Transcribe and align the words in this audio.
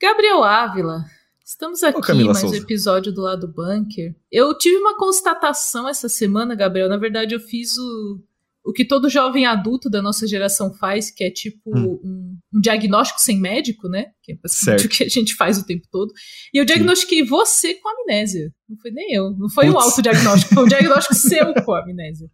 Gabriel 0.00 0.42
Ávila, 0.42 1.04
estamos 1.44 1.82
aqui 1.82 2.00
Camila 2.00 2.32
mais 2.32 2.42
um 2.42 2.54
episódio 2.54 3.12
do 3.12 3.20
lado 3.20 3.46
bunker. 3.46 4.16
Eu 4.32 4.56
tive 4.56 4.78
uma 4.78 4.96
constatação 4.96 5.86
essa 5.86 6.08
semana, 6.08 6.54
Gabriel. 6.54 6.88
Na 6.88 6.96
verdade, 6.96 7.34
eu 7.34 7.40
fiz 7.40 7.76
o, 7.76 8.18
o 8.64 8.72
que 8.72 8.82
todo 8.82 9.10
jovem 9.10 9.44
adulto 9.44 9.90
da 9.90 10.00
nossa 10.00 10.26
geração 10.26 10.72
faz, 10.72 11.10
que 11.10 11.22
é 11.22 11.30
tipo 11.30 11.76
Hum. 11.76 12.00
um, 12.02 12.29
um 12.52 12.60
diagnóstico 12.60 13.20
sem 13.20 13.40
médico, 13.40 13.88
né? 13.88 14.06
Que 14.22 14.32
é 14.32 14.36
Certo. 14.46 14.84
o 14.84 14.88
que 14.88 15.04
a 15.04 15.08
gente 15.08 15.34
faz 15.34 15.58
o 15.58 15.64
tempo 15.64 15.86
todo. 15.90 16.12
E 16.52 16.58
eu 16.58 16.64
diagnostiquei 16.64 17.24
você 17.24 17.74
com 17.74 17.88
amnésia. 17.88 18.52
Não 18.68 18.76
foi 18.76 18.90
nem 18.90 19.12
eu. 19.12 19.30
Não 19.36 19.48
foi 19.48 19.68
um 19.68 19.72
Putz. 19.72 19.84
autodiagnóstico, 19.84 20.54
foi 20.54 20.64
um 20.64 20.68
diagnóstico 20.68 21.14
seu 21.14 21.54
com 21.54 21.74
amnésia. 21.74 22.28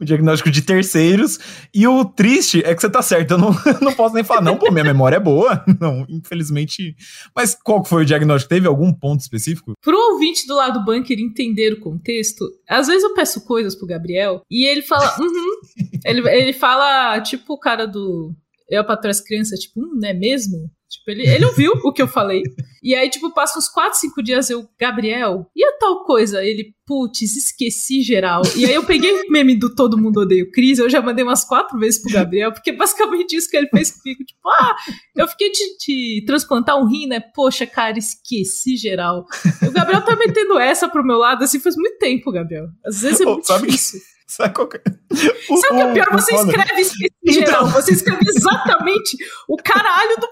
O 0.00 0.04
diagnóstico 0.04 0.50
de 0.50 0.62
terceiros. 0.62 1.38
E 1.74 1.86
o 1.86 2.04
triste 2.04 2.62
é 2.64 2.74
que 2.74 2.80
você 2.80 2.90
tá 2.90 3.02
certo. 3.02 3.32
Eu 3.32 3.38
não, 3.38 3.50
não 3.80 3.92
posso 3.94 4.14
nem 4.14 4.24
falar, 4.24 4.42
não, 4.42 4.56
pô, 4.56 4.70
minha 4.70 4.84
memória 4.84 5.16
é 5.16 5.20
boa. 5.20 5.64
Não, 5.80 6.06
infelizmente. 6.08 6.94
Mas 7.34 7.54
qual 7.54 7.82
que 7.82 7.88
foi 7.88 8.02
o 8.02 8.06
diagnóstico? 8.06 8.54
Teve 8.54 8.68
algum 8.68 8.92
ponto 8.92 9.20
específico? 9.20 9.72
Pro 9.82 9.96
ouvinte 10.12 10.46
do 10.46 10.54
lado 10.54 10.84
bunker 10.84 11.18
entender 11.18 11.72
o 11.72 11.80
contexto, 11.80 12.44
às 12.68 12.86
vezes 12.86 13.02
eu 13.02 13.14
peço 13.14 13.44
coisas 13.44 13.74
pro 13.74 13.86
Gabriel 13.86 14.42
e 14.50 14.64
ele 14.64 14.82
fala, 14.82 15.16
uhum. 15.18 15.60
ele, 16.04 16.28
ele 16.28 16.52
fala, 16.52 17.20
tipo 17.20 17.54
o 17.54 17.58
cara 17.58 17.86
do 17.86 18.32
Eu 18.72 18.84
para 18.84 19.10
as 19.10 19.20
crianças, 19.20 19.60
tipo, 19.60 19.80
hum, 19.80 19.98
não 20.00 20.08
é 20.08 20.14
mesmo? 20.14 20.70
Tipo, 20.88 21.10
ele, 21.10 21.26
ele 21.26 21.44
ouviu 21.46 21.72
o 21.84 21.92
que 21.92 22.02
eu 22.02 22.08
falei. 22.08 22.42
E 22.82 22.94
aí, 22.94 23.08
tipo, 23.08 23.32
passa 23.32 23.58
uns 23.58 23.68
4, 23.68 23.98
5 23.98 24.22
dias 24.22 24.50
eu, 24.50 24.68
Gabriel, 24.78 25.46
e 25.54 25.64
a 25.64 25.72
tal 25.78 26.04
coisa? 26.04 26.44
Ele, 26.44 26.74
putz, 26.86 27.22
esqueci 27.22 28.02
geral. 28.02 28.42
E 28.56 28.66
aí 28.66 28.74
eu 28.74 28.84
peguei 28.84 29.10
o 29.12 29.30
meme 29.30 29.54
do 29.54 29.74
Todo 29.74 29.96
Mundo 29.96 30.20
Odeia 30.20 30.42
o 30.42 30.50
Cris, 30.50 30.78
eu 30.78 30.90
já 30.90 31.00
mandei 31.00 31.24
umas 31.24 31.44
quatro 31.44 31.78
vezes 31.78 32.00
pro 32.02 32.12
Gabriel, 32.12 32.52
porque 32.52 32.70
é 32.70 32.76
basicamente 32.76 33.36
isso 33.36 33.48
que 33.50 33.56
ele 33.56 33.68
fez 33.68 33.90
comigo. 33.90 34.24
Tipo, 34.24 34.48
ah, 34.48 34.76
eu 35.16 35.28
fiquei 35.28 35.50
de, 35.50 35.76
de 35.86 36.24
transplantar 36.26 36.76
um 36.78 36.86
rim, 36.86 37.06
né? 37.06 37.20
Poxa, 37.20 37.66
cara, 37.66 37.98
esqueci 37.98 38.76
geral. 38.76 39.24
E 39.62 39.68
o 39.68 39.72
Gabriel 39.72 40.02
tá 40.02 40.16
metendo 40.16 40.58
essa 40.58 40.88
pro 40.88 41.04
meu 41.04 41.18
lado, 41.18 41.44
assim, 41.44 41.60
faz 41.60 41.76
muito 41.76 41.98
tempo, 41.98 42.32
Gabriel. 42.32 42.66
Às 42.84 43.00
vezes 43.00 43.20
é 43.20 43.24
Oh, 43.26 43.32
muito 43.32 43.46
sabe 43.46 43.66
difícil. 43.66 44.00
Sabe 44.36 44.54
qual 44.54 44.66
que 44.66 44.78
é? 44.78 44.80
Sabe 45.60 45.74
o 45.74 45.76
que 45.76 45.80
é 45.82 45.92
pior? 45.92 46.08
Você 46.12 46.36
foda- 46.36 46.50
escreve 46.50 46.80
esqueci 46.80 47.12
Então. 47.24 47.34
geral. 47.34 47.66
Você 47.66 47.92
escreve 47.92 48.20
exatamente 48.28 49.16
o 49.46 49.56
caralho 49.56 50.16
do 50.18 50.28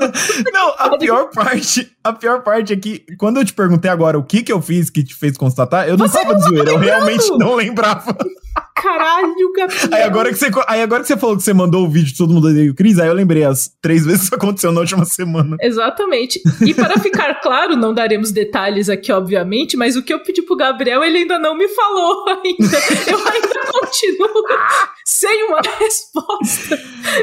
mano. 0.00 0.12
Não, 0.52 0.74
a 0.78 0.96
pior 0.96 1.30
parte, 1.30 1.94
a 2.02 2.12
pior 2.14 2.42
parte 2.42 2.72
é 2.72 2.76
que 2.76 3.04
quando 3.18 3.38
eu 3.40 3.44
te 3.44 3.52
perguntei 3.52 3.90
agora 3.90 4.18
o 4.18 4.24
que 4.24 4.42
que 4.42 4.52
eu 4.52 4.62
fiz 4.62 4.88
que 4.88 5.04
te 5.04 5.14
fez 5.14 5.36
constatar, 5.36 5.86
eu 5.88 5.96
não 5.98 6.08
Você 6.08 6.18
tava 6.22 6.34
de 6.36 6.42
zoeira, 6.44 6.70
eu 6.70 6.78
realmente 6.78 7.28
não 7.36 7.54
lembrava. 7.54 8.16
Caralho, 8.74 9.52
Gabriel. 9.52 9.88
Aí 9.92 10.02
agora 10.02 10.30
que 10.30 10.36
você, 10.36 10.50
aí 10.66 10.82
agora 10.82 11.02
que 11.02 11.08
você 11.08 11.16
falou 11.16 11.36
que 11.36 11.42
você 11.44 11.54
mandou 11.54 11.84
o 11.84 11.88
vídeo 11.88 12.08
de 12.08 12.16
todo 12.16 12.34
mundo 12.34 12.48
odeia 12.48 12.70
o 12.70 12.74
Cris, 12.74 12.98
aí 12.98 13.06
eu 13.06 13.14
lembrei 13.14 13.44
as 13.44 13.72
três 13.80 14.04
vezes 14.04 14.22
que 14.22 14.26
isso 14.26 14.34
aconteceu 14.34 14.72
na 14.72 14.80
última 14.80 15.04
semana. 15.04 15.56
Exatamente. 15.60 16.42
E 16.60 16.74
para 16.74 16.98
ficar 16.98 17.34
claro, 17.40 17.76
não 17.76 17.94
daremos 17.94 18.32
detalhes 18.32 18.88
aqui, 18.88 19.12
obviamente, 19.12 19.76
mas 19.76 19.96
o 19.96 20.02
que 20.02 20.12
eu 20.12 20.20
pedi 20.20 20.42
pro 20.42 20.56
Gabriel, 20.56 21.04
ele 21.04 21.18
ainda 21.18 21.38
não 21.38 21.56
me 21.56 21.68
falou 21.68 22.26
ainda. 22.42 22.78
Eu 23.06 23.18
ainda 23.18 23.60
continuo 23.70 24.44
sem 25.04 25.44
uma 25.44 25.60
resposta. 25.78 26.74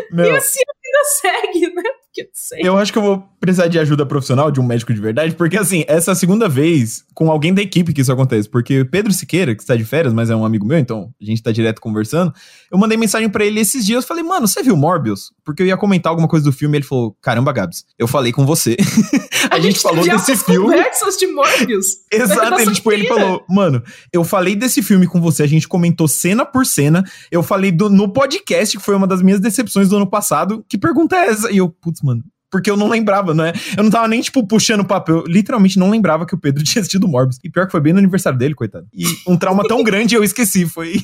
E 0.09 0.15
Meu, 0.15 0.35
assim 0.35 0.61
a 0.61 0.73
vida 0.81 1.41
segue, 1.51 1.75
né? 1.75 1.83
Porque 2.13 2.23
não 2.23 2.29
sei. 2.33 2.59
eu 2.61 2.77
acho 2.77 2.91
que 2.91 2.97
eu 2.99 3.03
vou 3.03 3.23
precisar 3.39 3.67
de 3.67 3.79
ajuda 3.79 4.05
profissional, 4.05 4.51
de 4.51 4.59
um 4.59 4.63
médico 4.63 4.93
de 4.93 4.99
verdade, 4.99 5.33
porque 5.33 5.57
assim, 5.57 5.83
essa 5.87 6.11
é 6.11 6.13
a 6.13 6.15
segunda 6.15 6.47
vez 6.49 7.03
com 7.15 7.31
alguém 7.31 7.53
da 7.53 7.61
equipe 7.61 7.93
que 7.93 8.01
isso 8.01 8.11
acontece. 8.11 8.49
Porque 8.49 8.83
Pedro 8.85 9.11
Siqueira, 9.13 9.55
que 9.55 9.61
está 9.63 9.75
de 9.75 9.85
férias, 9.85 10.13
mas 10.13 10.29
é 10.29 10.35
um 10.35 10.43
amigo 10.45 10.65
meu, 10.65 10.77
então 10.77 11.09
a 11.19 11.25
gente 11.25 11.41
tá 11.41 11.51
direto 11.51 11.79
conversando, 11.81 12.33
eu 12.69 12.77
mandei 12.77 12.97
mensagem 12.97 13.29
pra 13.29 13.45
ele 13.45 13.59
esses 13.61 13.85
dias, 13.85 14.03
eu 14.03 14.07
falei, 14.07 14.23
mano, 14.23 14.47
você 14.47 14.61
viu 14.61 14.75
Morbius? 14.75 15.31
Porque 15.43 15.63
eu 15.63 15.67
ia 15.67 15.77
comentar 15.77 16.09
alguma 16.11 16.27
coisa 16.27 16.45
do 16.45 16.51
filme, 16.51 16.77
ele 16.77 16.85
falou, 16.85 17.15
caramba, 17.21 17.51
Gabs, 17.53 17.85
eu 17.97 18.07
falei 18.07 18.31
com 18.33 18.45
você. 18.45 18.75
a, 19.49 19.59
gente, 19.59 19.79
falou 19.79 20.03
teve 20.03 20.15
desse 20.17 20.37
filme. 20.37 20.67
conversas 20.75 21.15
de 21.17 21.27
Morbius. 21.27 21.85
Exato, 22.11 22.59
ele, 22.59 22.71
tipo, 22.73 22.91
ele 22.91 23.07
falou, 23.07 23.43
mano, 23.49 23.81
eu 24.11 24.23
falei 24.23 24.55
desse 24.55 24.83
filme 24.83 25.07
com 25.07 25.21
você, 25.21 25.43
a 25.43 25.47
gente 25.47 25.67
comentou 25.67 26.07
cena 26.07 26.45
por 26.45 26.65
cena, 26.65 27.03
eu 27.31 27.41
falei 27.41 27.71
do- 27.71 27.89
no 27.89 28.09
podcast, 28.09 28.77
que 28.77 28.83
foi 28.83 28.95
uma 28.95 29.07
das 29.07 29.21
minhas 29.21 29.39
decepções 29.39 29.89
do 29.89 29.95
ano 29.95 30.07
passado, 30.07 30.63
que 30.69 30.77
pergunta 30.77 31.15
é 31.15 31.27
essa? 31.29 31.51
E 31.51 31.57
eu, 31.57 31.69
putz, 31.69 32.00
mano, 32.05 32.23
porque 32.51 32.69
eu 32.69 32.75
não 32.75 32.89
lembrava, 32.89 33.33
não 33.33 33.45
é? 33.45 33.53
Eu 33.77 33.83
não 33.83 33.89
tava 33.89 34.09
nem, 34.09 34.19
tipo, 34.21 34.45
puxando 34.45 34.81
o 34.81 34.85
papel, 34.85 35.19
eu 35.19 35.23
literalmente 35.25 35.79
não 35.79 35.89
lembrava 35.89 36.25
que 36.25 36.35
o 36.35 36.37
Pedro 36.37 36.61
tinha 36.65 36.81
assistido 36.81 37.07
Morbius. 37.07 37.39
E 37.43 37.49
pior 37.49 37.65
que 37.65 37.71
foi 37.71 37.79
bem 37.79 37.93
no 37.93 37.99
aniversário 37.99 38.37
dele, 38.37 38.53
coitado. 38.53 38.85
E 38.93 39.05
um 39.25 39.37
trauma 39.37 39.63
tão 39.67 39.81
grande 39.83 40.15
eu 40.15 40.23
esqueci, 40.23 40.65
foi... 40.65 40.95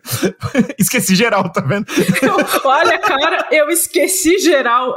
esqueci 0.78 1.14
geral, 1.14 1.50
tá 1.50 1.60
vendo? 1.60 1.86
Eu- 2.22 2.36
olha, 2.64 2.98
cara, 2.98 3.48
eu 3.50 3.68
esqueci 3.68 4.38
geral. 4.38 4.94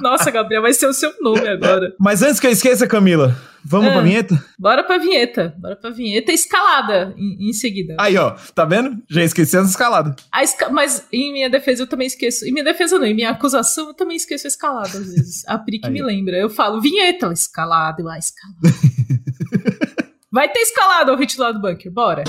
Nossa, 0.00 0.30
Gabriel, 0.30 0.62
vai 0.62 0.72
ser 0.72 0.86
o 0.86 0.92
seu 0.92 1.12
nome 1.20 1.46
agora. 1.46 1.94
Mas 1.98 2.22
antes 2.22 2.40
que 2.40 2.46
eu 2.46 2.50
esqueça, 2.50 2.86
Camila, 2.86 3.36
vamos 3.64 3.88
Ah. 3.88 3.92
pra 3.92 4.00
vinheta? 4.02 4.44
Bora 4.58 4.82
pra 4.84 4.98
vinheta. 4.98 5.54
Bora 5.58 5.76
pra 5.76 5.90
vinheta 5.90 6.32
escalada 6.32 7.14
em, 7.16 7.48
em 7.48 7.52
seguida. 7.52 7.96
Aí, 7.98 8.16
ó, 8.16 8.30
tá 8.54 8.64
vendo? 8.64 9.02
Já 9.08 9.22
esqueci 9.22 9.56
as 9.56 9.70
escaladas. 9.70 10.14
A 10.32 10.42
esca- 10.42 10.68
Mas 10.70 11.06
em 11.12 11.32
minha 11.32 11.48
defesa 11.50 11.82
eu 11.82 11.86
também 11.86 12.06
esqueço. 12.06 12.46
Em 12.46 12.52
minha 12.52 12.64
defesa 12.64 12.98
não, 12.98 13.06
em 13.06 13.14
minha 13.14 13.30
acusação 13.30 13.88
eu 13.88 13.94
também 13.94 14.16
esqueço 14.16 14.46
a 14.46 14.48
escalada 14.48 14.88
às 14.98 15.06
vezes. 15.14 15.48
A 15.48 15.58
Pri 15.58 15.78
que 15.80 15.86
Aí. 15.86 15.92
me 15.92 16.02
lembra. 16.02 16.36
Eu 16.36 16.50
falo, 16.50 16.80
vinheta, 16.80 17.32
escalada, 17.32 18.02
eu, 18.02 18.08
ah, 18.08 18.18
escalada. 18.18 18.60
Vai 20.32 20.48
ter 20.48 20.60
escalada, 20.60 21.10
ouvinte 21.10 21.36
do 21.36 21.42
lado 21.42 21.60
do 21.60 21.60
bunker, 21.60 21.90
bora. 21.92 22.22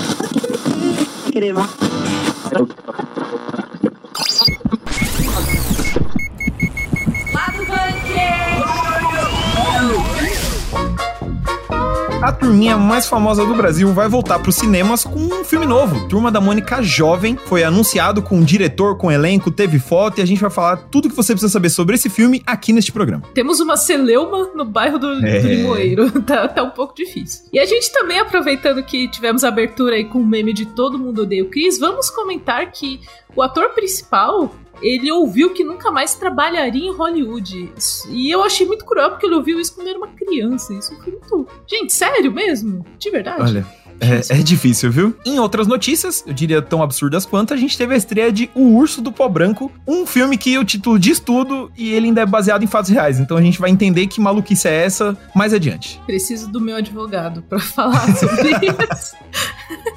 A 12.22 12.30
turminha 12.30 12.76
mais 12.78 13.08
famosa 13.08 13.44
do 13.44 13.52
Brasil 13.52 13.92
vai 13.92 14.08
voltar 14.08 14.38
pros 14.38 14.54
cinemas 14.54 15.02
com 15.02 15.18
um 15.18 15.44
filme 15.44 15.66
novo. 15.66 16.08
Turma 16.08 16.30
da 16.30 16.40
Mônica 16.40 16.80
Jovem. 16.80 17.36
Foi 17.36 17.64
anunciado 17.64 18.22
com 18.22 18.40
diretor, 18.44 18.96
com 18.96 19.10
elenco, 19.10 19.50
teve 19.50 19.80
foto 19.80 20.18
e 20.18 20.22
a 20.22 20.24
gente 20.24 20.40
vai 20.40 20.48
falar 20.50 20.76
tudo 20.88 21.08
que 21.08 21.16
você 21.16 21.32
precisa 21.32 21.52
saber 21.52 21.68
sobre 21.68 21.96
esse 21.96 22.08
filme 22.08 22.40
aqui 22.46 22.72
neste 22.72 22.92
programa. 22.92 23.24
Temos 23.34 23.58
uma 23.58 23.76
celeuma 23.76 24.52
no 24.54 24.64
bairro 24.64 25.00
do, 25.00 25.26
É. 25.26 25.40
do 25.40 25.48
Limoeiro. 25.48 26.10
tá, 26.22 26.46
tá 26.46 26.62
um 26.62 26.70
pouco 26.70 26.94
difícil. 26.94 27.46
E 27.52 27.58
a 27.58 27.66
gente 27.66 27.92
também, 27.92 28.20
aproveitando 28.20 28.84
que 28.84 29.08
tivemos 29.08 29.42
abertura 29.42 29.96
aí 29.96 30.04
com 30.04 30.20
o 30.20 30.26
meme 30.26 30.52
de 30.52 30.64
Todo 30.64 31.00
Mundo 31.00 31.22
Odeia 31.22 31.42
o 31.42 31.50
Chris, 31.50 31.76
vamos 31.76 32.08
comentar 32.08 32.70
que 32.70 33.00
o 33.34 33.42
ator 33.42 33.70
principal. 33.70 34.54
Ele 34.82 35.10
ouviu 35.12 35.54
que 35.54 35.62
nunca 35.62 35.90
mais 35.90 36.14
trabalharia 36.14 36.86
em 36.88 36.92
Hollywood. 36.92 37.72
E 38.10 38.30
eu 38.30 38.42
achei 38.42 38.66
muito 38.66 38.84
cruel, 38.84 39.10
porque 39.10 39.26
ele 39.26 39.36
ouviu 39.36 39.60
isso 39.60 39.74
quando 39.74 39.88
era 39.88 39.98
uma 39.98 40.08
criança. 40.08 40.74
Isso 40.74 40.94
foi 41.02 41.12
muito. 41.12 41.46
Gente, 41.66 41.92
sério 41.92 42.32
mesmo? 42.32 42.84
De 42.98 43.10
verdade? 43.10 43.42
Olha, 43.42 43.66
é, 44.00 44.38
é 44.38 44.42
difícil, 44.42 44.90
viu? 44.90 45.16
Em 45.24 45.38
outras 45.38 45.66
notícias, 45.66 46.24
eu 46.26 46.32
diria 46.32 46.60
tão 46.60 46.82
absurdas 46.82 47.24
quanto, 47.24 47.54
a 47.54 47.56
gente 47.56 47.76
teve 47.76 47.94
a 47.94 47.96
estreia 47.96 48.32
de 48.32 48.50
O 48.54 48.76
Urso 48.76 49.00
do 49.00 49.12
Pó 49.12 49.28
Branco, 49.28 49.70
um 49.86 50.06
filme 50.06 50.36
que 50.36 50.58
o 50.58 50.64
título 50.64 50.98
diz 50.98 51.20
tudo 51.20 51.70
e 51.76 51.92
ele 51.92 52.06
ainda 52.06 52.22
é 52.22 52.26
baseado 52.26 52.62
em 52.62 52.66
fatos 52.66 52.90
reais. 52.90 53.18
Então 53.18 53.36
a 53.36 53.42
gente 53.42 53.58
vai 53.58 53.70
entender 53.70 54.06
que 54.06 54.20
maluquice 54.20 54.68
é 54.68 54.84
essa 54.84 55.16
mais 55.34 55.52
adiante. 55.52 56.00
Preciso 56.06 56.50
do 56.50 56.60
meu 56.60 56.76
advogado 56.76 57.42
pra 57.42 57.58
falar 57.60 58.14
sobre 58.16 58.50
isso. 58.50 59.16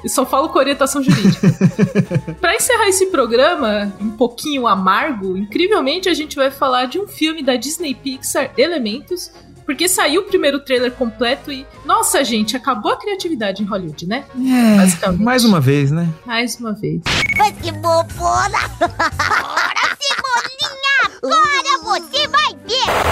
Eu 0.02 0.10
só 0.10 0.24
falo 0.24 0.48
com 0.48 0.58
orientação 0.58 1.02
jurídica. 1.02 1.46
Pra 2.40 2.54
encerrar 2.54 2.88
esse 2.88 3.06
programa, 3.06 3.92
um 4.00 4.10
pouquinho 4.10 4.66
amargo, 4.66 5.36
incrivelmente 5.36 6.08
a 6.08 6.14
gente 6.14 6.36
vai 6.36 6.50
falar 6.50 6.86
de 6.86 6.98
um 6.98 7.06
filme 7.06 7.42
da 7.42 7.56
Disney 7.56 7.94
Pixar, 7.94 8.52
Elementos, 8.56 9.30
porque 9.66 9.88
saiu 9.88 10.22
o 10.22 10.24
primeiro 10.24 10.60
trailer 10.60 10.92
completo 10.92 11.50
e, 11.52 11.66
nossa, 11.84 12.22
gente, 12.24 12.56
acabou 12.56 12.92
a 12.92 12.96
criatividade 12.96 13.62
em 13.62 13.66
Hollywood, 13.66 14.06
né? 14.06 14.24
É, 14.36 14.76
Basicamente. 14.76 15.22
mais 15.22 15.44
uma 15.44 15.60
vez, 15.60 15.90
né? 15.90 16.08
Mais 16.24 16.54
uma 16.60 16.72
vez. 16.72 17.02
Mas 17.36 17.52
que 17.58 17.72
bobona! 17.72 18.58
Agora, 18.80 19.96
Cebolinha! 20.00 21.18
Agora 21.74 22.00
você 22.00 22.28
vai 22.28 22.52
ver! 22.64 23.05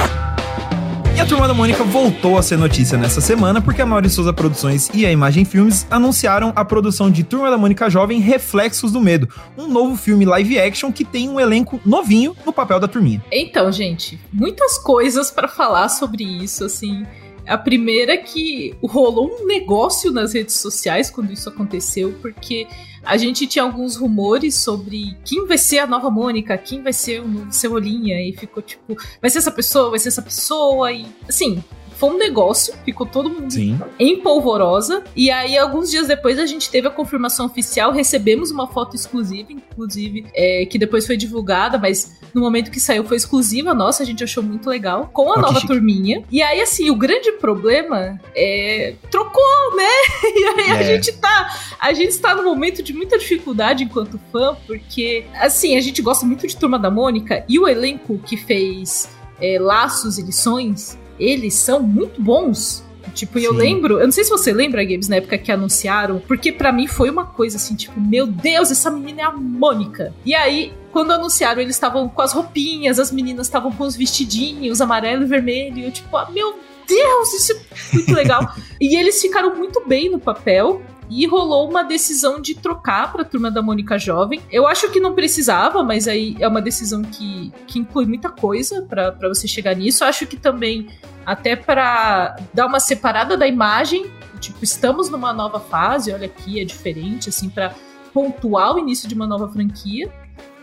E 1.17 1.21
a 1.21 1.25
Turma 1.25 1.47
da 1.47 1.55
Mônica 1.55 1.85
voltou 1.85 2.37
a 2.37 2.43
ser 2.43 2.59
notícia 2.59 2.99
nessa 2.99 3.21
semana 3.21 3.63
porque 3.63 3.81
a 3.81 3.87
Mauri 3.87 4.11
Souza 4.11 4.33
Produções 4.33 4.91
e 4.93 5.07
a 5.07 5.13
Imagem 5.13 5.45
Filmes 5.45 5.87
anunciaram 5.89 6.53
a 6.57 6.65
produção 6.65 7.09
de 7.09 7.23
Turma 7.23 7.51
da 7.53 7.57
Mônica 7.57 7.89
Jovem 7.89 8.19
Reflexos 8.19 8.91
do 8.91 9.01
Medo, 9.01 9.29
um 9.57 9.69
novo 9.69 9.97
filme 9.97 10.25
live 10.25 10.59
action 10.59 10.91
que 10.91 11.05
tem 11.05 11.29
um 11.29 11.39
elenco 11.39 11.81
novinho 11.87 12.35
no 12.45 12.53
papel 12.53 12.81
da 12.81 12.89
turminha. 12.89 13.25
Então, 13.31 13.71
gente, 13.71 14.19
muitas 14.33 14.77
coisas 14.77 15.31
pra 15.31 15.47
falar 15.47 15.89
sobre 15.89 16.25
isso, 16.25 16.65
assim. 16.65 17.07
A 17.47 17.57
primeira 17.57 18.15
é 18.15 18.17
que 18.17 18.75
rolou 18.83 19.31
um 19.41 19.47
negócio 19.47 20.11
nas 20.11 20.33
redes 20.33 20.57
sociais 20.57 21.11
quando 21.11 21.33
isso 21.33 21.49
aconteceu, 21.49 22.13
porque 22.21 22.67
a 23.05 23.17
gente 23.17 23.47
tinha 23.47 23.63
alguns 23.63 23.97
rumores 23.97 24.55
sobre 24.55 25.17
quem 25.25 25.47
vai 25.47 25.59
ser 25.59 25.79
a 25.79 25.87
nova 25.87 26.11
Mônica, 26.11 26.57
quem 26.57 26.83
vai 26.83 26.93
ser 26.93 27.21
o 27.21 27.29
novo 27.29 27.53
Cebolinha, 27.53 28.21
e 28.21 28.33
ficou 28.33 28.63
tipo, 28.63 28.97
vai 29.21 29.31
ser 29.31 29.39
essa 29.39 29.51
pessoa, 29.51 29.91
vai 29.91 29.99
ser 29.99 30.09
essa 30.09 30.23
pessoa, 30.23 30.93
e 30.93 31.07
assim, 31.29 31.63
foi 32.05 32.15
um 32.15 32.19
negócio, 32.19 32.75
ficou 32.85 33.07
todo 33.07 33.31
mundo 33.31 33.51
Sim. 33.53 33.81
em 33.99 34.21
polvorosa. 34.21 35.03
E 35.17 35.31
aí, 35.31 35.57
alguns 35.57 35.91
dias 35.91 36.07
depois, 36.07 36.39
a 36.39 36.47
gente 36.47 36.71
teve 36.71 36.87
a 36.87 36.91
confirmação 36.91 37.47
oficial, 37.47 37.93
recebemos 37.93 38.51
uma 38.51 38.67
foto 38.67 38.95
exclusiva, 38.95 39.53
inclusive, 39.53 40.27
é, 40.35 40.67
que 40.67 40.79
depois 40.79 41.07
foi 41.07 41.17
divulgada, 41.17 41.79
mas 41.79 42.19
no 42.35 42.41
momento 42.41 42.71
que 42.71 42.79
saiu 42.79 43.05
foi 43.05 43.17
exclusiva, 43.17 43.73
nossa, 43.73 44.03
a 44.03 44.07
gente 44.07 44.23
achou 44.23 44.43
muito 44.43 44.69
legal, 44.69 45.09
com 45.13 45.31
a 45.33 45.37
que 45.37 45.41
nova 45.41 45.61
turminha. 45.67 46.23
E 46.31 46.43
aí, 46.43 46.61
assim, 46.61 46.91
o 46.91 46.97
grande 46.97 47.33
problema 47.33 48.21
é. 48.35 48.95
trocou, 49.11 49.43
né? 49.77 49.85
E 50.35 50.45
aí 50.45 50.71
a 50.71 50.81
É. 50.81 50.85
gente 50.85 51.13
tá. 51.13 51.55
A 51.81 51.93
gente 51.93 52.11
está 52.11 52.35
num 52.35 52.45
momento 52.45 52.83
de 52.83 52.93
muita 52.93 53.17
dificuldade 53.19 53.85
enquanto 53.85 54.21
fã, 54.33 54.57
porque, 54.67 55.25
assim, 55.35 55.77
a 55.77 55.81
gente 55.81 56.03
gosta 56.03 56.27
muito 56.27 56.47
de 56.47 56.57
Turma 56.57 56.79
da 56.79 56.91
Mônica 56.91 57.45
e 57.49 57.59
o 57.59 57.69
elenco 57.69 58.19
que 58.19 58.37
fez 58.37 59.09
é, 59.41 59.59
Laços 59.59 60.19
e 60.19 60.23
Lições, 60.23 60.99
eles 61.19 61.55
são 61.55 61.81
muito 61.81 62.21
bons. 62.21 62.85
Tipo, 63.15 63.39
e 63.39 63.45
eu 63.45 63.53
Sim. 63.53 63.59
lembro, 63.59 64.01
eu 64.01 64.05
não 64.05 64.13
sei 64.13 64.25
se 64.25 64.31
você 64.31 64.53
lembra, 64.53 64.85
Games, 64.85 65.09
na 65.09 65.17
época 65.17 65.39
que 65.39 65.53
anunciaram, 65.53 66.21
porque 66.27 66.51
pra 66.51 66.73
mim 66.73 66.89
foi 66.89 67.11
uma 67.11 67.25
coisa 67.25 67.57
assim, 67.57 67.77
tipo, 67.77 68.01
meu 68.01 68.27
Deus, 68.27 68.71
essa 68.71 68.91
menina 68.91 69.23
é 69.23 69.25
a 69.25 69.31
Mônica. 69.31 70.13
E 70.25 70.35
aí, 70.35 70.73
quando 70.91 71.13
anunciaram, 71.13 71.61
eles 71.61 71.77
estavam 71.77 72.09
com 72.09 72.23
as 72.23 72.33
roupinhas, 72.33 72.99
as 72.99 73.13
meninas 73.13 73.47
estavam 73.47 73.71
com 73.71 73.85
os 73.85 73.95
vestidinhos, 73.95 74.81
amarelo 74.81 75.23
e 75.23 75.27
vermelho, 75.27 75.79
e 75.79 75.85
eu, 75.85 75.93
tipo, 75.93 76.17
ah, 76.17 76.29
meu 76.33 76.59
Deus, 76.87 77.35
isso 77.35 77.53
é 77.53 77.95
muito 77.95 78.13
legal. 78.13 78.53
e 78.81 78.97
eles 78.97 79.21
ficaram 79.21 79.55
muito 79.55 79.87
bem 79.87 80.11
no 80.11 80.19
papel. 80.19 80.83
E 81.11 81.27
rolou 81.27 81.69
uma 81.69 81.83
decisão 81.83 82.41
de 82.41 82.55
trocar 82.55 83.13
pra 83.13 83.25
turma 83.25 83.51
da 83.51 83.61
Mônica 83.61 83.99
Jovem. 83.99 84.41
Eu 84.51 84.67
acho 84.67 84.91
que 84.91 84.99
não 84.99 85.15
precisava, 85.15 85.83
mas 85.83 86.09
aí 86.09 86.37
é 86.41 86.49
uma 86.49 86.63
decisão 86.63 87.03
que, 87.03 87.53
que 87.67 87.79
inclui 87.79 88.07
muita 88.07 88.31
coisa 88.31 88.83
pra 88.83 89.11
você 89.29 89.47
chegar 89.47 89.75
nisso. 89.75 90.03
Eu 90.03 90.09
acho 90.09 90.27
que 90.27 90.37
também, 90.37 90.89
até 91.27 91.57
pra 91.57 92.37
dar 92.53 92.67
uma 92.67 92.81
separada 92.81 93.37
da 93.37 93.47
imagem, 93.47 94.11
tipo, 94.41 94.65
estamos 94.65 95.11
numa 95.11 95.33
nova 95.33 95.61
fase, 95.61 96.13
olha 96.13 96.27
aqui, 96.27 96.61
é 96.61 96.65
diferente, 96.65 97.29
assim, 97.29 97.49
pra 97.49 97.75
pontuar 98.13 98.75
o 98.75 98.79
início 98.79 99.09
de 99.09 99.15
uma 99.15 99.27
nova 99.27 99.49
franquia. 99.49 100.11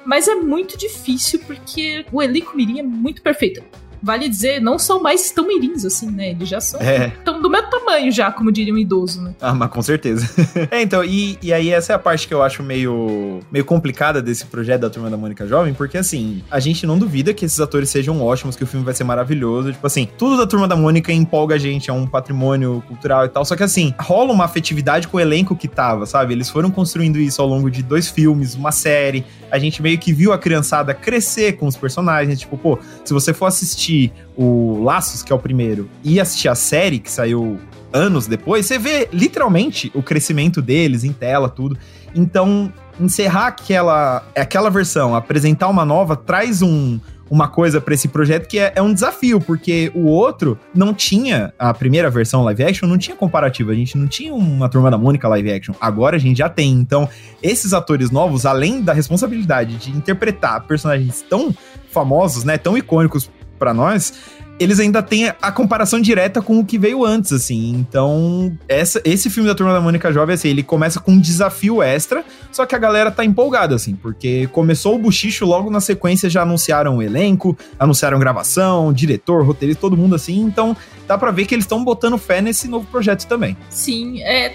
Mas 0.03 0.27
é 0.27 0.35
muito 0.35 0.77
difícil 0.77 1.39
porque 1.45 2.05
o 2.11 2.21
elenco 2.21 2.57
Mirim 2.57 2.79
é 2.79 2.83
muito 2.83 3.21
perfeito. 3.21 3.63
Vale 4.01 4.27
dizer, 4.27 4.59
não 4.61 4.79
são 4.79 5.01
mais 5.01 5.29
tão 5.31 5.47
mirins 5.47 5.85
assim, 5.85 6.09
né? 6.09 6.31
Eles 6.31 6.49
já 6.49 6.59
são. 6.59 6.79
É. 6.81 7.07
Estão 7.07 7.41
do 7.41 7.49
meu 7.49 7.63
tamanho 7.69 8.11
já, 8.11 8.31
como 8.31 8.51
diria 8.51 8.73
um 8.73 8.77
idoso, 8.77 9.21
né? 9.21 9.35
Ah, 9.39 9.53
mas 9.53 9.69
com 9.69 9.81
certeza. 9.81 10.29
é, 10.71 10.81
então, 10.81 11.03
e, 11.03 11.37
e 11.41 11.53
aí 11.53 11.69
essa 11.69 11.93
é 11.93 11.95
a 11.95 11.99
parte 11.99 12.27
que 12.27 12.33
eu 12.33 12.41
acho 12.41 12.63
meio, 12.63 13.39
meio 13.51 13.63
complicada 13.65 14.21
desse 14.21 14.45
projeto 14.45 14.81
da 14.81 14.89
Turma 14.89 15.09
da 15.09 15.17
Mônica 15.17 15.47
Jovem, 15.47 15.73
porque 15.73 15.97
assim, 15.97 16.43
a 16.49 16.59
gente 16.59 16.85
não 16.85 16.97
duvida 16.97 17.33
que 17.33 17.45
esses 17.45 17.59
atores 17.59 17.89
sejam 17.89 18.21
ótimos, 18.21 18.55
que 18.55 18.63
o 18.63 18.67
filme 18.67 18.85
vai 18.85 18.93
ser 18.93 19.03
maravilhoso. 19.03 19.71
Tipo 19.71 19.85
assim, 19.85 20.07
tudo 20.17 20.37
da 20.37 20.47
Turma 20.47 20.67
da 20.67 20.75
Mônica 20.75 21.11
empolga 21.11 21.55
a 21.55 21.59
gente, 21.59 21.89
é 21.89 21.93
um 21.93 22.07
patrimônio 22.07 22.83
cultural 22.87 23.25
e 23.25 23.29
tal. 23.29 23.45
Só 23.45 23.55
que 23.55 23.63
assim, 23.63 23.93
rola 23.99 24.33
uma 24.33 24.45
afetividade 24.45 25.07
com 25.07 25.17
o 25.17 25.19
elenco 25.19 25.55
que 25.55 25.67
tava, 25.67 26.05
sabe? 26.05 26.33
Eles 26.33 26.49
foram 26.49 26.71
construindo 26.71 27.19
isso 27.19 27.41
ao 27.41 27.47
longo 27.47 27.69
de 27.69 27.83
dois 27.83 28.09
filmes, 28.09 28.55
uma 28.55 28.71
série. 28.71 29.25
A 29.51 29.59
gente 29.59 29.81
meio 29.81 29.97
que 29.97 30.13
viu 30.13 30.31
a 30.31 30.37
criançada 30.37 30.93
crescer 30.93 31.53
com 31.53 31.67
os 31.67 31.75
personagens. 31.75 32.39
Tipo, 32.39 32.57
pô, 32.57 32.79
se 33.03 33.13
você 33.13 33.33
for 33.33 33.47
assistir 33.47 34.11
o 34.35 34.81
Laços, 34.83 35.21
que 35.21 35.31
é 35.31 35.35
o 35.35 35.39
primeiro, 35.39 35.89
e 36.03 36.19
assistir 36.19 36.47
a 36.47 36.55
série 36.55 36.99
que 36.99 37.11
saiu 37.11 37.59
anos 37.93 38.25
depois, 38.27 38.65
você 38.65 38.79
vê 38.79 39.09
literalmente 39.11 39.91
o 39.93 40.01
crescimento 40.01 40.61
deles 40.61 41.03
em 41.03 41.11
tela, 41.11 41.49
tudo. 41.49 41.77
Então, 42.15 42.71
encerrar 42.99 43.47
aquela, 43.47 44.23
aquela 44.35 44.69
versão, 44.69 45.15
apresentar 45.15 45.67
uma 45.67 45.83
nova, 45.83 46.15
traz 46.15 46.61
um, 46.61 46.99
uma 47.31 47.47
coisa 47.47 47.79
pra 47.79 47.93
esse 47.93 48.09
projeto 48.09 48.45
que 48.45 48.59
é, 48.59 48.73
é 48.75 48.81
um 48.81 48.93
desafio, 48.93 49.39
porque 49.39 49.89
o 49.95 50.05
outro 50.07 50.59
não 50.75 50.93
tinha, 50.93 51.53
a 51.57 51.73
primeira 51.73 52.09
versão 52.09 52.43
live 52.43 52.61
action 52.61 52.89
não 52.89 52.97
tinha 52.97 53.15
comparativo, 53.15 53.71
a 53.71 53.73
gente 53.73 53.97
não 53.97 54.05
tinha 54.05 54.33
uma 54.33 54.67
Turma 54.67 54.91
da 54.91 54.97
Mônica 54.97 55.29
live 55.29 55.49
action, 55.49 55.73
agora 55.79 56.17
a 56.17 56.19
gente 56.19 56.39
já 56.39 56.49
tem. 56.49 56.73
Então, 56.73 57.07
esses 57.41 57.73
atores 57.73 58.11
novos, 58.11 58.45
além 58.45 58.81
da 58.81 58.91
responsabilidade 58.91 59.77
de 59.77 59.91
interpretar 59.91 60.67
personagens 60.67 61.23
tão 61.29 61.55
famosos, 61.89 62.43
né, 62.43 62.57
tão 62.57 62.77
icônicos 62.77 63.31
pra 63.57 63.73
nós, 63.73 64.13
eles 64.61 64.79
ainda 64.79 65.01
têm 65.01 65.33
a 65.41 65.51
comparação 65.51 65.99
direta 65.99 66.39
com 66.39 66.59
o 66.59 66.65
que 66.65 66.77
veio 66.77 67.03
antes, 67.03 67.33
assim. 67.33 67.71
Então, 67.71 68.55
essa, 68.69 69.01
esse 69.03 69.27
filme 69.27 69.49
da 69.49 69.55
Turma 69.55 69.73
da 69.73 69.81
Mônica 69.81 70.13
Jovem, 70.13 70.35
assim, 70.35 70.49
ele 70.49 70.61
começa 70.61 70.99
com 70.99 71.13
um 71.13 71.19
desafio 71.19 71.81
extra, 71.81 72.23
só 72.51 72.63
que 72.63 72.75
a 72.75 72.77
galera 72.77 73.09
tá 73.09 73.25
empolgada, 73.25 73.73
assim, 73.73 73.95
porque 73.95 74.47
começou 74.51 74.95
o 74.95 74.99
buchicho, 74.99 75.45
logo 75.45 75.71
na 75.71 75.81
sequência 75.81 76.29
já 76.29 76.43
anunciaram 76.43 76.97
o 76.97 77.01
elenco, 77.01 77.57
anunciaram 77.79 78.19
gravação, 78.19 78.93
diretor, 78.93 79.43
roteirista, 79.43 79.81
todo 79.81 79.97
mundo 79.97 80.13
assim, 80.13 80.41
então 80.41 80.77
dá 81.07 81.17
pra 81.17 81.31
ver 81.31 81.45
que 81.45 81.55
eles 81.55 81.65
estão 81.65 81.83
botando 81.83 82.17
fé 82.19 82.39
nesse 82.39 82.67
novo 82.67 82.85
projeto 82.85 83.25
também. 83.25 83.57
Sim, 83.69 84.21
é. 84.21 84.53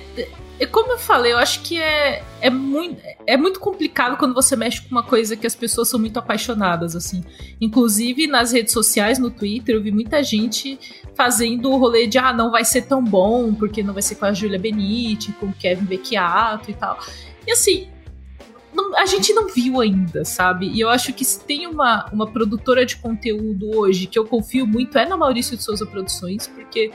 É 0.59 0.65
como 0.65 0.93
eu 0.93 0.99
falei, 0.99 1.33
eu 1.33 1.39
acho 1.39 1.61
que 1.63 1.79
é, 1.79 2.25
é, 2.41 2.49
muito, 2.49 3.03
é 3.27 3.37
muito 3.37 3.61
complicado 3.61 4.17
quando 4.17 4.35
você 4.35 4.57
mexe 4.57 4.81
com 4.81 4.89
uma 4.91 5.03
coisa 5.03 5.37
que 5.37 5.47
as 5.47 5.55
pessoas 5.55 5.89
são 5.89 6.01
muito 6.01 6.19
apaixonadas, 6.19 6.97
assim. 6.97 7.23
Inclusive, 7.61 8.27
nas 8.27 8.53
redes 8.53 8.73
sociais, 8.73 9.19
no 9.19 9.31
Twitter, 9.31 9.75
eu 9.75 9.83
vi 9.83 9.93
muita 9.93 10.23
gente 10.23 10.79
fazendo 11.15 11.71
o 11.71 11.77
rolê 11.77 12.07
de 12.07 12.17
ah, 12.19 12.33
não 12.33 12.51
vai 12.51 12.65
ser 12.65 12.83
tão 12.83 13.05
bom, 13.05 13.53
porque 13.55 13.83
não 13.83 13.93
vai 13.93 14.03
ser 14.03 14.15
com 14.15 14.25
a 14.25 14.33
Julia 14.33 14.59
Benite, 14.59 15.33
com 15.33 15.47
o 15.47 15.53
Kevin 15.53 15.85
Becchiato 15.85 16.71
e 16.71 16.75
tal. 16.75 16.99
E 17.47 17.53
assim, 17.53 17.89
não- 18.73 18.97
a 18.97 19.05
gente 19.05 19.33
não 19.35 19.49
viu 19.49 19.81
ainda, 19.81 20.25
sabe? 20.25 20.69
E 20.69 20.81
eu 20.81 20.89
acho 20.89 21.13
que 21.13 21.25
se 21.25 21.41
tem 21.41 21.67
uma, 21.67 22.07
uma 22.13 22.27
produtora 22.27 22.85
de 22.85 22.97
conteúdo 22.97 23.77
hoje 23.77 24.07
que 24.07 24.19
eu 24.19 24.25
confio 24.27 24.67
muito 24.67 24.97
é 24.97 25.07
na 25.07 25.17
Maurício 25.17 25.57
de 25.57 25.63
Souza 25.63 25.85
Produções, 25.85 26.47
porque 26.47 26.91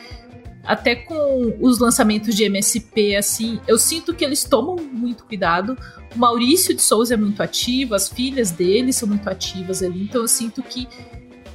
até 0.64 0.96
com 0.96 1.56
os 1.60 1.80
lançamentos 1.80 2.36
de 2.36 2.44
MSP, 2.44 3.16
assim, 3.16 3.60
eu 3.68 3.78
sinto 3.78 4.14
que 4.14 4.24
eles 4.24 4.44
tomam 4.44 4.76
muito 4.76 5.24
cuidado. 5.26 5.78
O 6.16 6.20
Maurício 6.20 6.76
de 6.76 6.82
Souza 6.82 7.16
é 7.16 7.18
muito 7.18 7.42
ativo, 7.42 7.96
as 7.96 8.08
filhas 8.10 8.52
dele 8.52 8.94
são 8.94 9.08
muito 9.08 9.28
ativas 9.30 9.82
ali, 9.82 10.04
então 10.04 10.22
eu 10.22 10.28
sinto 10.28 10.62
que. 10.62 10.88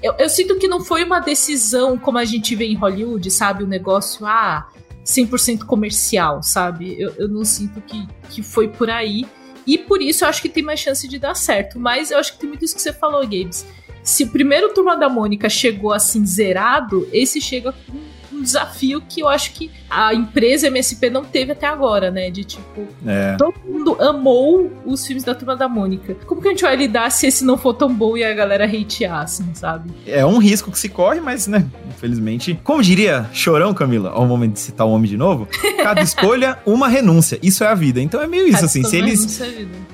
Eu, 0.03 0.14
eu 0.19 0.29
sinto 0.29 0.58
que 0.58 0.69
não 0.69 0.85
foi 0.85 1.05
uma 1.05 1.20
decisão 1.20 1.97
como 1.97 2.19
a 2.19 2.25
gente 2.25 2.55
vê 2.55 2.67
em 2.67 2.75
Hollywood, 2.75 3.31
sabe? 3.31 3.64
O 3.64 3.67
negócio, 3.67 4.26
ah, 4.26 4.69
100% 5.05 5.64
comercial, 5.64 6.43
sabe? 6.43 7.00
Eu, 7.00 7.14
eu 7.17 7.29
não 7.29 7.44
sinto 7.44 7.81
que, 7.81 8.06
que 8.29 8.43
foi 8.43 8.69
por 8.69 8.91
aí. 8.91 9.25
E 9.67 9.79
por 9.79 10.02
isso 10.02 10.25
eu 10.25 10.29
acho 10.29 10.43
que 10.43 10.49
tem 10.49 10.62
mais 10.62 10.81
chance 10.81 11.09
de 11.09 11.19
dar 11.19 11.35
certo. 11.35 11.79
Mas 11.79 12.11
eu 12.11 12.19
acho 12.19 12.35
que 12.35 12.41
tem 12.41 12.49
muito 12.49 12.64
isso 12.64 12.75
que 12.75 12.82
você 12.82 12.93
falou, 12.93 13.23
Gabes. 13.23 13.67
Se 14.02 14.25
o 14.25 14.29
primeiro 14.29 14.73
Turma 14.73 14.97
da 14.97 15.09
Mônica 15.09 15.49
chegou 15.49 15.93
assim 15.93 16.25
zerado, 16.25 17.09
esse 17.12 17.41
chega 17.41 17.73
com 17.73 18.15
desafio 18.46 19.02
que 19.06 19.20
eu 19.20 19.28
acho 19.28 19.52
que 19.52 19.70
a 19.90 20.14
empresa 20.14 20.66
MSP 20.69 21.10
não 21.10 21.25
teve 21.25 21.52
até 21.52 21.66
agora, 21.66 22.10
né? 22.10 22.31
De 22.31 22.44
tipo, 22.44 22.87
É. 23.06 23.37
todo 23.37 23.54
mundo 23.64 23.96
amou 24.00 24.72
os 24.84 25.06
filmes 25.06 25.22
da 25.25 25.34
Turma 25.34 25.54
da 25.56 25.69
Mônica. 25.69 26.14
Como 26.26 26.40
que 26.40 26.48
a 26.48 26.50
gente 26.50 26.62
vai 26.62 26.75
lidar 26.76 27.10
se 27.10 27.26
esse 27.26 27.44
não 27.44 27.56
for 27.56 27.75
tão 27.75 27.93
bom 27.93 28.16
e 28.16 28.25
a 28.25 28.32
galera 28.34 28.64
hatear, 28.64 29.20
assim, 29.22 29.48
sabe? 29.54 29.90
É 30.06 30.25
um 30.25 30.38
risco 30.38 30.70
que 30.70 30.78
se 30.78 30.88
corre, 30.88 31.20
mas, 31.20 31.46
né, 31.46 31.64
infelizmente. 31.88 32.58
Como 32.64 32.82
diria 32.82 33.28
Chorão, 33.32 33.72
Camila, 33.75 34.10
ao 34.10 34.26
momento 34.26 34.54
de 34.54 34.61
citar 34.61 34.87
o 34.87 34.90
homem 34.90 35.09
de 35.11 35.16
novo, 35.16 35.49
cada 35.82 36.00
escolha, 36.02 36.59
uma 36.66 36.88
renúncia. 36.88 37.38
Isso 37.42 37.62
é 37.64 37.68
a 37.68 37.75
vida. 37.75 38.00
Então 38.00 38.21
é 38.21 38.26
meio 38.26 38.47
isso, 38.49 38.64
assim. 38.64 38.82
Se 38.85 38.97
eles. 38.97 39.40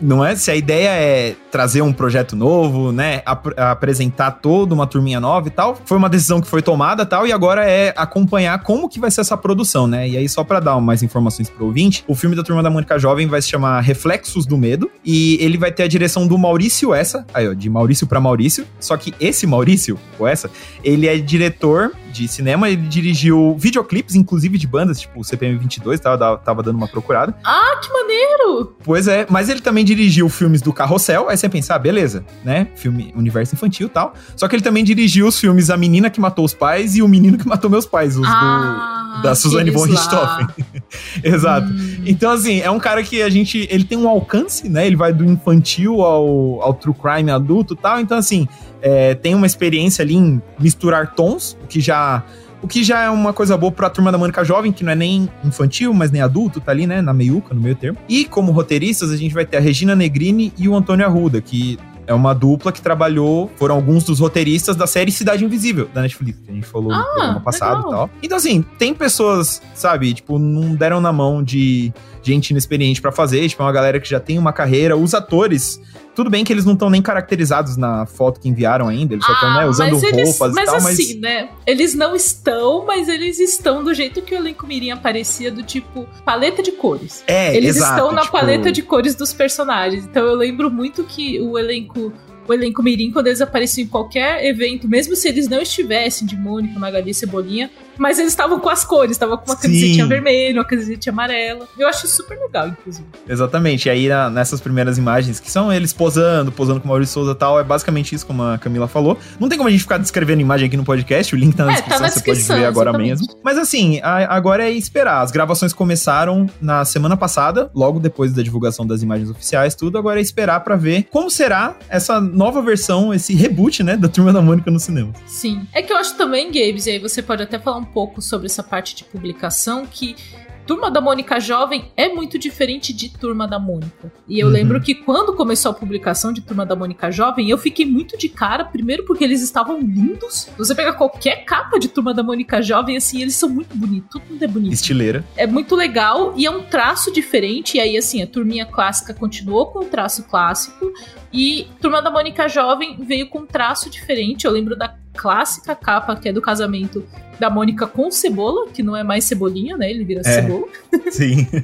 Não 0.00 0.24
é? 0.24 0.34
Se 0.36 0.50
a 0.50 0.56
ideia 0.56 0.88
é 0.90 1.34
trazer 1.50 1.82
um 1.82 1.92
projeto 1.92 2.34
novo, 2.34 2.92
né? 2.92 3.22
ap- 3.24 3.58
apresentar 3.58 4.30
toda 4.32 4.74
uma 4.74 4.86
turminha 4.86 5.20
nova 5.20 5.48
e 5.48 5.50
tal, 5.50 5.76
foi 5.84 5.96
uma 5.96 6.08
decisão 6.08 6.40
que 6.40 6.46
foi 6.48 6.60
tomada 6.62 7.04
tal, 7.06 7.26
e 7.26 7.32
agora 7.32 7.64
é 7.68 7.92
acompanhar 7.96 8.41
como 8.58 8.88
que 8.88 9.00
vai 9.00 9.10
ser 9.10 9.22
essa 9.22 9.36
produção, 9.36 9.86
né? 9.86 10.08
E 10.08 10.16
aí, 10.16 10.28
só 10.28 10.44
pra 10.44 10.60
dar 10.60 10.80
mais 10.80 11.02
informações 11.02 11.48
pro 11.48 11.66
ouvinte, 11.66 12.04
o 12.06 12.14
filme 12.14 12.36
da 12.36 12.42
Turma 12.42 12.62
da 12.62 12.70
Mônica 12.70 12.98
Jovem 12.98 13.26
vai 13.26 13.42
se 13.42 13.48
chamar 13.48 13.80
Reflexos 13.80 14.46
do 14.46 14.56
Medo, 14.56 14.90
e 15.04 15.36
ele 15.40 15.58
vai 15.58 15.72
ter 15.72 15.82
a 15.82 15.88
direção 15.88 16.26
do 16.26 16.36
Maurício 16.38 16.94
Essa, 16.94 17.26
aí 17.32 17.48
ó, 17.48 17.52
de 17.52 17.68
Maurício 17.68 18.06
pra 18.06 18.20
Maurício, 18.20 18.66
só 18.80 18.96
que 18.96 19.14
esse 19.20 19.46
Maurício, 19.46 19.98
o 20.18 20.26
Essa, 20.26 20.50
ele 20.82 21.06
é 21.06 21.16
diretor 21.18 21.92
de 22.12 22.28
cinema, 22.28 22.68
ele 22.68 22.82
dirigiu 22.82 23.56
videoclipes, 23.58 24.14
inclusive 24.14 24.58
de 24.58 24.66
bandas, 24.66 25.00
tipo 25.00 25.20
o 25.20 25.24
CPM 25.24 25.56
22, 25.58 25.98
tava, 25.98 26.36
tava 26.38 26.62
dando 26.62 26.76
uma 26.76 26.88
procurada. 26.88 27.34
Ah, 27.44 27.80
que 27.82 27.92
maneiro! 27.92 28.76
Pois 28.84 29.08
é, 29.08 29.26
mas 29.28 29.48
ele 29.48 29.60
também 29.60 29.84
dirigiu 29.84 30.28
filmes 30.28 30.60
do 30.60 30.72
Carrossel, 30.72 31.28
aí 31.28 31.36
você 31.36 31.48
pensa, 31.48 31.74
ah, 31.74 31.78
beleza, 31.78 32.24
né? 32.44 32.68
Filme 32.76 33.12
universo 33.16 33.54
infantil 33.54 33.86
e 33.86 33.90
tal. 33.90 34.14
Só 34.36 34.46
que 34.46 34.54
ele 34.54 34.62
também 34.62 34.84
dirigiu 34.84 35.26
os 35.26 35.38
filmes 35.38 35.70
A 35.70 35.76
Menina 35.76 36.10
que 36.10 36.20
Matou 36.20 36.44
os 36.44 36.54
Pais 36.54 36.96
e 36.96 37.02
O 37.02 37.08
Menino 37.08 37.38
que 37.38 37.46
Matou 37.46 37.70
Meus 37.70 37.86
Pais, 37.86 38.16
os 38.16 38.26
ah, 38.26 39.16
do, 39.16 39.22
da 39.22 39.34
Suzane 39.34 39.70
von. 39.70 39.84
Richthofen. 39.84 40.46
Exato. 41.22 41.68
Hum. 41.68 42.02
Então, 42.06 42.30
assim, 42.30 42.60
é 42.60 42.70
um 42.70 42.78
cara 42.78 43.02
que 43.02 43.22
a 43.22 43.30
gente. 43.30 43.66
Ele 43.70 43.84
tem 43.84 43.98
um 43.98 44.08
alcance, 44.08 44.68
né? 44.68 44.86
Ele 44.86 44.96
vai 44.96 45.12
do 45.12 45.24
infantil 45.24 46.02
ao, 46.02 46.62
ao 46.62 46.74
true 46.74 46.94
crime 46.94 47.30
adulto 47.30 47.74
e 47.74 47.76
tal. 47.76 48.00
Então, 48.00 48.18
assim, 48.18 48.48
é, 48.82 49.14
tem 49.14 49.34
uma 49.34 49.46
experiência 49.46 50.02
ali 50.02 50.14
em 50.16 50.42
misturar 50.58 51.14
tons, 51.14 51.56
o 51.62 51.66
que 51.66 51.80
já. 51.80 52.22
O 52.60 52.68
que 52.68 52.84
já 52.84 53.00
é 53.00 53.10
uma 53.10 53.32
coisa 53.32 53.56
boa 53.56 53.72
pra 53.72 53.90
turma 53.90 54.12
da 54.12 54.16
Mônica 54.18 54.44
Jovem, 54.44 54.70
que 54.70 54.84
não 54.84 54.92
é 54.92 54.94
nem 54.94 55.28
infantil, 55.44 55.92
mas 55.92 56.12
nem 56.12 56.22
adulto, 56.22 56.60
tá 56.60 56.70
ali, 56.70 56.86
né? 56.86 57.02
Na 57.02 57.12
meiuca, 57.12 57.52
no 57.52 57.60
meio 57.60 57.74
termo. 57.74 57.98
E 58.08 58.24
como 58.24 58.52
roteiristas, 58.52 59.10
a 59.10 59.16
gente 59.16 59.34
vai 59.34 59.44
ter 59.44 59.56
a 59.56 59.60
Regina 59.60 59.96
Negrini 59.96 60.52
e 60.56 60.68
o 60.68 60.76
Antônio 60.76 61.04
Arruda, 61.04 61.40
que 61.40 61.76
É 62.04 62.12
uma 62.12 62.34
dupla 62.34 62.72
que 62.72 62.82
trabalhou, 62.82 63.48
foram 63.56 63.76
alguns 63.76 64.02
dos 64.02 64.18
roteiristas 64.18 64.74
da 64.74 64.88
série 64.88 65.12
Cidade 65.12 65.44
Invisível, 65.44 65.88
da 65.94 66.02
Netflix, 66.02 66.40
que 66.44 66.50
a 66.50 66.54
gente 66.54 66.66
falou 66.66 66.90
Ah, 66.92 66.98
no 66.98 67.04
programa 67.04 67.40
passado 67.40 67.76
legal. 67.86 67.90
e 67.90 67.94
tal. 67.94 68.10
Então, 68.24 68.38
assim, 68.38 68.64
tem 68.76 68.92
pessoas, 68.92 69.62
sabe, 69.72 70.12
tipo, 70.12 70.36
não 70.36 70.74
deram 70.74 71.00
na 71.00 71.12
mão 71.12 71.42
de 71.44 71.92
gente 72.22 72.50
inexperiente 72.50 73.00
pra 73.00 73.10
fazer, 73.12 73.48
tipo, 73.48 73.62
é 73.62 73.66
uma 73.66 73.72
galera 73.72 73.98
que 74.00 74.08
já 74.08 74.20
tem 74.20 74.38
uma 74.38 74.52
carreira. 74.52 74.96
Os 74.96 75.12
atores, 75.14 75.80
tudo 76.14 76.30
bem 76.30 76.44
que 76.44 76.52
eles 76.52 76.64
não 76.64 76.74
estão 76.74 76.88
nem 76.90 77.02
caracterizados 77.02 77.76
na 77.76 78.06
foto 78.06 78.40
que 78.40 78.48
enviaram 78.48 78.88
ainda, 78.88 79.14
eles 79.14 79.24
só 79.24 79.32
estão, 79.32 79.54
né, 79.54 79.66
usando 79.66 79.88
Ah, 79.88 79.92
mas 79.92 80.02
eles- 80.04 80.28
roupas 80.38 80.52
mas 80.54 80.62
e 80.62 80.66
tal, 80.66 80.76
assim, 80.76 81.18
né? 81.20 81.48
Eles 81.66 81.94
não 81.94 82.14
estão, 82.14 82.84
mas 82.86 83.08
eles 83.08 83.38
estão 83.40 83.82
do 83.82 83.92
jeito 83.94 84.22
que 84.22 84.34
o 84.34 84.38
elenco 84.38 84.66
Mirim 84.66 84.90
aparecia, 84.90 85.50
do 85.50 85.62
tipo 85.62 86.06
paleta 86.24 86.62
de 86.62 86.72
cores. 86.72 87.24
É, 87.26 87.56
Eles 87.56 87.76
exato, 87.76 87.92
estão 87.94 88.12
na 88.12 88.20
tipo, 88.22 88.32
paleta 88.32 88.70
de 88.70 88.82
cores 88.82 89.14
dos 89.14 89.32
personagens. 89.32 90.04
Então 90.04 90.24
eu 90.24 90.34
lembro 90.34 90.70
muito 90.70 91.02
que 91.04 91.40
o 91.40 91.58
elenco. 91.58 92.12
O 92.48 92.52
elenco 92.52 92.82
Mirim, 92.82 93.12
quando 93.12 93.28
eles 93.28 93.40
apareciam 93.40 93.84
em 93.84 93.88
qualquer 93.88 94.44
evento, 94.44 94.88
mesmo 94.88 95.14
se 95.14 95.28
eles 95.28 95.46
não 95.48 95.60
estivessem 95.62 96.26
de 96.26 96.36
Mônica, 96.36 96.76
Magali 96.76 97.12
e 97.12 97.14
Cebolinha, 97.14 97.70
mas 97.98 98.18
eles 98.18 98.32
estavam 98.32 98.58
com 98.60 98.68
as 98.68 98.84
cores, 98.84 99.12
estavam 99.12 99.36
com 99.36 99.44
uma 99.50 99.56
camisetinha 99.56 100.06
vermelha, 100.06 100.58
uma 100.60 100.64
camisetinha 100.64 101.12
amarela. 101.12 101.66
Eu 101.78 101.88
acho 101.88 102.06
super 102.06 102.38
legal, 102.38 102.68
inclusive. 102.68 103.06
Exatamente. 103.28 103.86
E 103.86 103.90
aí, 103.90 104.08
na- 104.08 104.30
nessas 104.30 104.60
primeiras 104.60 104.98
imagens, 104.98 105.38
que 105.40 105.50
são 105.50 105.72
eles 105.72 105.92
posando, 105.92 106.50
posando 106.52 106.80
com 106.80 106.86
o 106.86 106.88
Maurício 106.88 107.12
Souza 107.14 107.32
e 107.32 107.34
tal, 107.34 107.58
é 107.60 107.64
basicamente 107.64 108.14
isso, 108.14 108.26
como 108.26 108.42
a 108.42 108.58
Camila 108.58 108.88
falou. 108.88 109.18
Não 109.38 109.48
tem 109.48 109.56
como 109.58 109.68
a 109.68 109.72
gente 109.72 109.82
ficar 109.82 109.98
descrevendo 109.98 110.40
imagem 110.40 110.66
aqui 110.68 110.76
no 110.76 110.84
podcast, 110.84 111.34
o 111.34 111.38
link 111.38 111.54
tá 111.56 111.64
na 111.64 111.72
É, 111.72 111.74
tá 111.76 111.80
descrição, 111.80 112.00
na 112.02 112.08
você 112.08 112.14
descrição, 112.14 112.46
pode 112.56 112.60
ver 112.60 112.66
agora 112.66 112.90
exatamente. 112.90 113.08
mesmo. 113.20 113.26
Mas 113.42 113.58
assim, 113.58 114.00
a- 114.02 114.34
agora 114.34 114.64
é 114.64 114.70
esperar. 114.70 115.20
As 115.22 115.30
gravações 115.30 115.72
começaram 115.72 116.46
na 116.60 116.84
semana 116.84 117.16
passada, 117.16 117.70
logo 117.74 117.98
depois 118.00 118.32
da 118.32 118.42
divulgação 118.42 118.86
das 118.86 119.02
imagens 119.02 119.30
oficiais, 119.30 119.74
tudo. 119.74 119.98
Agora 119.98 120.18
é 120.18 120.22
esperar 120.22 120.60
pra 120.60 120.76
ver 120.76 121.06
como 121.10 121.30
será 121.30 121.74
essa 121.88 122.20
nova 122.20 122.62
versão, 122.62 123.12
esse 123.12 123.34
reboot, 123.34 123.82
né, 123.82 123.96
da 123.96 124.08
Turma 124.08 124.32
da 124.32 124.40
Mônica 124.42 124.70
no 124.70 124.78
cinema. 124.80 125.12
Sim. 125.26 125.66
É 125.72 125.82
que 125.82 125.92
eu 125.92 125.96
acho 125.96 126.16
também, 126.16 126.46
Gabes, 126.46 126.86
e 126.86 126.90
aí 126.92 126.98
você 126.98 127.22
pode 127.22 127.42
até 127.42 127.58
falar 127.58 127.78
um 127.78 127.84
pouco 127.92 128.20
sobre 128.22 128.46
essa 128.46 128.62
parte 128.62 128.94
de 128.94 129.04
publicação, 129.04 129.86
que 129.86 130.16
Turma 130.64 130.88
da 130.92 131.00
Mônica 131.00 131.40
Jovem 131.40 131.90
é 131.96 132.08
muito 132.08 132.38
diferente 132.38 132.92
de 132.92 133.08
Turma 133.08 133.48
da 133.48 133.58
Mônica. 133.58 134.12
E 134.28 134.38
eu 134.38 134.46
Uhum. 134.46 134.52
lembro 134.52 134.80
que 134.80 134.94
quando 134.94 135.34
começou 135.34 135.72
a 135.72 135.74
publicação 135.74 136.32
de 136.32 136.40
Turma 136.40 136.64
da 136.64 136.76
Mônica 136.76 137.10
Jovem, 137.10 137.50
eu 137.50 137.58
fiquei 137.58 137.84
muito 137.84 138.16
de 138.16 138.28
cara, 138.28 138.64
primeiro 138.64 139.04
porque 139.04 139.24
eles 139.24 139.42
estavam 139.42 139.80
lindos. 139.80 140.48
Você 140.56 140.72
pega 140.72 140.92
qualquer 140.92 141.44
capa 141.44 141.80
de 141.80 141.88
Turma 141.88 142.14
da 142.14 142.22
Mônica 142.22 142.62
Jovem, 142.62 142.96
assim, 142.96 143.20
eles 143.20 143.34
são 143.34 143.48
muito 143.48 143.76
bonitos, 143.76 144.08
todo 144.12 144.22
mundo 144.30 144.42
é 144.42 144.46
bonito. 144.46 144.72
Estileira. 144.72 145.24
É 145.36 145.48
muito 145.48 145.74
legal 145.74 146.32
e 146.36 146.46
é 146.46 146.50
um 146.50 146.62
traço 146.62 147.12
diferente. 147.12 147.76
E 147.76 147.80
aí, 147.80 147.96
assim, 147.96 148.22
a 148.22 148.26
turminha 148.26 148.64
clássica 148.64 149.12
continuou 149.12 149.66
com 149.66 149.80
o 149.80 149.84
traço 149.84 150.22
clássico. 150.28 150.92
E 151.32 151.66
Turma 151.80 152.00
da 152.00 152.10
Mônica 152.10 152.48
Jovem 152.48 152.96
veio 153.00 153.28
com 153.28 153.40
um 153.40 153.46
traço 153.46 153.90
diferente. 153.90 154.44
Eu 154.44 154.52
lembro 154.52 154.76
da 154.76 154.94
clássica 155.14 155.74
capa, 155.74 156.14
que 156.14 156.28
é 156.28 156.32
do 156.32 156.40
casamento 156.40 157.04
da 157.38 157.50
Mônica 157.50 157.86
com 157.86 158.10
Cebola, 158.10 158.68
que 158.68 158.82
não 158.82 158.96
é 158.96 159.02
mais 159.02 159.24
Cebolinha, 159.24 159.76
né? 159.76 159.90
Ele 159.90 160.04
vira 160.04 160.20
É. 160.20 160.22
Cebola. 160.22 160.66
Sim. 161.10 161.46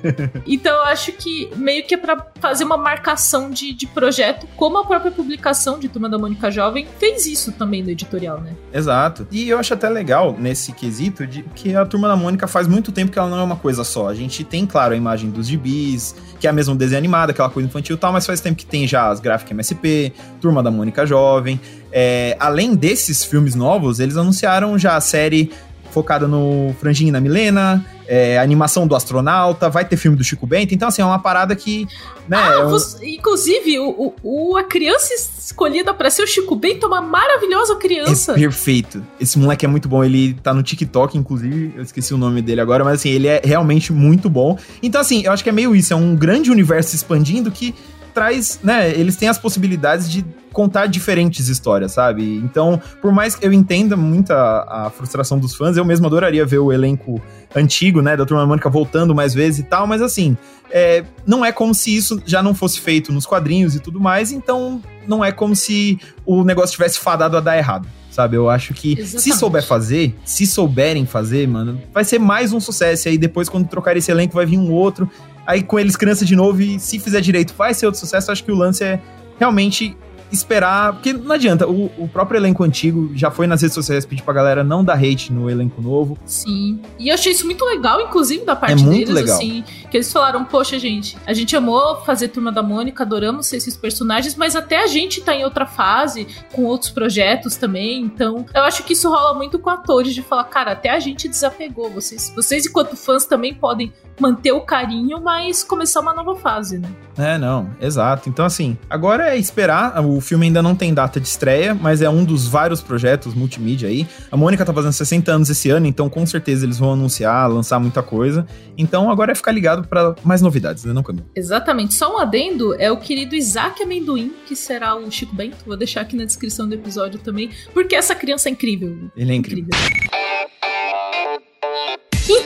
Então 0.46 0.74
eu 0.74 0.82
acho 0.84 1.12
que 1.12 1.50
meio 1.56 1.84
que 1.86 1.94
é 1.94 1.96
pra 1.96 2.26
fazer 2.40 2.64
uma 2.64 2.76
marcação 2.76 3.50
de, 3.50 3.72
de 3.72 3.86
projeto, 3.86 4.46
como 4.56 4.78
a 4.78 4.84
própria 4.84 5.10
publicação 5.10 5.78
de 5.78 5.88
Turma 5.88 6.08
da 6.08 6.18
Mônica 6.18 6.50
Jovem 6.50 6.86
fez 6.98 7.26
isso 7.26 7.52
também 7.52 7.82
no 7.82 7.90
editorial, 7.90 8.40
né? 8.40 8.52
Exato. 8.72 9.26
E 9.30 9.48
eu 9.48 9.58
acho 9.58 9.74
até 9.74 9.88
legal 9.88 10.34
nesse 10.38 10.72
quesito 10.72 11.26
de 11.26 11.42
que 11.54 11.74
a 11.74 11.84
Turma 11.84 12.08
da 12.08 12.16
Mônica 12.16 12.46
faz 12.46 12.66
muito 12.66 12.90
tempo 12.92 13.12
que 13.12 13.18
ela 13.18 13.28
não 13.28 13.38
é 13.38 13.42
uma 13.42 13.56
coisa 13.56 13.84
só. 13.84 14.08
A 14.08 14.14
gente 14.14 14.42
tem, 14.44 14.66
claro, 14.66 14.94
a 14.94 14.96
imagem 14.96 15.30
dos 15.30 15.46
gibis, 15.46 16.14
que 16.40 16.46
é 16.46 16.50
a 16.50 16.52
mesma 16.52 16.74
desenho 16.74 16.98
animado, 16.98 17.30
aquela 17.30 17.50
coisa 17.50 17.68
infantil 17.68 17.96
e 17.96 17.98
tal, 17.98 18.12
mas 18.12 18.26
faz 18.26 18.40
tempo 18.40 18.56
que 18.56 18.66
tem 18.66 18.86
já 18.86 19.08
as 19.08 19.20
gráficas 19.20 19.52
MSP, 19.52 20.12
Turma 20.40 20.62
da 20.62 20.70
Mônica 20.70 21.04
Jovem. 21.04 21.60
É, 21.90 22.36
além 22.38 22.74
desses 22.74 23.24
filmes 23.24 23.54
novos, 23.54 23.98
eles 23.98 24.16
anunciaram 24.16 24.78
já 24.78 24.96
a 24.96 25.00
série 25.00 25.50
focada 25.90 26.26
no 26.28 26.74
Franjinho 26.80 27.08
e 27.08 27.12
na 27.12 27.20
Milena, 27.20 27.84
é, 28.06 28.38
animação 28.38 28.86
do 28.86 28.94
astronauta, 28.96 29.68
vai 29.68 29.84
ter 29.84 29.96
filme 29.96 30.16
do 30.16 30.24
Chico 30.24 30.46
Bento. 30.46 30.74
Então, 30.74 30.88
assim, 30.88 31.02
é 31.02 31.04
uma 31.04 31.18
parada 31.18 31.54
que. 31.54 31.86
Né, 32.28 32.36
Ah, 32.38 32.52
é 32.54 32.64
um- 32.64 32.70
você- 32.70 33.06
inclusive, 33.06 33.78
o, 33.78 34.14
o- 34.22 34.56
a 34.56 34.64
criança 34.64 35.12
escolhida 35.14 35.92
pra 35.92 36.10
ser 36.10 36.22
o 36.22 36.26
Chico 36.26 36.54
Bento 36.56 36.84
é 36.84 36.88
uma 36.88 37.00
maravilhosa 37.00 37.76
criança. 37.76 38.32
É 38.32 38.34
perfeito. 38.36 39.02
Esse 39.20 39.38
moleque 39.38 39.64
é 39.64 39.68
muito 39.68 39.88
bom. 39.88 40.02
Ele 40.04 40.34
tá 40.42 40.54
no 40.54 40.62
TikTok, 40.62 41.16
inclusive. 41.18 41.72
Eu 41.76 41.82
esqueci 41.82 42.14
o 42.14 42.18
nome 42.18 42.40
dele 42.40 42.60
agora, 42.60 42.82
mas 42.84 42.94
assim, 43.00 43.10
ele 43.10 43.26
é 43.28 43.40
realmente 43.44 43.92
muito 43.92 44.28
bom. 44.30 44.58
Então, 44.82 45.00
assim, 45.00 45.22
eu 45.24 45.32
acho 45.32 45.42
que 45.42 45.50
é 45.50 45.52
meio 45.52 45.74
isso. 45.76 45.92
É 45.92 45.96
um 45.96 46.14
grande 46.16 46.50
universo 46.50 46.94
expandindo 46.94 47.50
que 47.50 47.74
traz, 48.18 48.58
né? 48.64 48.90
Eles 48.90 49.16
têm 49.16 49.28
as 49.28 49.38
possibilidades 49.38 50.10
de 50.10 50.24
contar 50.52 50.86
diferentes 50.86 51.48
histórias, 51.48 51.92
sabe? 51.92 52.38
Então, 52.38 52.82
por 53.00 53.12
mais 53.12 53.36
que 53.36 53.46
eu 53.46 53.52
entenda 53.52 53.96
muito 53.96 54.32
a, 54.32 54.86
a 54.86 54.90
frustração 54.90 55.38
dos 55.38 55.54
fãs, 55.54 55.76
eu 55.76 55.84
mesmo 55.84 56.06
adoraria 56.08 56.44
ver 56.44 56.58
o 56.58 56.72
elenco 56.72 57.22
antigo, 57.54 58.02
né, 58.02 58.16
da 58.16 58.26
Turma 58.26 58.44
Mônica 58.44 58.68
voltando 58.68 59.14
mais 59.14 59.32
vezes 59.32 59.60
e 59.60 59.62
tal, 59.62 59.86
mas 59.86 60.02
assim, 60.02 60.36
é, 60.68 61.04
não 61.24 61.44
é 61.44 61.52
como 61.52 61.72
se 61.72 61.94
isso 61.94 62.20
já 62.26 62.42
não 62.42 62.54
fosse 62.56 62.80
feito 62.80 63.12
nos 63.12 63.24
quadrinhos 63.24 63.76
e 63.76 63.80
tudo 63.80 64.00
mais, 64.00 64.32
então 64.32 64.82
não 65.06 65.24
é 65.24 65.30
como 65.30 65.54
se 65.54 66.00
o 66.26 66.42
negócio 66.42 66.72
tivesse 66.72 66.98
fadado 66.98 67.36
a 67.36 67.40
dar 67.40 67.56
errado. 67.56 67.86
Sabe, 68.10 68.36
eu 68.36 68.50
acho 68.50 68.74
que 68.74 68.96
se 68.96 69.02
Exatamente. 69.02 69.38
souber 69.38 69.64
fazer, 69.64 70.18
se 70.24 70.44
souberem 70.44 71.06
fazer, 71.06 71.46
mano, 71.46 71.80
vai 71.94 72.02
ser 72.02 72.18
mais 72.18 72.52
um 72.52 72.58
sucesso. 72.58 73.06
E 73.06 73.10
aí 73.10 73.18
depois, 73.18 73.48
quando 73.48 73.68
trocar 73.68 73.96
esse 73.96 74.10
elenco, 74.10 74.34
vai 74.34 74.44
vir 74.44 74.58
um 74.58 74.72
outro. 74.72 75.08
Aí 75.48 75.62
com 75.62 75.78
eles 75.78 75.96
criança 75.96 76.26
de 76.26 76.36
novo, 76.36 76.60
e 76.60 76.78
se 76.78 76.98
fizer 76.98 77.22
direito, 77.22 77.54
vai 77.56 77.72
ser 77.72 77.86
outro 77.86 77.98
sucesso. 77.98 78.30
Acho 78.30 78.44
que 78.44 78.52
o 78.52 78.54
lance 78.54 78.84
é 78.84 79.00
realmente 79.38 79.96
esperar. 80.30 80.94
Porque 80.94 81.12
não 81.12 81.32
adianta, 81.32 81.66
o, 81.66 81.86
o 81.98 82.08
próprio 82.08 82.38
elenco 82.38 82.62
antigo 82.64 83.10
já 83.14 83.30
foi 83.30 83.46
nas 83.46 83.62
redes 83.62 83.74
sociais 83.74 84.04
pedir 84.06 84.22
pra 84.22 84.34
galera 84.34 84.62
não 84.64 84.84
dar 84.84 84.94
hate 84.94 85.32
no 85.32 85.48
elenco 85.48 85.80
novo. 85.80 86.18
Sim. 86.24 86.80
E 86.98 87.08
eu 87.08 87.14
achei 87.14 87.32
isso 87.32 87.44
muito 87.46 87.64
legal, 87.64 88.00
inclusive, 88.00 88.44
da 88.44 88.56
parte 88.56 88.82
É 88.82 88.86
muito 88.86 88.98
deles, 88.98 89.14
legal. 89.14 89.36
assim. 89.36 89.64
Que 89.90 89.96
eles 89.96 90.12
falaram, 90.12 90.44
poxa, 90.44 90.78
gente, 90.78 91.16
a 91.26 91.32
gente 91.32 91.54
amou 91.56 92.02
fazer 92.04 92.28
Turma 92.28 92.52
da 92.52 92.62
Mônica, 92.62 93.02
adoramos 93.02 93.46
ser 93.46 93.56
esses 93.56 93.76
personagens, 93.76 94.34
mas 94.36 94.54
até 94.54 94.82
a 94.82 94.86
gente 94.86 95.20
tá 95.20 95.34
em 95.34 95.44
outra 95.44 95.66
fase, 95.66 96.26
com 96.52 96.64
outros 96.64 96.90
projetos 96.90 97.56
também. 97.56 98.00
Então, 98.02 98.44
eu 98.54 98.62
acho 98.64 98.82
que 98.84 98.92
isso 98.92 99.08
rola 99.08 99.34
muito 99.34 99.58
com 99.58 99.70
atores, 99.70 100.14
de 100.14 100.22
falar, 100.22 100.44
cara, 100.44 100.72
até 100.72 100.90
a 100.90 101.00
gente 101.00 101.28
desapegou. 101.28 101.90
Vocês, 101.90 102.32
vocês 102.34 102.66
enquanto 102.66 102.96
fãs, 102.96 103.24
também 103.26 103.54
podem 103.54 103.92
manter 104.20 104.52
o 104.52 104.60
carinho, 104.60 105.20
mas 105.20 105.62
começar 105.62 106.00
uma 106.00 106.12
nova 106.12 106.34
fase, 106.36 106.78
né? 106.78 106.88
É, 107.16 107.38
não, 107.38 107.70
exato. 107.80 108.28
Então, 108.28 108.44
assim, 108.44 108.76
agora 108.90 109.30
é 109.34 109.38
esperar. 109.38 110.04
O 110.04 110.17
filme 110.20 110.46
ainda 110.46 110.62
não 110.62 110.74
tem 110.74 110.92
data 110.92 111.20
de 111.20 111.26
estreia, 111.26 111.74
mas 111.74 112.02
é 112.02 112.08
um 112.08 112.24
dos 112.24 112.46
vários 112.46 112.80
projetos 112.80 113.34
multimídia 113.34 113.88
aí. 113.88 114.06
A 114.30 114.36
Mônica 114.36 114.64
tá 114.64 114.72
fazendo 114.72 114.92
60 114.92 115.32
anos 115.32 115.50
esse 115.50 115.70
ano, 115.70 115.86
então 115.86 116.08
com 116.08 116.24
certeza 116.26 116.64
eles 116.64 116.78
vão 116.78 116.92
anunciar, 116.92 117.48
lançar 117.48 117.78
muita 117.78 118.02
coisa. 118.02 118.46
Então 118.76 119.10
agora 119.10 119.32
é 119.32 119.34
ficar 119.34 119.52
ligado 119.52 119.86
pra 119.86 120.14
mais 120.24 120.40
novidades, 120.42 120.84
né, 120.84 120.92
não, 120.92 121.02
Camila? 121.02 121.26
Exatamente. 121.34 121.94
Só 121.94 122.14
um 122.14 122.18
adendo 122.18 122.74
é 122.80 122.90
o 122.90 122.96
querido 122.98 123.34
Isaac 123.34 123.82
Amendoim, 123.82 124.32
que 124.46 124.54
será 124.54 124.96
o 124.96 125.10
Chico 125.10 125.34
Bento. 125.34 125.56
Vou 125.66 125.76
deixar 125.76 126.02
aqui 126.02 126.16
na 126.16 126.24
descrição 126.24 126.68
do 126.68 126.74
episódio 126.74 127.18
também, 127.18 127.50
porque 127.72 127.94
essa 127.94 128.14
criança 128.14 128.48
é 128.48 128.52
incrível. 128.52 129.10
Ele 129.16 129.32
é 129.32 129.34
incrível. 129.34 129.70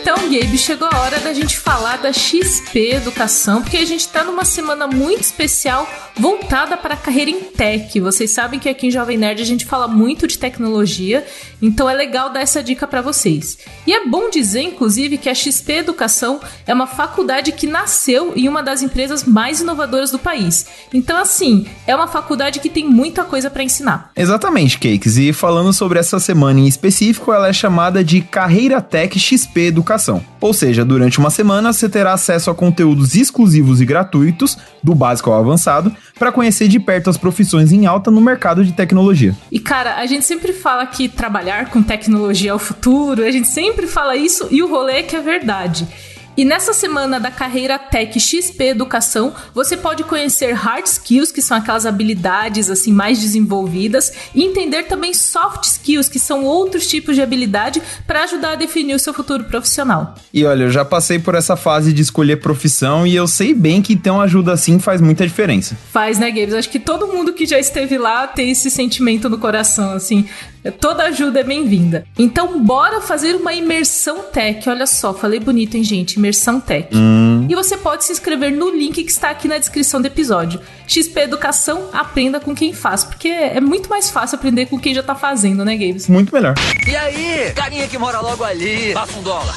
Então, 0.02 0.16
Gabe, 0.16 0.58
chegou 0.58 0.88
a 0.90 0.98
hora 0.98 1.20
da 1.20 1.32
gente 1.32 1.56
falar 1.56 1.96
da 1.96 2.12
XP 2.12 2.94
Educação, 2.94 3.62
porque 3.62 3.76
a 3.76 3.84
gente 3.84 4.08
tá 4.08 4.24
numa 4.24 4.44
semana 4.44 4.88
muito 4.88 5.20
especial 5.20 5.88
voltada 6.16 6.76
para 6.76 6.94
a 6.94 6.96
carreira 6.96 7.30
em 7.30 7.38
tech. 7.38 8.00
Vocês 8.00 8.32
sabem 8.32 8.58
que 8.58 8.68
aqui 8.68 8.88
em 8.88 8.90
Jovem 8.90 9.16
Nerd 9.16 9.40
a 9.40 9.46
gente 9.46 9.64
fala 9.64 9.86
muito 9.86 10.26
de 10.26 10.38
tecnologia, 10.38 11.24
então 11.62 11.88
é 11.88 11.94
legal 11.94 12.30
dar 12.30 12.40
essa 12.40 12.60
dica 12.64 12.84
para 12.84 13.00
vocês. 13.00 13.58
E 13.86 13.92
é 13.92 14.04
bom 14.04 14.28
dizer, 14.28 14.62
inclusive, 14.62 15.18
que 15.18 15.28
a 15.28 15.34
XP 15.36 15.72
Educação 15.74 16.40
é 16.66 16.74
uma 16.74 16.88
faculdade 16.88 17.52
que 17.52 17.68
nasceu 17.68 18.32
em 18.34 18.48
uma 18.48 18.60
das 18.60 18.82
empresas 18.82 19.22
mais 19.22 19.60
inovadoras 19.60 20.10
do 20.10 20.18
país. 20.18 20.66
Então, 20.92 21.16
assim, 21.16 21.64
é 21.86 21.94
uma 21.94 22.08
faculdade 22.08 22.58
que 22.58 22.68
tem 22.68 22.88
muita 22.88 23.22
coisa 23.22 23.48
para 23.48 23.62
ensinar. 23.62 24.10
Exatamente, 24.16 24.80
Cakes. 24.80 25.16
E 25.16 25.32
falando 25.32 25.72
sobre 25.72 26.00
essa 26.00 26.18
semana 26.18 26.58
em 26.58 26.66
específico, 26.66 27.32
ela 27.32 27.46
é 27.46 27.52
chamada 27.52 28.02
de 28.02 28.20
Carreira 28.20 28.80
Tech 28.82 29.16
XP 29.16 29.68
Educação. 29.68 29.91
Ou 30.40 30.52
seja, 30.52 30.84
durante 30.84 31.18
uma 31.18 31.30
semana 31.30 31.72
você 31.72 31.88
terá 31.88 32.12
acesso 32.12 32.50
a 32.50 32.54
conteúdos 32.54 33.14
exclusivos 33.14 33.80
e 33.80 33.84
gratuitos, 33.84 34.58
do 34.82 34.94
básico 34.94 35.30
ao 35.30 35.38
avançado, 35.38 35.94
para 36.18 36.32
conhecer 36.32 36.68
de 36.68 36.78
perto 36.78 37.10
as 37.10 37.16
profissões 37.16 37.72
em 37.72 37.86
alta 37.86 38.10
no 38.10 38.20
mercado 38.20 38.64
de 38.64 38.72
tecnologia. 38.72 39.36
E 39.50 39.58
cara, 39.58 39.96
a 39.96 40.06
gente 40.06 40.24
sempre 40.24 40.52
fala 40.52 40.86
que 40.86 41.08
trabalhar 41.08 41.70
com 41.70 41.82
tecnologia 41.82 42.50
é 42.50 42.54
o 42.54 42.58
futuro, 42.58 43.24
a 43.24 43.30
gente 43.30 43.48
sempre 43.48 43.86
fala 43.86 44.16
isso 44.16 44.48
e 44.50 44.62
o 44.62 44.68
rolê 44.68 44.94
é 44.94 45.02
que 45.02 45.16
é 45.16 45.20
verdade. 45.20 45.86
E 46.34 46.46
nessa 46.46 46.72
semana 46.72 47.20
da 47.20 47.30
carreira 47.30 47.78
Tech 47.78 48.18
XP 48.18 48.64
Educação, 48.64 49.34
você 49.54 49.76
pode 49.76 50.02
conhecer 50.04 50.52
hard 50.52 50.86
skills, 50.86 51.30
que 51.30 51.42
são 51.42 51.58
aquelas 51.58 51.84
habilidades 51.84 52.70
assim 52.70 52.90
mais 52.90 53.20
desenvolvidas, 53.20 54.10
e 54.34 54.42
entender 54.42 54.84
também 54.84 55.12
soft 55.12 55.64
skills, 55.64 56.08
que 56.08 56.18
são 56.18 56.42
outros 56.44 56.86
tipos 56.86 57.16
de 57.16 57.20
habilidade 57.20 57.82
para 58.06 58.22
ajudar 58.24 58.52
a 58.52 58.54
definir 58.54 58.94
o 58.94 58.98
seu 58.98 59.12
futuro 59.12 59.44
profissional. 59.44 60.14
E 60.32 60.42
olha, 60.46 60.64
eu 60.64 60.70
já 60.70 60.86
passei 60.86 61.18
por 61.18 61.34
essa 61.34 61.54
fase 61.54 61.92
de 61.92 62.00
escolher 62.00 62.36
profissão 62.36 63.06
e 63.06 63.14
eu 63.14 63.28
sei 63.28 63.52
bem 63.52 63.82
que 63.82 63.94
ter 63.94 64.10
uma 64.10 64.24
ajuda 64.24 64.54
assim 64.54 64.78
faz 64.78 65.02
muita 65.02 65.26
diferença. 65.26 65.76
Faz, 65.92 66.18
né, 66.18 66.30
Games? 66.30 66.54
Acho 66.54 66.70
que 66.70 66.78
todo 66.78 67.08
mundo 67.08 67.34
que 67.34 67.44
já 67.44 67.58
esteve 67.58 67.98
lá 67.98 68.26
tem 68.26 68.50
esse 68.50 68.70
sentimento 68.70 69.28
no 69.28 69.36
coração, 69.36 69.92
assim. 69.92 70.26
Toda 70.70 71.04
ajuda 71.04 71.40
é 71.40 71.42
bem-vinda. 71.42 72.06
Então, 72.18 72.62
bora 72.64 73.00
fazer 73.00 73.34
uma 73.34 73.52
imersão 73.52 74.22
tech. 74.32 74.68
Olha 74.68 74.86
só, 74.86 75.12
falei 75.12 75.40
bonito, 75.40 75.76
hein, 75.76 75.82
gente? 75.82 76.14
Imersão 76.14 76.60
tech. 76.60 76.88
Hum. 76.94 77.46
E 77.48 77.54
você 77.54 77.76
pode 77.76 78.04
se 78.04 78.12
inscrever 78.12 78.52
no 78.52 78.70
link 78.70 79.02
que 79.02 79.10
está 79.10 79.30
aqui 79.30 79.48
na 79.48 79.58
descrição 79.58 80.00
do 80.00 80.06
episódio. 80.06 80.60
XP 80.86 81.20
Educação, 81.20 81.88
aprenda 81.92 82.38
com 82.38 82.54
quem 82.54 82.72
faz. 82.72 83.02
Porque 83.02 83.28
é 83.28 83.60
muito 83.60 83.88
mais 83.88 84.10
fácil 84.10 84.36
aprender 84.36 84.66
com 84.66 84.78
quem 84.78 84.94
já 84.94 85.02
tá 85.02 85.14
fazendo, 85.14 85.64
né, 85.64 85.76
Games? 85.76 86.06
Muito 86.08 86.32
melhor. 86.32 86.54
E 86.86 86.94
aí, 86.94 87.52
carinha 87.54 87.88
que 87.88 87.98
mora 87.98 88.20
logo 88.20 88.44
ali, 88.44 88.92
passa 88.92 89.18
um 89.18 89.22
dólar. 89.22 89.54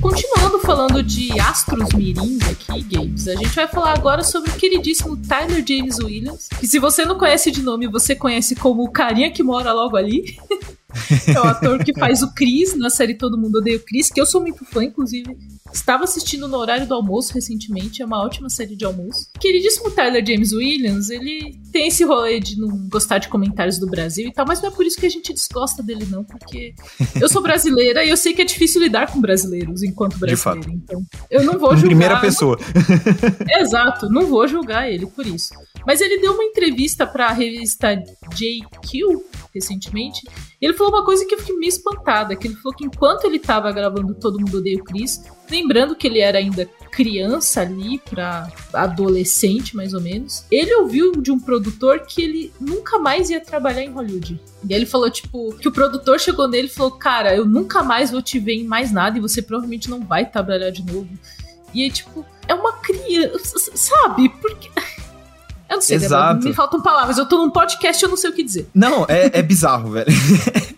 Continuando 0.00 0.58
falando 0.60 1.02
de 1.02 1.38
astros 1.40 1.88
mirins 1.94 2.42
aqui, 2.48 2.82
games, 2.82 3.28
a 3.28 3.34
gente 3.34 3.54
vai 3.54 3.66
falar 3.66 3.94
agora 3.94 4.22
sobre 4.22 4.50
o 4.50 4.54
queridíssimo 4.54 5.16
Tyler 5.16 5.64
James 5.66 5.98
Williams, 5.98 6.48
que 6.58 6.66
se 6.66 6.78
você 6.78 7.04
não 7.04 7.18
conhece 7.18 7.50
de 7.50 7.62
nome, 7.62 7.86
você 7.86 8.14
conhece 8.14 8.54
como 8.54 8.82
o 8.82 8.90
carinha 8.90 9.30
que 9.30 9.42
mora 9.42 9.72
logo 9.72 9.96
ali. 9.96 10.36
é 11.34 11.38
o 11.38 11.44
ator 11.44 11.84
que 11.84 11.92
faz 11.92 12.22
o 12.22 12.32
Chris 12.32 12.76
na 12.76 12.88
série 12.88 13.14
Todo 13.14 13.36
Mundo 13.36 13.58
Odeia 13.58 13.76
o 13.76 13.80
Chris, 13.80 14.08
que 14.08 14.20
eu 14.20 14.26
sou 14.26 14.40
muito 14.40 14.64
fã, 14.64 14.84
inclusive. 14.84 15.36
Estava 15.72 16.04
assistindo 16.04 16.48
no 16.48 16.56
horário 16.56 16.86
do 16.86 16.94
almoço 16.94 17.34
recentemente, 17.34 18.02
é 18.02 18.06
uma 18.06 18.24
ótima 18.24 18.48
série 18.48 18.76
de 18.76 18.84
almoço. 18.84 19.30
Queridíssimo 19.38 19.90
Tyler 19.90 20.24
James 20.24 20.52
Williams, 20.52 21.10
ele 21.10 21.58
tem 21.72 21.88
esse 21.88 22.04
rolê 22.04 22.40
de 22.40 22.58
não 22.58 22.88
gostar 22.88 23.18
de 23.18 23.28
comentários 23.28 23.78
do 23.78 23.86
Brasil 23.86 24.28
e 24.28 24.32
tal, 24.32 24.46
mas 24.46 24.60
não 24.60 24.68
é 24.68 24.72
por 24.72 24.86
isso 24.86 24.98
que 24.98 25.06
a 25.06 25.10
gente 25.10 25.32
desgosta 25.32 25.82
dele, 25.82 26.06
não, 26.10 26.24
porque 26.24 26.74
eu 27.20 27.28
sou 27.28 27.42
brasileira 27.42 28.04
e 28.04 28.08
eu 28.08 28.16
sei 28.16 28.32
que 28.32 28.42
é 28.42 28.44
difícil 28.44 28.82
lidar 28.82 29.10
com 29.12 29.20
brasileiros 29.20 29.82
enquanto 29.82 30.18
brasileira. 30.18 30.70
Então, 30.70 31.02
eu 31.30 31.44
não 31.44 31.58
vou 31.58 31.70
julgar. 31.70 31.84
Em 31.84 31.86
primeira 31.86 32.20
pessoa. 32.20 32.58
Não... 32.58 33.60
Exato, 33.60 34.08
não 34.08 34.26
vou 34.26 34.46
julgar 34.48 34.90
ele 34.90 35.06
por 35.06 35.26
isso. 35.26 35.54
Mas 35.86 36.00
ele 36.00 36.20
deu 36.20 36.34
uma 36.34 36.44
entrevista 36.44 37.06
para 37.06 37.28
a 37.28 37.32
revista 37.32 37.94
JQ 38.34 39.02
recentemente. 39.54 40.20
E 40.60 40.66
ele 40.66 40.74
falou 40.74 40.92
uma 40.92 41.04
coisa 41.04 41.24
que 41.24 41.34
eu 41.34 41.38
fiquei 41.38 41.56
meio 41.56 41.68
espantada, 41.68 42.36
que 42.36 42.48
ele 42.48 42.56
falou 42.56 42.76
que 42.76 42.84
enquanto 42.84 43.24
ele 43.24 43.36
estava 43.36 43.70
gravando 43.72 44.14
Todo 44.14 44.38
Mundo 44.38 44.58
Odeia 44.58 44.78
o 44.78 44.84
Chris, 44.84 45.22
lembrando 45.50 45.96
que 45.96 46.06
ele 46.06 46.20
era 46.20 46.38
ainda 46.38 46.68
criança 46.90 47.60
ali 47.60 47.98
para 47.98 48.50
adolescente 48.72 49.76
mais 49.76 49.94
ou 49.94 50.00
menos, 50.00 50.44
ele 50.50 50.74
ouviu 50.74 51.12
de 51.12 51.30
um 51.30 51.38
produtor 51.38 52.00
que 52.00 52.22
ele 52.22 52.52
nunca 52.60 52.98
mais 52.98 53.30
ia 53.30 53.40
trabalhar 53.40 53.82
em 53.82 53.90
Hollywood. 53.90 54.40
E 54.68 54.74
ele 54.74 54.86
falou 54.86 55.10
tipo 55.10 55.54
que 55.56 55.68
o 55.68 55.72
produtor 55.72 56.18
chegou 56.18 56.48
nele 56.48 56.66
e 56.66 56.70
falou: 56.70 56.92
"Cara, 56.92 57.34
eu 57.36 57.44
nunca 57.44 57.82
mais 57.82 58.10
vou 58.10 58.20
te 58.20 58.38
ver 58.38 58.54
em 58.54 58.64
mais 58.64 58.90
nada 58.90 59.18
e 59.18 59.20
você 59.20 59.40
provavelmente 59.40 59.88
não 59.88 60.00
vai 60.00 60.28
trabalhar 60.28 60.70
de 60.70 60.84
novo". 60.84 61.08
E 61.72 61.84
aí 61.84 61.90
tipo, 61.90 62.24
é 62.46 62.54
uma 62.54 62.72
criança, 62.72 63.58
sabe? 63.74 64.28
Porque 64.40 64.70
eu 65.68 65.76
não 65.76 65.82
sei, 65.82 65.96
Exato. 65.96 66.46
me 66.46 66.54
faltam 66.54 66.80
palavras. 66.80 67.18
Eu 67.18 67.26
tô 67.26 67.36
num 67.36 67.50
podcast 67.50 68.02
e 68.02 68.06
eu 68.06 68.08
não 68.08 68.16
sei 68.16 68.30
o 68.30 68.32
que 68.32 68.42
dizer. 68.42 68.68
Não, 68.74 69.04
é, 69.08 69.38
é 69.38 69.42
bizarro, 69.42 69.90
velho. 69.92 70.06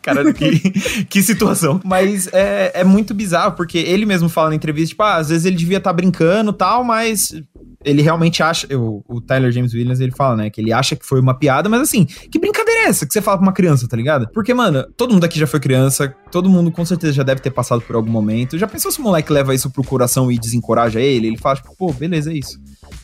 Cara, 0.03 0.33
que, 0.33 1.05
que 1.05 1.23
situação. 1.23 1.81
Mas 1.85 2.27
é, 2.33 2.73
é 2.75 2.85
muito 2.85 3.15
bizarro, 3.15 3.53
porque 3.53 3.79
ele 3.79 4.05
mesmo 4.05 4.29
fala 4.29 4.49
na 4.49 4.57
entrevista, 4.57 4.91
tipo, 4.91 5.03
ah, 5.03 5.17
às 5.17 5.29
vezes 5.29 5.45
ele 5.45 5.57
devia 5.57 5.79
estar 5.79 5.91
tá 5.91 5.95
brincando 5.95 6.53
tal, 6.53 6.83
mas 6.83 7.33
ele 7.85 8.03
realmente 8.03 8.43
acha. 8.43 8.67
O, 8.77 9.05
o, 9.09 9.21
Tyler 9.21 9.53
James 9.53 9.73
Williams, 9.73 10.01
ele 10.01 10.13
fala, 10.13 10.37
né? 10.37 10.51
Que 10.51 10.61
ele 10.61 10.73
acha 10.73 10.97
que 10.97 11.07
foi 11.07 11.21
uma 11.21 11.35
piada, 11.35 11.69
mas 11.69 11.83
assim, 11.83 12.05
que 12.05 12.39
brincadeira 12.39 12.83
é 12.83 12.85
essa 12.87 13.07
que 13.07 13.13
você 13.13 13.23
fala 13.23 13.39
pra 13.39 13.47
uma 13.47 13.53
criança, 13.53 13.87
tá 13.87 13.97
ligado? 13.97 14.29
Porque, 14.33 14.53
mano, 14.53 14.85
todo 14.97 15.13
mundo 15.13 15.25
aqui 15.25 15.39
já 15.39 15.47
foi 15.47 15.61
criança, 15.61 16.15
todo 16.31 16.49
mundo 16.49 16.73
com 16.73 16.85
certeza 16.85 17.13
já 17.13 17.23
deve 17.23 17.41
ter 17.41 17.51
passado 17.51 17.81
por 17.83 17.95
algum 17.95 18.11
momento. 18.11 18.59
Já 18.59 18.67
pensou 18.67 18.91
se 18.91 18.99
o 18.99 19.03
moleque 19.03 19.33
leva 19.33 19.55
isso 19.55 19.71
pro 19.71 19.85
coração 19.85 20.33
e 20.33 20.39
desencoraja 20.39 21.01
ele? 21.01 21.29
Ele 21.29 21.39
fala, 21.39 21.57
tipo, 21.57 21.75
pô, 21.77 21.93
beleza, 21.93 22.33
é 22.33 22.35
isso. 22.35 22.59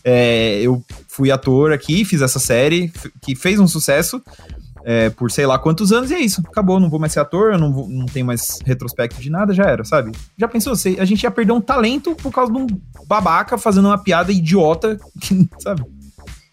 É, 0.08 0.60
eu 0.62 0.84
fui 1.08 1.32
ator 1.32 1.72
aqui, 1.72 2.04
fiz 2.04 2.22
essa 2.22 2.38
série 2.38 2.92
que 3.20 3.34
fez 3.34 3.58
um 3.58 3.66
sucesso 3.66 4.22
é, 4.84 5.10
por 5.10 5.32
sei 5.32 5.44
lá 5.46 5.58
quantos 5.58 5.92
anos 5.92 6.12
e 6.12 6.14
é 6.14 6.20
isso. 6.20 6.40
Acabou, 6.46 6.78
não 6.78 6.88
vou 6.88 7.00
mais 7.00 7.12
ser 7.12 7.18
ator, 7.18 7.58
não, 7.58 7.72
vou, 7.72 7.88
não 7.88 8.06
tenho 8.06 8.24
mais 8.24 8.60
retrospecto 8.64 9.20
de 9.20 9.28
nada, 9.28 9.52
já 9.52 9.64
era, 9.64 9.84
sabe? 9.84 10.12
Já 10.38 10.46
pensou? 10.46 10.74
A 10.74 11.04
gente 11.04 11.24
ia 11.24 11.30
perder 11.30 11.50
um 11.50 11.60
talento 11.60 12.14
por 12.14 12.30
causa 12.30 12.52
de 12.52 12.58
um 12.58 12.68
babaca 13.04 13.58
fazendo 13.58 13.86
uma 13.88 13.98
piada 13.98 14.30
idiota, 14.30 14.96
sabe? 15.58 15.82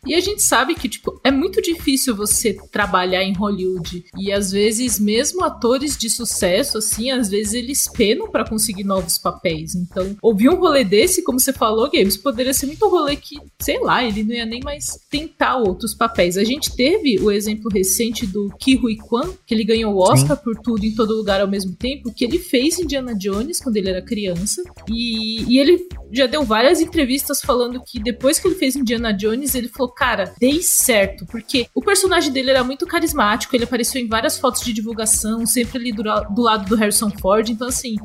E 0.06 0.14
a 0.14 0.20
gente 0.20 0.42
sabe 0.42 0.76
que, 0.76 0.90
tipo, 0.90 1.20
é 1.24 1.32
muito 1.32 1.62
difícil 1.62 2.16
você 2.16 2.54
trabalhar 2.72 3.24
em 3.24 3.34
Hollywood. 3.34 4.06
E 4.18 4.32
às 4.32 4.52
vezes, 4.52 5.00
mesmo 5.00 5.44
atores 5.44 5.98
de 5.98 6.10
sucesso, 6.10 6.78
assim, 6.78 7.12
às 7.12 7.30
vezes 7.30 7.54
eles 7.54 7.88
penam 7.88 8.30
para 8.30 8.48
conseguir 8.48 8.84
novos 8.84 9.18
papéis. 9.18 9.76
Então, 9.76 10.16
ouvir 10.22 10.50
um 10.50 10.56
rolê 10.56 10.84
desse, 10.84 11.24
como 11.24 11.40
você 11.40 11.54
falou, 11.54 11.90
Games, 11.90 12.18
poderia 12.18 12.54
ser 12.54 12.66
muito 12.66 12.86
um 12.86 12.90
rolê 12.90 13.16
que, 13.16 13.38
sei 13.60 13.80
lá, 13.80 14.04
ele 14.04 14.24
não 14.24 14.34
ia 14.34 14.46
nem 14.46 14.62
mais 14.62 15.00
tentar 15.10 15.58
outros 15.58 15.94
papéis. 15.94 16.38
A 16.38 16.44
gente 16.44 16.76
teve 16.76 17.20
o 17.20 17.32
exemplo 17.32 17.72
recente 17.72 18.26
do 18.26 18.50
Ki 18.60 18.76
Hui 18.76 18.98
Kwan, 18.98 19.34
que 19.46 19.54
ele 19.54 19.64
ganhou 19.64 19.94
o 19.94 20.00
Oscar 20.00 20.38
Sim. 20.38 20.44
por 20.44 20.56
tudo 20.60 20.86
em 20.86 20.94
todo 20.94 21.16
lugar 21.16 21.42
ao 21.42 21.48
mesmo 21.48 21.76
tempo, 21.76 22.14
que 22.14 22.26
ele 22.26 22.40
fez 22.40 22.80
Indiana 22.80 23.16
Jones 23.16 23.60
quando 23.60 23.78
ele 23.78 23.90
era 23.90 24.02
criança. 24.02 24.62
E, 24.90 25.44
e 25.44 25.60
ele 25.60 25.88
já 26.12 26.28
deu 26.28 26.44
várias 26.44 26.82
entrevistas 26.82 27.42
falando 27.42 27.82
que 27.84 28.00
depois 28.00 28.40
que 28.40 28.48
ele 28.48 28.56
fez 28.56 28.76
Indiana 28.76 29.12
Jones, 29.14 29.56
ele 29.56 29.68
falou 29.68 29.93
cara, 29.94 30.34
dei 30.40 30.62
certo, 30.62 31.26
porque 31.26 31.68
o 31.74 31.82
personagem 31.82 32.32
dele 32.32 32.50
era 32.50 32.64
muito 32.64 32.86
carismático, 32.86 33.56
ele 33.56 33.64
apareceu 33.64 34.02
em 34.02 34.08
várias 34.08 34.38
fotos 34.38 34.62
de 34.62 34.74
divulgação, 34.74 35.46
sempre 35.46 35.78
ali 35.78 35.92
do, 35.92 36.04
do 36.04 36.42
lado 36.42 36.68
do 36.68 36.76
Harrison 36.76 37.10
Ford, 37.10 37.50
então 37.50 37.68
assim, 37.68 37.96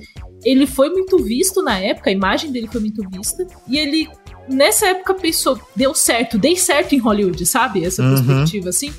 ele 0.45 0.67
foi 0.67 0.91
muito 0.91 1.19
visto 1.23 1.63
na 1.63 1.79
época, 1.79 2.11
a 2.11 2.13
imagem 2.13 2.53
dele 2.53 2.69
foi 2.69 2.81
muito 2.81 3.03
vista, 3.11 3.47
e 3.67 3.79
ele 3.79 4.09
nessa 4.49 4.87
época 4.87 5.15
pensou, 5.15 5.61
deu 5.77 5.95
certo, 5.95 6.39
dei 6.39 6.57
certo 6.57 6.95
em 6.95 6.99
Hollywood, 6.99 7.45
sabe? 7.45 7.85
Essa 7.85 8.03
uhum. 8.03 8.15
perspectiva 8.15 8.71
assim. 8.71 8.93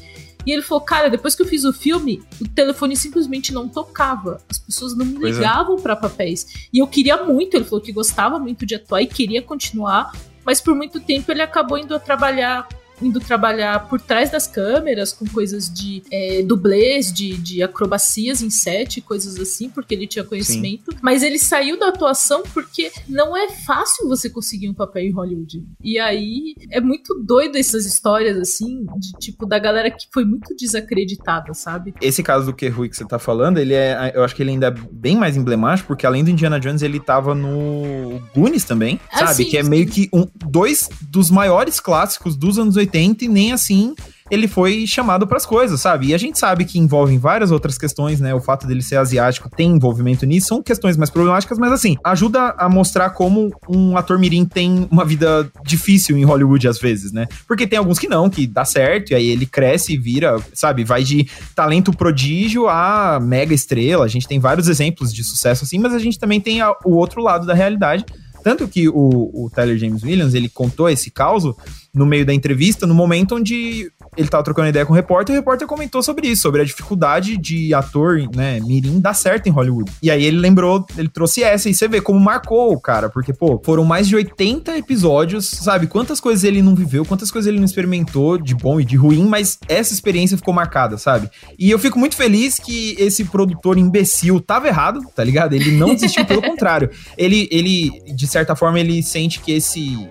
E 0.45 0.51
ele 0.51 0.61
falou, 0.61 0.81
cara, 0.81 1.09
depois 1.09 1.35
que 1.35 1.41
eu 1.41 1.45
fiz 1.45 1.65
o 1.65 1.73
filme, 1.73 2.23
o 2.39 2.47
telefone 2.47 2.95
simplesmente 2.95 3.53
não 3.53 3.67
tocava. 3.67 4.41
As 4.49 4.57
pessoas 4.57 4.95
não 4.95 5.05
me 5.05 5.19
pois 5.19 5.35
é. 5.35 5.39
ligavam 5.39 5.77
é. 5.77 5.81
para 5.81 5.95
papéis. 5.95 6.69
E 6.71 6.79
eu 6.79 6.87
queria 6.87 7.23
muito, 7.23 7.55
ele 7.55 7.65
falou 7.65 7.81
que 7.81 7.91
gostava 7.91 8.39
muito 8.39 8.65
de 8.65 8.75
atuar 8.75 9.01
e 9.01 9.07
queria 9.07 9.41
continuar, 9.41 10.11
mas 10.49 10.59
por 10.59 10.73
muito 10.73 10.99
tempo 10.99 11.31
ele 11.31 11.43
acabou 11.43 11.77
indo 11.77 11.99
trabalhar 11.99 12.67
indo 13.01 13.19
trabalhar 13.19 13.87
por 13.87 13.99
trás 13.99 14.29
das 14.29 14.47
câmeras 14.47 15.13
com 15.13 15.25
coisas 15.27 15.71
de 15.71 16.03
é, 16.11 16.41
dublês, 16.43 17.11
de, 17.11 17.37
de 17.37 17.63
acrobacias 17.63 18.41
em 18.41 18.49
set, 18.49 19.01
coisas 19.01 19.39
assim, 19.39 19.69
porque 19.69 19.93
ele 19.93 20.07
tinha 20.07 20.23
conhecimento. 20.23 20.91
Sim. 20.91 20.97
Mas 21.01 21.23
ele 21.23 21.39
saiu 21.39 21.79
da 21.79 21.89
atuação 21.89 22.43
porque 22.53 22.91
não 23.07 23.35
é 23.35 23.49
fácil 23.49 24.07
você 24.07 24.29
conseguir 24.29 24.69
um 24.69 24.73
papel 24.73 25.03
em 25.03 25.11
Hollywood. 25.11 25.65
E 25.83 25.99
aí 25.99 26.55
é 26.71 26.81
muito 26.81 27.15
doido 27.15 27.57
essas 27.57 27.85
histórias, 27.85 28.37
assim, 28.37 28.85
de 28.97 29.11
tipo, 29.19 29.45
da 29.45 29.59
galera 29.59 29.89
que 29.89 30.07
foi 30.11 30.25
muito 30.25 30.55
desacreditada, 30.55 31.53
sabe? 31.53 31.93
Esse 32.01 32.21
caso 32.23 32.47
do 32.47 32.53
Kerrui 32.53 32.89
que 32.89 32.95
você 32.95 33.05
tá 33.05 33.19
falando, 33.19 33.57
ele 33.57 33.73
é. 33.73 34.11
Eu 34.13 34.23
acho 34.23 34.35
que 34.35 34.43
ele 34.43 34.51
ainda 34.51 34.67
é 34.67 34.75
bem 34.91 35.15
mais 35.15 35.37
emblemático, 35.37 35.87
porque 35.87 36.05
além 36.05 36.23
do 36.23 36.29
Indiana 36.29 36.59
Jones, 36.59 36.81
ele 36.81 36.99
tava 36.99 37.33
no 37.33 38.21
Goonies 38.35 38.63
também, 38.63 38.99
ah, 39.11 39.19
sabe? 39.19 39.35
Sim, 39.35 39.45
que 39.45 39.57
é 39.57 39.63
meio 39.63 39.87
que 39.87 40.09
um, 40.13 40.27
dois 40.35 40.89
dos 41.01 41.29
maiores 41.29 41.79
clássicos 41.79 42.35
dos 42.35 42.57
anos 42.59 42.75
80 42.75 42.88
80 42.89 43.25
e 43.25 43.27
nem 43.27 43.51
assim 43.51 43.95
ele 44.29 44.47
foi 44.47 44.85
chamado 44.85 45.25
para 45.25 45.37
as 45.37 45.45
coisas, 45.45 45.81
sabe? 45.81 46.07
E 46.07 46.13
a 46.13 46.17
gente 46.17 46.37
sabe 46.37 46.65
que 46.65 46.77
envolvem 46.77 47.17
várias 47.17 47.51
outras 47.51 47.77
questões, 47.77 48.19
né? 48.19 48.33
O 48.33 48.39
fato 48.39 48.67
dele 48.67 48.81
ser 48.81 48.97
asiático 48.97 49.49
tem 49.49 49.71
envolvimento 49.71 50.25
nisso, 50.25 50.47
são 50.47 50.61
questões 50.61 50.95
mais 50.95 51.09
problemáticas, 51.09 51.57
mas 51.57 51.71
assim, 51.71 51.97
ajuda 52.03 52.53
a 52.57 52.69
mostrar 52.69 53.09
como 53.11 53.51
um 53.67 53.97
ator 53.97 54.19
mirim 54.19 54.45
tem 54.45 54.87
uma 54.91 55.03
vida 55.03 55.49
difícil 55.65 56.17
em 56.17 56.23
Hollywood 56.23 56.67
às 56.67 56.79
vezes, 56.79 57.11
né? 57.11 57.27
Porque 57.47 57.65
tem 57.65 57.79
alguns 57.79 57.97
que 57.97 58.07
não, 58.07 58.29
que 58.29 58.45
dá 58.45 58.63
certo, 58.63 59.11
e 59.11 59.15
aí 59.15 59.29
ele 59.29 59.45
cresce 59.45 59.93
e 59.93 59.97
vira, 59.97 60.37
sabe? 60.53 60.83
Vai 60.83 61.03
de 61.03 61.27
talento 61.55 61.91
prodígio 61.91 62.67
a 62.67 63.19
mega 63.21 63.53
estrela. 63.53 64.05
A 64.05 64.07
gente 64.07 64.27
tem 64.27 64.39
vários 64.39 64.67
exemplos 64.67 65.13
de 65.13 65.23
sucesso 65.23 65.63
assim, 65.63 65.79
mas 65.79 65.93
a 65.93 65.99
gente 65.99 66.19
também 66.19 66.39
tem 66.39 66.61
a, 66.61 66.71
o 66.85 66.95
outro 66.95 67.21
lado 67.21 67.47
da 67.47 67.53
realidade 67.53 68.05
tanto 68.43 68.67
que 68.67 68.87
o, 68.87 68.93
o 68.93 69.49
Tyler 69.53 69.77
James 69.77 70.03
Williams, 70.03 70.33
ele 70.33 70.49
contou 70.49 70.89
esse 70.89 71.11
caso 71.11 71.55
no 71.93 72.05
meio 72.05 72.25
da 72.25 72.33
entrevista, 72.33 72.85
no 72.85 72.93
momento 72.93 73.35
onde 73.35 73.91
ele 74.17 74.27
tava 74.27 74.43
trocando 74.43 74.69
ideia 74.69 74.85
com 74.85 74.93
o 74.93 74.95
repórter, 74.95 75.35
e 75.35 75.37
o 75.37 75.41
repórter 75.41 75.67
comentou 75.67 76.01
sobre 76.01 76.27
isso, 76.27 76.41
sobre 76.41 76.61
a 76.61 76.65
dificuldade 76.65 77.37
de 77.37 77.73
ator, 77.73 78.21
né, 78.35 78.59
mirim, 78.59 78.99
dar 78.99 79.13
certo 79.13 79.47
em 79.47 79.51
Hollywood. 79.51 79.91
E 80.01 80.11
aí 80.11 80.23
ele 80.23 80.37
lembrou, 80.37 80.85
ele 80.97 81.09
trouxe 81.09 81.43
essa, 81.43 81.69
e 81.69 81.73
você 81.73 81.87
vê 81.87 82.01
como 82.01 82.19
marcou 82.19 82.73
o 82.73 82.79
cara, 82.79 83.09
porque, 83.09 83.33
pô, 83.33 83.61
foram 83.63 83.83
mais 83.83 84.07
de 84.07 84.15
80 84.15 84.77
episódios, 84.77 85.47
sabe? 85.47 85.87
Quantas 85.87 86.19
coisas 86.19 86.43
ele 86.43 86.61
não 86.61 86.75
viveu, 86.75 87.05
quantas 87.05 87.31
coisas 87.31 87.47
ele 87.47 87.57
não 87.57 87.65
experimentou 87.65 88.37
de 88.37 88.55
bom 88.55 88.79
e 88.79 88.85
de 88.85 88.95
ruim, 88.95 89.25
mas 89.25 89.57
essa 89.67 89.93
experiência 89.93 90.37
ficou 90.37 90.53
marcada, 90.53 90.97
sabe? 90.97 91.29
E 91.57 91.69
eu 91.69 91.79
fico 91.79 91.99
muito 91.99 92.15
feliz 92.15 92.59
que 92.59 92.95
esse 92.97 93.25
produtor 93.25 93.77
imbecil 93.77 94.39
tava 94.39 94.67
errado, 94.67 95.01
tá 95.15 95.23
ligado? 95.23 95.53
Ele 95.53 95.71
não 95.71 95.93
desistiu, 95.93 96.25
pelo 96.25 96.41
contrário. 96.41 96.89
Ele, 97.17 97.47
ele, 97.51 97.91
de 98.13 98.27
certa 98.27 98.55
forma, 98.55 98.79
ele 98.79 99.01
sente 99.01 99.39
que 99.39 99.51
esse 99.51 100.07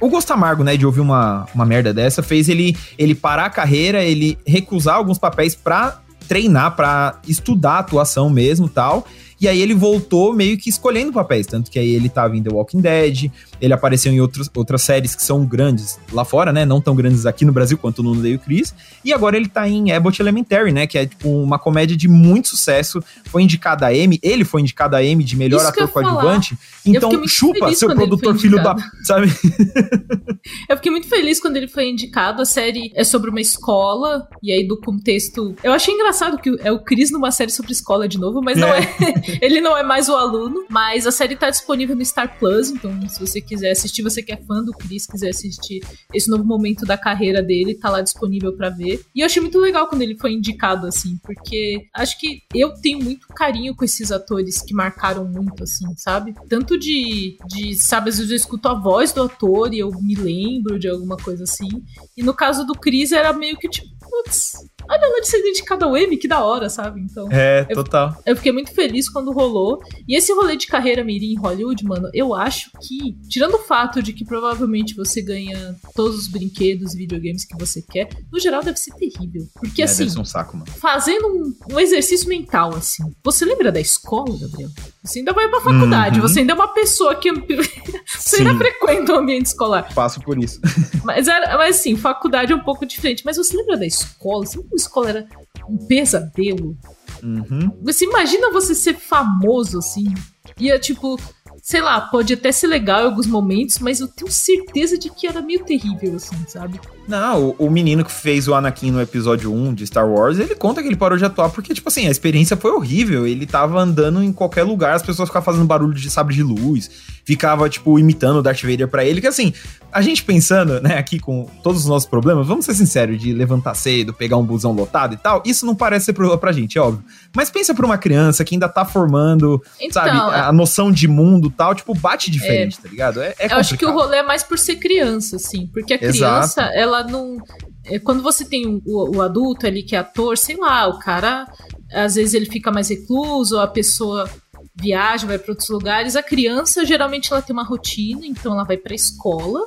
o 0.00 0.08
gosto 0.08 0.32
amargo, 0.32 0.62
né, 0.62 0.76
de 0.76 0.86
ouvir 0.86 1.00
uma, 1.00 1.46
uma 1.54 1.64
merda 1.64 1.92
dessa, 1.92 2.22
fez 2.22 2.48
ele, 2.48 2.76
ele 2.98 3.14
parar 3.14 3.46
a 3.46 3.50
carreira, 3.50 4.04
ele 4.04 4.38
recusar 4.46 4.96
alguns 4.96 5.18
papéis 5.18 5.54
pra 5.54 6.00
treinar, 6.26 6.76
pra 6.76 7.20
estudar 7.26 7.72
a 7.72 7.78
atuação 7.78 8.28
mesmo 8.28 8.68
tal. 8.68 9.06
E 9.40 9.46
aí 9.46 9.60
ele 9.60 9.74
voltou 9.74 10.34
meio 10.34 10.58
que 10.58 10.68
escolhendo 10.68 11.12
papéis, 11.12 11.46
tanto 11.46 11.70
que 11.70 11.78
aí 11.78 11.90
ele 11.90 12.08
tava 12.08 12.36
em 12.36 12.42
The 12.42 12.50
Walking 12.52 12.80
Dead, 12.80 13.30
ele 13.60 13.72
apareceu 13.72 14.12
em 14.12 14.20
outros, 14.20 14.50
outras 14.54 14.82
séries 14.82 15.14
que 15.14 15.22
são 15.22 15.44
grandes 15.44 15.98
lá 16.12 16.24
fora, 16.24 16.52
né? 16.52 16.64
Não 16.64 16.80
tão 16.80 16.94
grandes 16.94 17.26
aqui 17.26 17.44
no 17.44 17.52
Brasil 17.52 17.76
quanto 17.76 18.02
no 18.02 18.14
Day 18.14 18.38
Chris. 18.38 18.74
E 19.04 19.12
agora 19.12 19.36
ele 19.36 19.48
tá 19.48 19.68
em 19.68 19.92
Abbott 19.92 20.20
Elementary, 20.20 20.72
né? 20.72 20.86
Que 20.86 20.98
é 20.98 21.06
tipo 21.06 21.28
uma 21.28 21.58
comédia 21.58 21.96
de 21.96 22.08
muito 22.08 22.48
sucesso. 22.48 23.02
Foi 23.24 23.42
indicada 23.42 23.86
a 23.86 23.94
M, 23.94 24.18
ele 24.22 24.44
foi 24.44 24.60
indicado 24.60 24.96
a 24.96 25.02
M 25.02 25.22
de 25.22 25.36
melhor 25.36 25.58
Isso 25.58 25.68
ator 25.68 25.88
coadjuvante. 25.88 26.58
Então 26.84 27.26
chupa, 27.26 27.72
seu 27.74 27.94
produtor 27.94 28.38
filho 28.38 28.62
da. 28.62 28.76
Sabe? 29.02 29.28
Eu 30.68 30.76
fiquei 30.76 30.90
muito 30.90 31.08
feliz 31.08 31.40
quando 31.40 31.56
ele 31.56 31.68
foi 31.68 31.88
indicado. 31.88 32.42
A 32.42 32.44
série 32.44 32.92
é 32.94 33.04
sobre 33.04 33.28
uma 33.30 33.40
escola, 33.40 34.28
e 34.42 34.52
aí 34.52 34.66
do 34.66 34.80
contexto. 34.80 35.54
Eu 35.62 35.72
achei 35.72 35.92
engraçado 35.92 36.38
que 36.38 36.56
é 36.60 36.72
o 36.72 36.78
Chris 36.78 37.10
numa 37.10 37.30
série 37.30 37.50
sobre 37.50 37.72
escola 37.72 38.08
de 38.08 38.18
novo, 38.18 38.40
mas 38.42 38.56
não 38.56 38.68
É. 38.68 38.80
é. 38.80 39.38
ele 39.44 39.60
não 39.60 39.76
é 39.76 39.82
mais 39.82 40.08
o 40.08 40.14
aluno. 40.14 40.64
Mas 40.68 41.06
a 41.06 41.12
série 41.12 41.36
tá 41.36 41.50
disponível 41.50 41.96
no 41.96 42.04
Star 42.04 42.38
Plus, 42.38 42.70
então 42.70 43.08
se 43.08 43.20
você 43.20 43.40
quiser 43.48 43.70
assistir, 43.70 44.02
você 44.02 44.22
que 44.22 44.32
é 44.32 44.36
fã 44.36 44.62
do 44.62 44.72
Chris, 44.72 45.06
quiser 45.06 45.30
assistir 45.30 45.80
esse 46.12 46.30
novo 46.30 46.44
momento 46.44 46.84
da 46.84 46.98
carreira 46.98 47.42
dele, 47.42 47.74
tá 47.74 47.90
lá 47.90 48.00
disponível 48.00 48.52
pra 48.56 48.68
ver. 48.68 49.04
E 49.14 49.20
eu 49.20 49.26
achei 49.26 49.40
muito 49.40 49.58
legal 49.58 49.88
quando 49.88 50.02
ele 50.02 50.16
foi 50.16 50.32
indicado, 50.32 50.86
assim, 50.86 51.18
porque 51.22 51.86
acho 51.94 52.18
que 52.18 52.42
eu 52.54 52.74
tenho 52.74 53.02
muito 53.02 53.28
carinho 53.28 53.74
com 53.74 53.84
esses 53.84 54.12
atores 54.12 54.60
que 54.62 54.74
marcaram 54.74 55.24
muito, 55.24 55.64
assim, 55.64 55.86
sabe? 55.96 56.34
Tanto 56.48 56.78
de, 56.78 57.38
de 57.46 57.74
sabe, 57.74 58.10
às 58.10 58.18
vezes 58.18 58.30
eu 58.30 58.36
escuto 58.36 58.68
a 58.68 58.74
voz 58.74 59.12
do 59.12 59.22
ator 59.22 59.72
e 59.72 59.78
eu 59.78 59.90
me 60.00 60.14
lembro 60.14 60.78
de 60.78 60.88
alguma 60.88 61.16
coisa 61.16 61.44
assim. 61.44 61.82
E 62.16 62.22
no 62.22 62.34
caso 62.34 62.64
do 62.64 62.74
Chris 62.74 63.12
era 63.12 63.32
meio 63.32 63.56
que 63.56 63.68
tipo, 63.68 63.88
putz, 63.98 64.68
olha 64.88 65.00
ela 65.04 65.20
de 65.20 65.28
ser 65.28 65.42
dedicada 65.42 65.84
ao 65.86 65.96
M, 65.96 66.16
que 66.16 66.28
da 66.28 66.42
hora, 66.44 66.68
sabe? 66.70 67.00
Então. 67.00 67.28
É, 67.30 67.64
total. 67.64 68.16
Eu 68.26 68.36
fiquei 68.36 68.52
muito 68.52 68.72
feliz 68.74 69.08
quando 69.08 69.32
rolou. 69.32 69.80
E 70.06 70.16
esse 70.16 70.32
rolê 70.32 70.56
de 70.56 70.66
carreira 70.66 71.04
mirim 71.04 71.32
em 71.32 71.38
Hollywood, 71.38 71.84
mano, 71.84 72.08
eu 72.14 72.34
acho 72.34 72.70
que, 72.80 73.16
tirando 73.28 73.54
o 73.54 73.58
fato 73.58 74.02
de 74.02 74.12
que 74.12 74.24
provavelmente 74.24 74.94
você 74.94 75.20
ganha 75.22 75.76
todos 75.94 76.16
os 76.18 76.28
brinquedos 76.28 76.94
e 76.94 76.98
videogames 76.98 77.44
que 77.44 77.56
você 77.58 77.82
quer, 77.82 78.08
no 78.32 78.38
geral 78.40 78.62
deve 78.62 78.78
ser 78.78 78.92
terrível. 78.94 79.42
Porque 79.54 79.82
É, 79.82 79.84
assim, 79.84 79.98
deve 80.04 80.10
ser 80.12 80.20
um 80.20 80.24
saco, 80.24 80.56
mano. 80.56 80.70
fazendo 80.72 81.26
um, 81.28 81.74
um 81.74 81.80
exercício 81.80 82.28
mental, 82.28 82.74
assim. 82.74 83.02
Você 83.24 83.44
lembra 83.44 83.70
da 83.72 83.80
escola, 83.80 84.36
Gabriel? 84.40 84.70
Você 85.04 85.20
ainda 85.20 85.32
vai 85.32 85.48
pra 85.48 85.60
faculdade, 85.60 86.20
Uhum. 86.20 86.28
você 86.28 86.40
ainda 86.40 86.52
é 86.52 86.54
uma 86.54 86.68
pessoa 86.74 87.14
que. 87.14 87.30
você 88.06 88.36
ainda 88.38 88.52
Sim. 88.52 88.58
frequenta 88.58 89.12
o 89.12 89.16
ambiente 89.18 89.46
escolar. 89.46 89.92
Passo 89.94 90.20
por 90.20 90.38
isso. 90.42 90.60
Mas, 91.04 91.26
era, 91.26 91.56
mas 91.56 91.76
assim, 91.76 91.96
faculdade 91.96 92.52
é 92.52 92.56
um 92.56 92.60
pouco 92.62 92.84
diferente. 92.84 93.22
Mas 93.24 93.38
você 93.38 93.56
lembra 93.56 93.78
da 93.78 93.86
escola? 93.86 94.44
Você 94.44 94.58
a 94.58 94.77
escola 94.78 95.10
era 95.10 95.28
um 95.68 95.76
pesadelo? 95.76 96.76
Uhum. 97.22 97.70
Você 97.82 98.04
imagina 98.04 98.50
você 98.50 98.74
ser 98.74 98.94
famoso, 98.94 99.78
assim? 99.78 100.12
E 100.58 100.70
é 100.70 100.78
tipo, 100.78 101.18
sei 101.62 101.80
lá, 101.80 102.00
pode 102.00 102.34
até 102.34 102.50
ser 102.50 102.66
legal 102.66 103.02
em 103.02 103.06
alguns 103.06 103.26
momentos, 103.26 103.78
mas 103.78 104.00
eu 104.00 104.08
tenho 104.08 104.30
certeza 104.30 104.96
de 104.98 105.10
que 105.10 105.26
era 105.26 105.42
meio 105.42 105.64
terrível, 105.64 106.16
assim, 106.16 106.36
sabe? 106.46 106.80
Não, 107.08 107.42
o, 107.58 107.66
o 107.66 107.70
menino 107.70 108.04
que 108.04 108.12
fez 108.12 108.46
o 108.46 108.54
Anakin 108.54 108.90
no 108.90 109.00
episódio 109.00 109.50
1 109.50 109.72
de 109.72 109.86
Star 109.86 110.06
Wars, 110.06 110.38
ele 110.38 110.54
conta 110.54 110.82
que 110.82 110.88
ele 110.88 110.96
parou 110.96 111.16
de 111.16 111.24
atuar 111.24 111.48
porque, 111.48 111.72
tipo 111.72 111.88
assim, 111.88 112.06
a 112.06 112.10
experiência 112.10 112.54
foi 112.54 112.70
horrível. 112.70 113.26
Ele 113.26 113.46
tava 113.46 113.80
andando 113.80 114.22
em 114.22 114.30
qualquer 114.30 114.62
lugar, 114.62 114.94
as 114.94 115.02
pessoas 115.02 115.30
ficavam 115.30 115.46
fazendo 115.46 115.66
barulho 115.66 115.94
de 115.94 116.10
sabre 116.10 116.34
de 116.34 116.42
luz, 116.42 116.90
ficava, 117.24 117.66
tipo, 117.70 117.98
imitando 117.98 118.40
o 118.40 118.42
Darth 118.42 118.60
Vader 118.62 118.88
pra 118.88 119.06
ele. 119.06 119.22
Que 119.22 119.26
assim, 119.26 119.54
a 119.90 120.02
gente 120.02 120.22
pensando, 120.22 120.80
né, 120.80 120.98
aqui 120.98 121.18
com 121.18 121.48
todos 121.62 121.82
os 121.82 121.86
nossos 121.86 122.08
problemas, 122.08 122.46
vamos 122.46 122.64
ser 122.66 122.74
sinceros, 122.74 123.18
de 123.18 123.32
levantar 123.32 123.74
cedo, 123.74 124.12
pegar 124.12 124.36
um 124.36 124.44
busão 124.44 124.72
lotado 124.72 125.14
e 125.14 125.16
tal, 125.16 125.42
isso 125.46 125.64
não 125.64 125.74
parece 125.74 126.06
ser 126.06 126.12
problema 126.12 126.38
pra 126.38 126.52
gente, 126.52 126.76
é 126.76 126.80
óbvio. 126.80 127.02
Mas 127.34 127.50
pensa 127.50 127.74
pra 127.74 127.86
uma 127.86 127.96
criança 127.96 128.44
que 128.44 128.54
ainda 128.54 128.68
tá 128.68 128.84
formando, 128.84 129.62
Então, 129.80 130.04
sabe, 130.04 130.18
a 130.18 130.52
noção 130.52 130.92
de 130.92 131.08
mundo 131.08 131.48
e 131.48 131.52
tal, 131.52 131.74
tipo, 131.74 131.94
bate 131.94 132.30
diferente, 132.30 132.78
tá 132.78 132.88
ligado? 132.88 133.22
É, 133.22 133.34
é 133.38 133.52
eu 133.52 133.56
acho 133.56 133.76
que 133.78 133.86
o 133.86 133.92
rolê 133.92 134.18
é 134.18 134.22
mais 134.22 134.42
por 134.42 134.58
ser 134.58 134.76
criança, 134.76 135.36
assim. 135.36 135.66
Porque 135.72 135.94
a 135.94 135.96
Exato. 135.96 136.12
criança, 136.12 136.62
ela 136.98 137.08
não. 137.08 137.38
é, 137.84 137.98
Quando 137.98 138.22
você 138.22 138.44
tem 138.44 138.82
o, 138.86 139.16
o 139.16 139.22
adulto 139.22 139.66
ali 139.66 139.82
que 139.82 139.96
é 139.96 139.98
ator, 139.98 140.36
sei 140.36 140.56
lá, 140.56 140.86
o 140.88 140.98
cara. 140.98 141.46
Às 141.92 142.16
vezes 142.16 142.34
ele 142.34 142.46
fica 142.46 142.70
mais 142.70 142.90
recluso, 142.90 143.58
a 143.58 143.66
pessoa 143.66 144.28
viaja, 144.74 145.26
vai 145.26 145.38
para 145.38 145.52
outros 145.52 145.68
lugares. 145.68 146.16
A 146.16 146.22
criança, 146.22 146.84
geralmente, 146.84 147.32
ela 147.32 147.42
tem 147.42 147.54
uma 147.54 147.64
rotina, 147.64 148.26
então 148.26 148.52
ela 148.52 148.64
vai 148.64 148.76
pra 148.76 148.94
escola. 148.94 149.64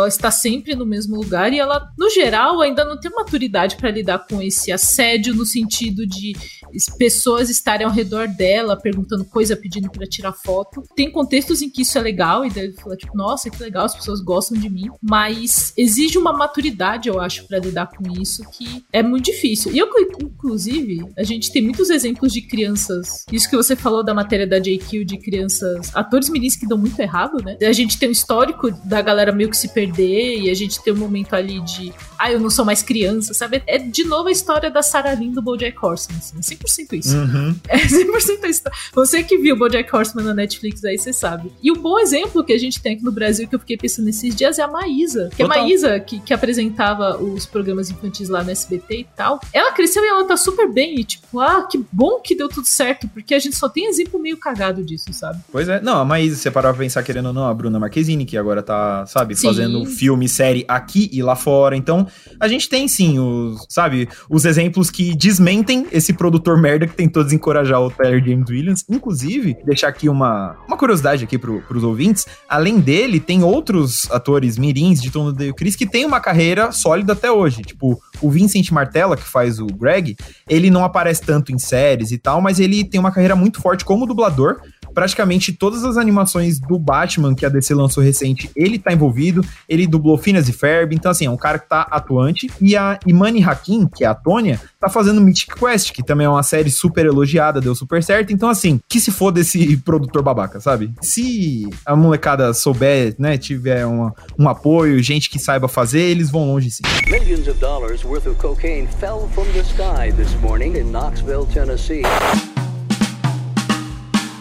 Ela 0.00 0.08
está 0.08 0.30
sempre 0.30 0.74
no 0.74 0.84
mesmo 0.86 1.16
lugar 1.16 1.52
e 1.52 1.58
ela, 1.58 1.88
no 1.98 2.08
geral, 2.10 2.60
ainda 2.60 2.84
não 2.84 2.98
tem 2.98 3.10
maturidade 3.10 3.76
para 3.76 3.90
lidar 3.90 4.26
com 4.26 4.40
esse 4.42 4.70
assédio 4.72 5.34
no 5.34 5.44
sentido 5.46 6.06
de 6.06 6.34
es- 6.72 6.88
pessoas 6.88 7.48
estarem 7.50 7.86
ao 7.86 7.92
redor 7.92 8.28
dela 8.28 8.76
perguntando 8.76 9.24
coisa, 9.24 9.56
pedindo 9.56 9.90
para 9.90 10.06
tirar 10.06 10.32
foto. 10.32 10.82
Tem 10.94 11.10
contextos 11.10 11.62
em 11.62 11.70
que 11.70 11.82
isso 11.82 11.96
é 11.98 12.00
legal 12.00 12.44
e 12.44 12.50
deve 12.50 12.72
falar 12.74 12.96
tipo, 12.96 13.16
nossa, 13.16 13.48
que 13.50 13.62
legal, 13.62 13.84
as 13.86 13.94
pessoas 13.94 14.20
gostam 14.20 14.58
de 14.58 14.68
mim, 14.68 14.88
mas 15.02 15.72
exige 15.76 16.18
uma 16.18 16.32
maturidade, 16.32 17.08
eu 17.08 17.20
acho, 17.20 17.46
para 17.46 17.58
lidar 17.58 17.86
com 17.88 18.10
isso 18.20 18.42
que 18.50 18.84
é 18.92 19.02
muito 19.02 19.26
difícil. 19.26 19.72
E 19.72 19.78
eu, 19.78 19.88
inclusive, 20.22 21.04
a 21.16 21.22
gente 21.22 21.50
tem 21.52 21.62
muitos 21.62 21.90
exemplos 21.90 22.32
de 22.32 22.42
crianças. 22.42 23.24
Isso 23.32 23.48
que 23.48 23.56
você 23.56 23.74
falou 23.74 24.04
da 24.04 24.14
matéria 24.14 24.46
da 24.46 24.58
JQ 24.58 25.04
de 25.04 25.18
crianças, 25.18 25.90
atores 25.94 26.28
mirins 26.28 26.56
que 26.56 26.66
dão 26.66 26.78
muito 26.78 26.98
errado, 27.00 27.42
né? 27.42 27.56
A 27.62 27.72
gente 27.72 27.98
tem 27.98 28.08
um 28.08 28.12
histórico 28.12 28.70
da 28.84 29.00
galera 29.00 29.32
meio 29.32 29.50
que 29.50 29.56
se 29.56 29.68
perder 29.86 30.40
e 30.40 30.50
a 30.50 30.54
gente 30.54 30.82
tem 30.82 30.92
um 30.92 30.96
momento 30.96 31.34
ali 31.34 31.60
de, 31.60 31.92
ah, 32.18 32.30
eu 32.30 32.40
não 32.40 32.50
sou 32.50 32.64
mais 32.64 32.82
criança, 32.82 33.32
sabe? 33.32 33.62
É 33.66 33.78
de 33.78 34.04
novo 34.04 34.28
a 34.28 34.32
história 34.32 34.70
da 34.70 34.82
Sarah 34.82 35.14
Lynn 35.14 35.32
do 35.32 35.42
BoJack 35.42 35.76
Horseman, 35.80 36.18
assim, 36.18 36.56
100% 36.56 36.92
isso. 36.98 37.16
Uhum. 37.16 37.56
É 37.68 37.78
100% 37.78 38.48
isso. 38.48 38.62
Você 38.94 39.22
que 39.22 39.38
viu 39.38 39.54
o 39.54 39.58
BoJack 39.58 39.94
Horseman 39.94 40.24
na 40.24 40.34
Netflix 40.34 40.84
aí, 40.84 40.98
você 40.98 41.12
sabe. 41.12 41.52
E 41.62 41.70
o 41.70 41.76
bom 41.76 41.98
exemplo 41.98 42.44
que 42.44 42.52
a 42.52 42.58
gente 42.58 42.80
tem 42.80 42.94
aqui 42.94 43.04
no 43.04 43.12
Brasil, 43.12 43.46
que 43.46 43.54
eu 43.54 43.58
fiquei 43.58 43.76
pensando 43.76 44.06
nesses 44.06 44.34
dias, 44.34 44.58
é 44.58 44.62
a 44.62 44.68
Maísa. 44.68 45.28
Que 45.30 45.42
Total. 45.42 45.58
a 45.58 45.60
Maísa, 45.60 46.00
que, 46.00 46.20
que 46.20 46.32
apresentava 46.32 47.16
os 47.18 47.44
programas 47.44 47.90
infantis 47.90 48.28
lá 48.28 48.42
no 48.42 48.50
SBT 48.50 49.00
e 49.00 49.06
tal, 49.16 49.40
ela 49.52 49.72
cresceu 49.72 50.02
e 50.04 50.08
ela 50.08 50.24
tá 50.24 50.36
super 50.36 50.70
bem. 50.70 51.00
E 51.00 51.04
tipo, 51.04 51.40
ah, 51.40 51.66
que 51.70 51.84
bom 51.92 52.20
que 52.20 52.34
deu 52.34 52.48
tudo 52.48 52.66
certo, 52.66 53.08
porque 53.08 53.34
a 53.34 53.38
gente 53.38 53.56
só 53.56 53.68
tem 53.68 53.86
exemplo 53.86 54.18
meio 54.20 54.36
cagado 54.36 54.82
disso, 54.82 55.12
sabe? 55.12 55.40
Pois 55.50 55.68
é. 55.68 55.80
Não, 55.80 56.00
a 56.00 56.04
Maísa, 56.04 56.36
você 56.36 56.50
parar 56.50 56.72
pra 56.72 56.82
pensar, 56.82 57.02
querendo 57.02 57.26
ou 57.26 57.32
não, 57.32 57.46
a 57.46 57.54
Bruna 57.54 57.78
Marquezine, 57.78 58.24
que 58.24 58.36
agora 58.36 58.62
tá, 58.62 59.04
sabe, 59.06 59.34
Sim. 59.34 59.48
fazendo 59.48 59.75
filme, 59.84 60.28
série 60.28 60.64
aqui 60.68 61.10
e 61.12 61.22
lá 61.22 61.36
fora. 61.36 61.76
Então, 61.76 62.06
a 62.40 62.48
gente 62.48 62.68
tem 62.68 62.88
sim 62.88 63.18
os, 63.18 63.66
sabe, 63.68 64.08
os 64.30 64.44
exemplos 64.44 64.90
que 64.90 65.14
desmentem 65.14 65.86
esse 65.92 66.12
produtor 66.12 66.60
merda 66.60 66.86
que 66.86 66.94
tentou 66.94 67.22
desencorajar 67.22 67.80
o 67.80 67.90
Tyler 67.90 68.24
James 68.24 68.48
Williams. 68.48 68.84
Inclusive, 68.88 69.56
deixar 69.64 69.88
aqui 69.88 70.08
uma, 70.08 70.56
uma 70.66 70.76
curiosidade 70.76 71.24
aqui 71.24 71.38
pro, 71.38 71.60
pros 71.62 71.84
ouvintes. 71.84 72.26
Além 72.48 72.78
dele, 72.78 73.20
tem 73.20 73.42
outros 73.42 74.10
atores 74.10 74.56
mirins 74.56 75.00
de 75.02 75.10
Tom 75.10 75.32
e 75.38 75.52
Chris 75.52 75.76
que 75.76 75.86
tem 75.86 76.04
uma 76.04 76.20
carreira 76.20 76.72
sólida 76.72 77.12
até 77.12 77.30
hoje. 77.30 77.62
Tipo, 77.62 78.00
o 78.20 78.30
Vincent 78.30 78.70
Martella, 78.70 79.16
que 79.16 79.22
faz 79.22 79.58
o 79.58 79.66
Greg, 79.66 80.16
ele 80.48 80.70
não 80.70 80.84
aparece 80.84 81.22
tanto 81.22 81.52
em 81.52 81.58
séries 81.58 82.12
e 82.12 82.18
tal, 82.18 82.40
mas 82.40 82.60
ele 82.60 82.84
tem 82.84 83.00
uma 83.00 83.10
carreira 83.10 83.36
muito 83.36 83.60
forte 83.60 83.84
como 83.84 84.06
dublador 84.06 84.60
praticamente 84.96 85.52
todas 85.52 85.84
as 85.84 85.98
animações 85.98 86.58
do 86.58 86.78
Batman 86.78 87.34
que 87.34 87.44
a 87.44 87.50
DC 87.50 87.74
lançou 87.74 88.02
recente, 88.02 88.50
ele 88.56 88.78
tá 88.78 88.94
envolvido, 88.94 89.44
ele 89.68 89.86
dublou 89.86 90.16
Phineas 90.16 90.48
e 90.48 90.54
Ferb, 90.54 90.94
então 90.94 91.10
assim, 91.10 91.26
é 91.26 91.30
um 91.30 91.36
cara 91.36 91.58
que 91.58 91.68
tá 91.68 91.82
atuante, 91.90 92.50
e 92.58 92.74
a 92.74 92.98
Imani 93.06 93.44
Hakim, 93.44 93.86
que 93.94 94.04
é 94.04 94.06
a 94.06 94.14
Tônia, 94.14 94.58
tá 94.80 94.88
fazendo 94.88 95.20
Mythic 95.20 95.54
Quest, 95.54 95.92
que 95.92 96.02
também 96.02 96.26
é 96.26 96.30
uma 96.30 96.42
série 96.42 96.70
super 96.70 97.04
elogiada, 97.04 97.60
deu 97.60 97.74
super 97.74 98.02
certo, 98.02 98.32
então 98.32 98.48
assim, 98.48 98.80
que 98.88 98.98
se 98.98 99.10
for 99.10 99.30
desse 99.30 99.76
produtor 99.84 100.22
babaca, 100.22 100.60
sabe? 100.60 100.90
Se 101.02 101.68
a 101.84 101.94
molecada 101.94 102.54
souber, 102.54 103.14
né, 103.18 103.36
tiver 103.36 103.86
um 103.86 104.48
apoio, 104.48 105.02
gente 105.02 105.28
que 105.28 105.38
saiba 105.38 105.68
fazer, 105.68 106.00
eles 106.00 106.30
vão 106.30 106.46
longe 106.46 106.70
sim. 106.70 106.82
Millions 107.10 107.46
of 107.48 107.60
dollars 107.60 108.02
worth 108.02 108.26
of 108.26 108.36
cocaine 108.38 108.88
fell 108.98 109.28
from 109.34 109.44
the 109.52 109.62
sky 109.62 110.10
this 110.16 110.34
morning 110.40 110.74
in 110.78 110.90
Knoxville, 110.90 111.46
Tennessee. 111.52 112.02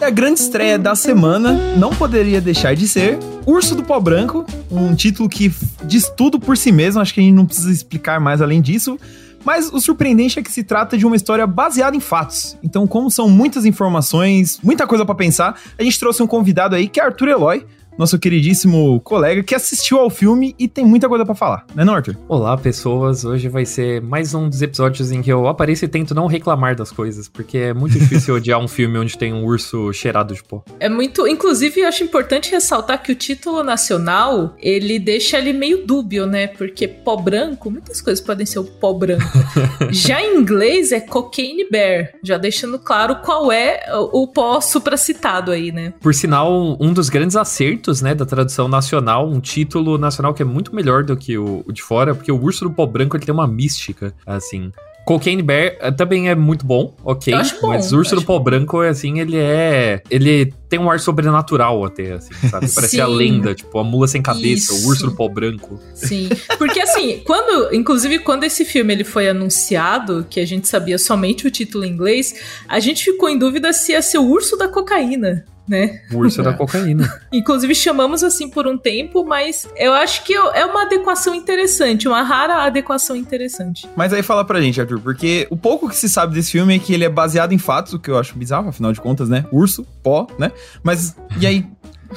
A 0.01 0.09
grande 0.09 0.39
estreia 0.39 0.77
da 0.77 0.95
semana 0.95 1.53
não 1.77 1.91
poderia 1.91 2.41
deixar 2.41 2.75
de 2.75 2.87
ser 2.87 3.17
Urso 3.45 3.75
do 3.75 3.83
Pó 3.83 3.99
Branco, 3.99 4.45
um 4.69 4.93
título 4.95 5.29
que 5.29 5.53
diz 5.83 6.11
tudo 6.15 6.39
por 6.39 6.57
si 6.57 6.71
mesmo, 6.71 7.01
acho 7.01 7.13
que 7.13 7.19
a 7.19 7.23
gente 7.23 7.35
não 7.35 7.45
precisa 7.45 7.71
explicar 7.71 8.19
mais 8.19 8.41
além 8.41 8.61
disso. 8.61 8.99
Mas 9.43 9.71
o 9.71 9.79
surpreendente 9.79 10.39
é 10.39 10.41
que 10.41 10.51
se 10.51 10.63
trata 10.63 10.97
de 10.97 11.05
uma 11.05 11.15
história 11.15 11.45
baseada 11.45 11.95
em 11.95 11.99
fatos. 11.99 12.57
Então, 12.63 12.87
como 12.87 13.11
são 13.11 13.29
muitas 13.29 13.63
informações, 13.63 14.59
muita 14.63 14.87
coisa 14.87 15.05
pra 15.05 15.13
pensar, 15.13 15.59
a 15.77 15.83
gente 15.83 15.99
trouxe 15.99 16.23
um 16.23 16.27
convidado 16.27 16.75
aí 16.75 16.87
que 16.87 16.99
é 16.99 17.03
Arthur 17.03 17.27
Eloy, 17.27 17.65
nosso 17.97 18.19
queridíssimo 18.19 18.99
colega 19.01 19.41
que 19.43 19.55
assistiu 19.55 19.99
ao 19.99 20.09
filme 20.09 20.53
e 20.59 20.67
tem 20.67 20.85
muita 20.85 21.07
coisa 21.07 21.25
pra 21.25 21.33
falar, 21.33 21.65
né, 21.73 21.83
Arthur? 21.89 22.17
Olá, 22.27 22.57
pessoas. 22.57 23.23
Hoje 23.23 23.47
vai 23.47 23.65
ser 23.65 24.01
mais 24.01 24.33
um 24.33 24.49
dos 24.49 24.61
episódios 24.61 25.11
em 25.11 25.21
que 25.21 25.31
eu 25.31 25.47
apareço 25.47 25.85
e 25.85 25.87
tento 25.87 26.13
não 26.13 26.27
reclamar 26.27 26.75
das 26.75 26.91
coisas, 26.91 27.29
porque 27.29 27.57
é 27.57 27.73
muito 27.73 27.97
difícil 27.97 28.35
odiar 28.35 28.59
um 28.59 28.67
filme 28.67 28.97
onde 28.97 29.17
tem 29.17 29.33
um 29.33 29.45
urso 29.45 29.93
cheirado 29.93 30.33
de 30.33 30.43
pó. 30.43 30.63
É 30.79 30.89
muito. 30.89 31.27
Inclusive, 31.27 31.81
eu 31.81 31.87
acho 31.87 32.03
importante 32.03 32.51
ressaltar 32.51 33.01
que 33.01 33.11
o 33.11 33.15
título 33.15 33.63
nacional 33.63 34.55
ele 34.59 34.99
deixa 34.99 35.37
ele 35.37 35.53
meio 35.53 35.85
dúbio, 35.85 36.25
né? 36.25 36.47
Porque 36.47 36.87
pó 36.87 37.15
branco, 37.15 37.71
muitas 37.71 38.01
coisas 38.01 38.23
podem 38.23 38.45
ser 38.45 38.59
o 38.59 38.63
pó 38.63 38.93
branco. 38.93 39.25
Já 39.91 40.21
em 40.21 40.37
inglês 40.37 40.91
é 40.91 40.99
cocaine 40.99 41.69
bear, 41.69 42.13
já 42.23 42.37
deixando 42.37 42.77
claro 42.79 43.17
qual 43.17 43.51
é 43.51 43.79
o 44.11 44.25
o 44.25 44.27
pó 44.27 44.59
supracitado 44.59 45.51
aí, 45.51 45.71
né? 45.71 45.93
Por 46.01 46.13
sinal, 46.13 46.75
um 46.79 46.91
dos 46.91 47.09
grandes 47.09 47.35
acertos, 47.35 47.84
né, 48.01 48.15
da 48.15 48.25
tradução 48.25 48.67
nacional, 48.67 49.29
um 49.29 49.39
título 49.39 49.97
nacional 49.97 50.33
que 50.33 50.41
é 50.41 50.45
muito 50.45 50.75
melhor 50.75 51.03
do 51.03 51.15
que 51.15 51.37
o, 51.37 51.63
o 51.65 51.71
de 51.71 51.81
fora, 51.81 52.13
porque 52.13 52.31
o 52.31 52.41
Urso 52.41 52.65
do 52.65 52.71
Pó 52.71 52.85
Branco 52.85 53.15
ele 53.15 53.25
tem 53.25 53.33
uma 53.33 53.47
mística, 53.47 54.13
assim. 54.25 54.71
Cocaine 55.05 55.43
Bear 55.43 55.77
eh, 55.79 55.91
também 55.91 56.29
é 56.29 56.35
muito 56.35 56.65
bom, 56.65 56.95
ok. 57.03 57.31
Bom, 57.61 57.67
mas 57.67 57.93
Urso 57.93 58.15
do 58.15 58.23
Pó 58.23 58.39
Branco, 58.39 58.81
assim, 58.81 59.19
ele 59.19 59.37
é. 59.37 60.01
Ele 60.09 60.51
tem 60.67 60.79
um 60.79 60.89
ar 60.89 60.99
sobrenatural 60.99 61.85
até, 61.85 62.13
assim, 62.13 62.33
sabe? 62.49 62.67
Parece 62.73 62.99
a 62.99 63.05
lenda, 63.05 63.53
tipo, 63.53 63.77
a 63.77 63.83
mula 63.83 64.07
sem 64.07 64.21
cabeça, 64.21 64.73
Isso. 64.73 64.83
o 64.83 64.89
urso 64.89 65.05
do 65.05 65.15
pó 65.15 65.29
branco. 65.29 65.79
Sim, 65.93 66.27
porque 66.57 66.81
assim, 66.81 67.21
quando, 67.23 67.73
inclusive 67.73 68.19
quando 68.19 68.43
esse 68.45 68.65
filme 68.65 68.93
ele 68.93 69.03
foi 69.03 69.29
anunciado, 69.29 70.25
que 70.27 70.39
a 70.39 70.45
gente 70.45 70.67
sabia 70.67 70.97
somente 70.97 71.45
o 71.45 71.51
título 71.51 71.85
em 71.85 71.91
inglês, 71.91 72.33
a 72.67 72.79
gente 72.79 73.03
ficou 73.03 73.29
em 73.29 73.37
dúvida 73.37 73.71
se 73.73 73.91
ia 73.91 74.01
ser 74.01 74.17
o 74.17 74.27
urso 74.27 74.57
da 74.57 74.67
cocaína, 74.67 75.45
né? 75.67 76.01
O 76.11 76.17
urso 76.17 76.41
da 76.43 76.53
cocaína. 76.53 77.11
Inclusive 77.31 77.73
chamamos 77.73 78.23
assim 78.23 78.49
por 78.49 78.67
um 78.67 78.77
tempo, 78.77 79.25
mas 79.25 79.67
eu 79.75 79.93
acho 79.93 80.23
que 80.23 80.33
é 80.33 80.65
uma 80.65 80.83
adequação 80.83 81.33
interessante, 81.33 82.07
uma 82.07 82.21
rara 82.21 82.63
adequação 82.63 83.15
interessante. 83.15 83.89
Mas 83.95 84.13
aí 84.13 84.21
fala 84.21 84.45
pra 84.45 84.61
gente, 84.61 84.79
Arthur, 84.79 84.99
porque 84.99 85.47
o 85.49 85.57
pouco 85.57 85.89
que 85.89 85.95
se 85.95 86.09
sabe 86.09 86.33
desse 86.33 86.51
filme 86.51 86.75
é 86.75 86.79
que 86.79 86.93
ele 86.93 87.03
é 87.03 87.09
baseado 87.09 87.53
em 87.53 87.57
fatos, 87.57 87.93
o 87.93 87.99
que 87.99 88.09
eu 88.09 88.17
acho 88.17 88.37
bizarro, 88.37 88.69
afinal 88.69 88.93
de 88.93 89.01
contas, 89.01 89.29
né? 89.29 89.45
Urso, 89.51 89.85
pó, 90.03 90.27
né? 90.37 90.51
Mas, 90.83 91.15
e 91.39 91.47
aí, 91.47 91.65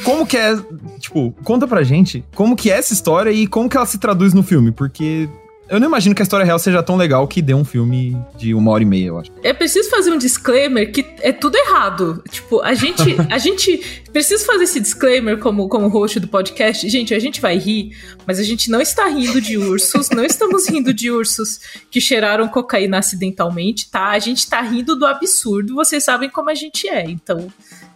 como 0.04 0.26
que 0.26 0.36
é, 0.36 0.56
tipo, 0.98 1.34
conta 1.44 1.66
pra 1.66 1.82
gente 1.82 2.24
como 2.34 2.54
que 2.56 2.70
é 2.70 2.78
essa 2.78 2.92
história 2.92 3.30
e 3.30 3.46
como 3.46 3.68
que 3.68 3.76
ela 3.76 3.86
se 3.86 3.98
traduz 3.98 4.32
no 4.32 4.42
filme, 4.42 4.70
porque 4.70 5.28
eu 5.68 5.78
não 5.78 5.86
imagino 5.86 6.14
que 6.14 6.22
a 6.22 6.24
história 6.24 6.44
real 6.44 6.58
seja 6.58 6.82
tão 6.82 6.96
legal 6.96 7.26
que 7.28 7.42
dê 7.42 7.54
um 7.54 7.64
filme 7.64 8.16
de 8.36 8.54
uma 8.54 8.70
hora 8.70 8.82
e 8.82 8.86
meia, 8.86 9.08
eu 9.08 9.18
acho. 9.18 9.30
É 9.42 9.52
preciso 9.52 9.90
fazer 9.90 10.10
um 10.10 10.18
disclaimer 10.18 10.90
que 10.90 11.04
é 11.20 11.30
tudo 11.32 11.56
errado. 11.56 12.22
Tipo, 12.30 12.60
a 12.62 12.74
gente, 12.74 13.16
a 13.30 13.36
gente 13.38 14.02
precisa 14.12 14.44
fazer 14.44 14.64
esse 14.64 14.80
disclaimer 14.80 15.38
como, 15.38 15.68
como 15.68 15.88
host 15.88 16.20
do 16.20 16.28
podcast. 16.28 16.88
Gente, 16.88 17.14
a 17.14 17.18
gente 17.18 17.40
vai 17.40 17.58
rir, 17.58 17.96
mas 18.26 18.38
a 18.38 18.42
gente 18.42 18.70
não 18.70 18.80
está 18.80 19.06
rindo 19.08 19.40
de 19.40 19.58
ursos, 19.58 20.10
não 20.10 20.24
estamos 20.24 20.68
rindo 20.68 20.92
de 20.92 21.10
ursos 21.10 21.60
que 21.90 22.00
cheiraram 22.00 22.48
cocaína 22.48 22.98
acidentalmente, 22.98 23.90
tá? 23.90 24.10
A 24.10 24.18
gente 24.18 24.48
tá 24.48 24.60
rindo 24.62 24.96
do 24.96 25.06
absurdo, 25.06 25.74
vocês 25.74 26.02
sabem 26.02 26.30
como 26.30 26.50
a 26.50 26.54
gente 26.54 26.88
é. 26.88 27.04
Então, 27.04 27.48